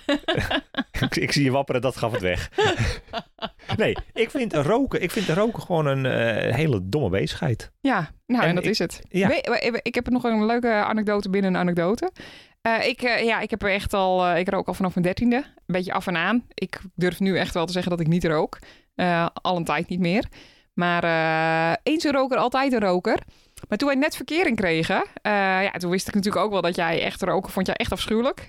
ik, 1.02 1.16
ik 1.16 1.32
zie 1.32 1.44
je 1.44 1.52
wapperen, 1.52 1.82
dat 1.82 1.98
gaf 1.98 2.12
het 2.12 2.22
weg. 2.22 2.50
nee, 3.78 3.96
ik 4.14 4.30
vind 4.30 4.54
roken, 4.54 5.02
ik 5.02 5.12
vind 5.12 5.28
roken 5.30 5.62
gewoon 5.62 5.86
een 5.86 6.06
hele 6.54 6.80
domme 6.84 7.10
bezigheid. 7.10 7.72
ja. 7.82 8.10
nou 8.28 8.44
En 8.44 8.50
en 8.50 8.56
dat 8.56 8.64
ik- 8.64 8.70
is 8.70 8.80
het. 8.80 9.02
ja. 9.10 9.28
We- 9.28 9.70
we- 9.72 9.80
ik 9.84 9.96
heb 9.96 10.10
nog 10.10 10.24
een 10.24 10.46
leuke 10.46 10.72
anekdote 10.74 11.30
binnen 11.30 11.54
een 11.54 11.60
anekdote. 11.60 12.12
Eh, 12.62 12.88
ik, 12.88 13.02
eh, 13.02 13.24
ja, 13.24 13.40
ik 13.40 13.50
heb 13.50 13.64
er 13.64 13.72
echt 13.72 13.94
al, 13.94 14.26
eh, 14.26 14.40
ik 14.40 14.50
rook 14.50 14.68
al 14.68 14.74
vanaf 14.74 14.94
mijn 14.94 15.06
dertiende. 15.06 15.36
Een 15.36 15.44
beetje 15.66 15.94
af 15.94 16.08
en 16.08 16.18
aan. 16.18 16.46
Ik 16.54 16.80
durf 16.96 17.20
nu 17.20 17.38
echt 17.38 17.54
wel 17.54 17.66
te 17.66 17.72
zeggen 17.72 17.92
dat 17.92 18.00
ik 18.00 18.08
niet 18.08 18.26
rook. 18.26 18.60
Al 19.42 19.58
een 19.58 19.64
tijd 19.64 19.90
niet 19.90 20.00
meer. 20.00 20.26
Maar 20.74 21.04
eens 21.84 22.04
een 22.04 22.12
roker, 22.12 22.38
altijd 22.38 22.74
een 22.74 22.80
roker. 22.80 23.20
Maar 23.70 23.78
toen 23.78 23.88
wij 23.88 23.98
net 23.98 24.16
verkering 24.16 24.56
kregen, 24.56 25.04
ja, 25.24 25.72
toen 25.72 25.90
wist 25.92 26.08
ik 26.08 26.14
natuurlijk 26.14 26.46
ook 26.46 26.52
wel 26.52 26.62
dat 26.62 26.76
jij 26.76 27.02
echt 27.02 27.22
roken 27.22 27.52
vond 27.52 27.66
jij 27.66 27.76
echt 27.76 27.92
afschuwelijk. 27.92 28.46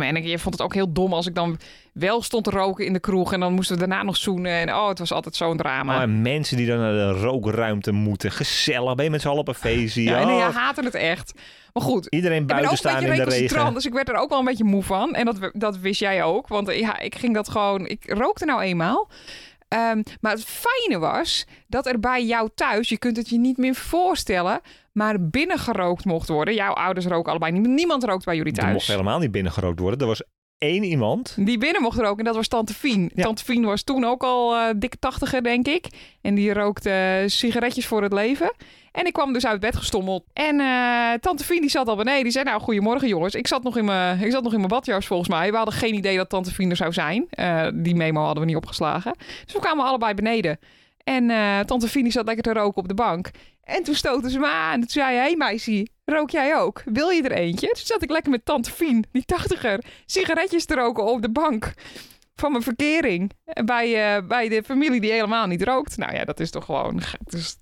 En 0.00 0.16
ik 0.16 0.24
je 0.24 0.38
vond 0.38 0.54
het 0.54 0.62
ook 0.62 0.74
heel 0.74 0.92
dom 0.92 1.12
als 1.12 1.26
ik 1.26 1.34
dan 1.34 1.58
wel 1.92 2.22
stond 2.22 2.44
te 2.44 2.50
roken 2.50 2.86
in 2.86 2.92
de 2.92 3.00
kroeg. 3.00 3.32
En 3.32 3.40
dan 3.40 3.52
moesten 3.52 3.78
we 3.78 3.86
daarna 3.86 4.02
nog 4.02 4.16
zoenen. 4.16 4.52
En 4.52 4.74
oh, 4.74 4.88
het 4.88 4.98
was 4.98 5.12
altijd 5.12 5.34
zo'n 5.34 5.56
drama. 5.56 5.96
Oh, 5.96 6.02
en 6.02 6.22
mensen 6.22 6.56
die 6.56 6.66
dan 6.66 6.78
naar 6.78 6.92
de 6.92 7.20
rookruimte 7.20 7.92
moeten. 7.92 8.32
Gezellig, 8.32 8.94
ben 8.94 9.04
je 9.04 9.10
met 9.10 9.20
z'n 9.20 9.28
allen 9.28 9.40
op 9.40 9.48
een 9.48 9.54
feestje. 9.54 10.02
ja, 10.02 10.20
en 10.20 10.28
Oh, 10.28 10.38
ja, 10.38 10.50
haatte 10.50 10.82
het 10.84 10.94
echt. 10.94 11.32
Maar 11.72 11.82
goed, 11.82 12.06
Iedereen 12.06 12.46
buiten 12.46 12.76
staan 12.76 12.94
beetje 13.00 13.08
in 13.08 13.24
de 13.28 13.30
regen. 13.34 13.74
dus 13.74 13.86
ik 13.86 13.92
werd 13.92 14.08
er 14.08 14.16
ook 14.16 14.28
wel 14.28 14.38
een 14.38 14.44
beetje 14.44 14.64
moe 14.64 14.82
van. 14.82 15.14
En 15.14 15.24
dat, 15.24 15.50
dat 15.52 15.78
wist 15.78 16.00
jij 16.00 16.22
ook, 16.22 16.48
want 16.48 16.68
eh, 16.68 16.78
ja, 16.78 16.98
ik 16.98 17.14
ging 17.14 17.34
dat 17.34 17.48
gewoon... 17.48 17.86
Ik 17.86 18.12
rookte 18.12 18.44
nou 18.44 18.60
eenmaal. 18.60 19.08
Ehm, 19.68 20.02
maar 20.20 20.32
het 20.32 20.44
fijne 20.44 20.98
was 20.98 21.46
dat 21.66 21.86
er 21.86 22.00
bij 22.00 22.24
jou 22.24 22.48
thuis, 22.54 22.88
je 22.88 22.98
kunt 22.98 23.16
het 23.16 23.28
je 23.28 23.38
niet 23.38 23.56
meer 23.56 23.74
voorstellen, 23.74 24.60
maar 24.92 25.28
binnen 25.28 25.58
gerookt 25.58 26.04
mocht 26.04 26.28
worden. 26.28 26.54
Jouw 26.54 26.72
ouders 26.72 27.06
roken 27.06 27.30
allebei 27.30 27.52
niet. 27.52 27.66
Niemand 27.66 28.04
rookt 28.04 28.24
bij 28.24 28.36
jullie 28.36 28.52
Er 28.52 28.62
mocht 28.62 28.74
thuis. 28.74 28.86
helemaal 28.86 29.18
niet 29.18 29.30
binnengerookt 29.30 29.78
worden. 29.80 30.00
Er 30.00 30.06
was 30.06 30.22
één 30.60 30.82
iemand. 30.82 31.34
Die 31.38 31.58
binnen 31.58 31.82
mocht 31.82 31.98
roken, 31.98 32.18
en 32.18 32.24
dat 32.24 32.34
was 32.34 32.48
Tante 32.48 32.74
Fien. 32.74 33.10
Ja. 33.14 33.22
Tante 33.22 33.44
Fien 33.44 33.64
was 33.64 33.82
toen 33.82 34.04
ook 34.04 34.22
al 34.22 34.56
eh, 34.56 34.74
dikke 34.76 34.98
tachtiger, 34.98 35.42
denk 35.42 35.66
ik. 35.68 35.86
En 36.20 36.34
die 36.34 36.52
rookte 36.52 36.90
eh, 36.90 37.28
sigaretjes 37.28 37.86
voor 37.86 38.02
het 38.02 38.12
leven. 38.12 38.52
En 38.92 39.06
ik 39.06 39.12
kwam 39.12 39.32
dus 39.32 39.46
uit 39.46 39.60
bed 39.60 39.76
gestommeld. 39.76 40.24
En 40.32 40.60
eh, 40.60 41.12
Tante 41.20 41.44
Fien 41.44 41.60
die 41.60 41.70
zat 41.70 41.88
al 41.88 41.96
beneden. 41.96 42.22
Die 42.22 42.32
zei, 42.32 42.44
nou, 42.44 42.60
goedemorgen 42.60 43.08
jongens. 43.08 43.34
Ik 43.34 43.46
zat 43.46 43.62
nog 43.62 43.76
in 43.76 43.84
mijn, 43.84 44.20
ik 44.20 44.30
zat 44.30 44.42
nog 44.42 44.52
in 44.52 44.58
mijn 44.58 44.70
badjas 44.70 45.06
volgens 45.06 45.28
mij. 45.28 45.50
We 45.50 45.56
hadden 45.56 45.74
geen 45.74 45.94
idee 45.94 46.16
dat 46.16 46.28
Tante 46.28 46.50
Fien 46.50 46.70
er 46.70 46.76
zou 46.76 46.92
zijn. 46.92 47.28
Die 47.74 47.94
memo 47.94 48.20
hadden 48.20 48.40
we 48.40 48.48
niet 48.48 48.58
opgeslagen. 48.58 49.14
Dus 49.44 49.54
we 49.54 49.60
kwamen 49.60 49.84
allebei 49.84 50.14
beneden. 50.14 50.58
En 51.10 51.30
eh, 51.30 51.60
Tante 51.60 51.88
Fien 51.88 52.02
die 52.02 52.12
zat 52.12 52.26
lekker 52.26 52.42
te 52.44 52.52
roken 52.52 52.82
op 52.82 52.88
de 52.88 52.94
bank. 52.94 53.30
En 53.62 53.82
toen 53.82 53.94
stoten 53.94 54.30
ze 54.30 54.38
me 54.38 54.46
aan. 54.46 54.72
En 54.72 54.80
toen 54.80 54.88
zei 54.88 55.06
hij, 55.06 55.16
hey 55.16 55.36
meisje, 55.36 55.86
rook 56.04 56.30
jij 56.30 56.56
ook? 56.56 56.82
Wil 56.84 57.08
je 57.08 57.22
er 57.22 57.32
eentje? 57.32 57.66
Toen 57.66 57.84
zat 57.84 58.02
ik 58.02 58.10
lekker 58.10 58.30
met 58.30 58.44
Tante 58.44 58.70
Fien, 58.70 59.04
die 59.12 59.24
tachtiger, 59.24 59.84
sigaretjes 60.06 60.64
te 60.64 60.74
roken 60.74 61.04
op 61.04 61.22
de 61.22 61.30
bank 61.30 61.74
van 62.34 62.50
mijn 62.50 62.62
verkering. 62.62 63.30
Bij, 63.64 64.16
eh, 64.16 64.26
bij 64.26 64.48
de 64.48 64.62
familie 64.62 65.00
die 65.00 65.10
helemaal 65.12 65.46
niet 65.46 65.62
rookt. 65.62 65.96
Nou 65.96 66.14
ja, 66.14 66.24
dat 66.24 66.40
is 66.40 66.50
toch 66.50 66.64
gewoon 66.64 67.02
dat 67.24 67.32
is 67.34 67.56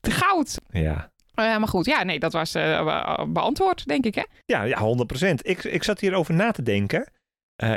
goud. 0.00 0.58
Ja. 0.70 1.10
Eh, 1.34 1.58
maar 1.58 1.68
goed, 1.68 1.84
ja, 1.84 2.02
nee, 2.02 2.18
dat 2.18 2.32
was 2.32 2.52
be- 2.52 3.26
beantwoord, 3.28 3.86
denk 3.86 4.04
ik, 4.04 4.14
hè? 4.14 4.24
Ja, 4.46 4.62
ja 4.62 4.78
100%. 4.78 5.40
Ik, 5.42 5.64
ik 5.64 5.82
zat 5.82 6.00
hierover 6.00 6.34
na 6.34 6.50
te 6.50 6.62
denken. 6.62 7.12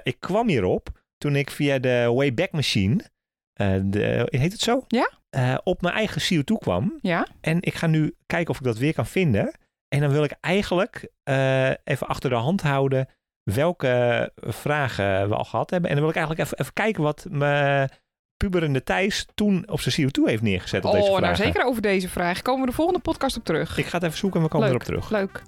Ik 0.03 0.15
kwam 0.19 0.47
hierop 0.47 0.89
toen 1.17 1.35
ik 1.35 1.51
via 1.51 1.79
de 1.79 2.11
Wayback 2.15 2.51
Machine, 2.51 3.03
de, 3.83 4.27
heet 4.29 4.51
het 4.51 4.61
zo? 4.61 4.83
Ja. 4.87 5.11
Eh, 5.29 5.57
op 5.63 5.81
mijn 5.81 5.93
eigen 5.93 6.21
CO2 6.21 6.57
kwam. 6.59 6.97
Ja. 7.01 7.27
En 7.41 7.57
ik 7.61 7.73
ga 7.73 7.87
nu 7.87 8.15
kijken 8.25 8.49
of 8.49 8.57
ik 8.59 8.63
dat 8.65 8.77
weer 8.77 8.93
kan 8.93 9.05
vinden. 9.05 9.53
En 9.87 9.99
dan 9.99 10.09
wil 10.11 10.23
ik 10.23 10.35
eigenlijk 10.41 11.09
eh, 11.23 11.69
even 11.83 12.07
achter 12.07 12.29
de 12.29 12.35
hand 12.35 12.61
houden 12.61 13.07
welke 13.43 14.31
vragen 14.35 15.29
we 15.29 15.35
al 15.35 15.43
gehad 15.43 15.69
hebben. 15.69 15.89
En 15.89 15.95
dan 15.95 16.05
wil 16.05 16.13
ik 16.13 16.19
eigenlijk 16.19 16.47
even, 16.47 16.59
even 16.61 16.73
kijken 16.73 17.03
wat 17.03 17.25
mijn 17.29 17.89
puberende 18.37 18.83
Thijs 18.83 19.25
toen 19.35 19.63
op 19.69 19.81
zijn 19.81 20.07
CO2 20.09 20.23
heeft 20.23 20.41
neergezet 20.41 20.85
op 20.85 20.91
deze 20.91 21.03
Oh, 21.03 21.17
vragen. 21.17 21.23
nou 21.37 21.51
zeker 21.51 21.65
over 21.65 21.81
deze 21.81 22.09
vraag. 22.09 22.41
Komen 22.41 22.61
we 22.61 22.69
de 22.69 22.75
volgende 22.75 22.99
podcast 23.01 23.37
op 23.37 23.43
terug. 23.43 23.77
Ik 23.77 23.85
ga 23.85 23.97
het 23.97 24.05
even 24.05 24.17
zoeken 24.17 24.39
en 24.39 24.45
we 24.45 24.51
komen 24.51 24.67
Leuk. 24.71 24.75
erop 24.81 24.87
terug. 24.87 25.09
Leuk. 25.09 25.41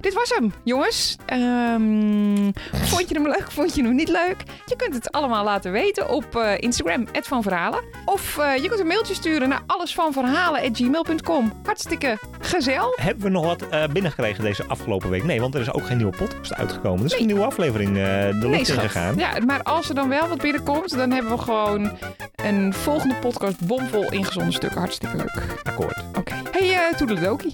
Dit 0.00 0.14
was 0.14 0.30
hem, 0.34 0.52
jongens. 0.64 1.16
Ehm, 1.26 2.50
vond 2.72 3.08
je 3.08 3.14
hem 3.14 3.26
leuk? 3.26 3.44
Vond 3.50 3.74
je 3.74 3.82
hem 3.82 3.94
niet 3.94 4.08
leuk? 4.08 4.36
Je 4.66 4.76
kunt 4.76 4.94
het 4.94 5.12
allemaal 5.12 5.44
laten 5.44 5.72
weten 5.72 6.08
op 6.10 6.36
eh, 6.36 6.52
Instagram, 6.58 7.06
Van 7.22 7.42
Verhalen. 7.42 7.80
Of 8.04 8.38
eh, 8.38 8.56
je 8.62 8.68
kunt 8.68 8.80
een 8.80 8.86
mailtje 8.86 9.14
sturen 9.14 9.48
naar 9.48 9.62
allesvanverhalen.gmail.com. 9.66 11.52
Hartstikke 11.64 12.18
gezel. 12.40 12.92
Hebben 13.00 13.24
we 13.24 13.30
nog 13.30 13.44
wat 13.44 13.68
eh, 13.68 13.84
binnengekregen 13.92 14.44
deze 14.44 14.64
afgelopen 14.66 15.10
week? 15.10 15.24
Nee, 15.24 15.40
want 15.40 15.54
er 15.54 15.60
is 15.60 15.72
ook 15.72 15.86
geen 15.86 15.96
nieuwe 15.96 16.16
podcast 16.16 16.54
uitgekomen. 16.54 16.98
Er 16.98 17.04
is 17.04 17.10
Nee. 17.12 17.20
een 17.20 17.26
nieuwe 17.26 17.44
aflevering 17.44 17.94
de 17.94 18.48
lucht 18.48 18.68
in 18.68 18.78
gegaan. 18.80 19.16
Ja, 19.16 19.30
maar 19.46 19.62
als 19.62 19.88
er 19.88 19.94
dan 19.94 20.08
wel 20.08 20.28
wat 20.28 20.38
binnenkomt, 20.40 20.96
dan 20.96 21.10
hebben 21.10 21.32
we 21.32 21.38
gewoon 21.38 21.90
een 22.36 22.72
volgende 22.74 23.14
podcast 23.14 23.66
bomvol 23.66 24.12
ingezonden 24.12 24.52
stukken. 24.52 24.78
Hartstikke 24.78 25.16
leuk. 25.16 25.42
Akkoord. 25.62 26.02
Oké. 26.18 26.32
Hey, 26.50 26.72
eh 26.72 26.96
toedeledokie. 26.96 27.52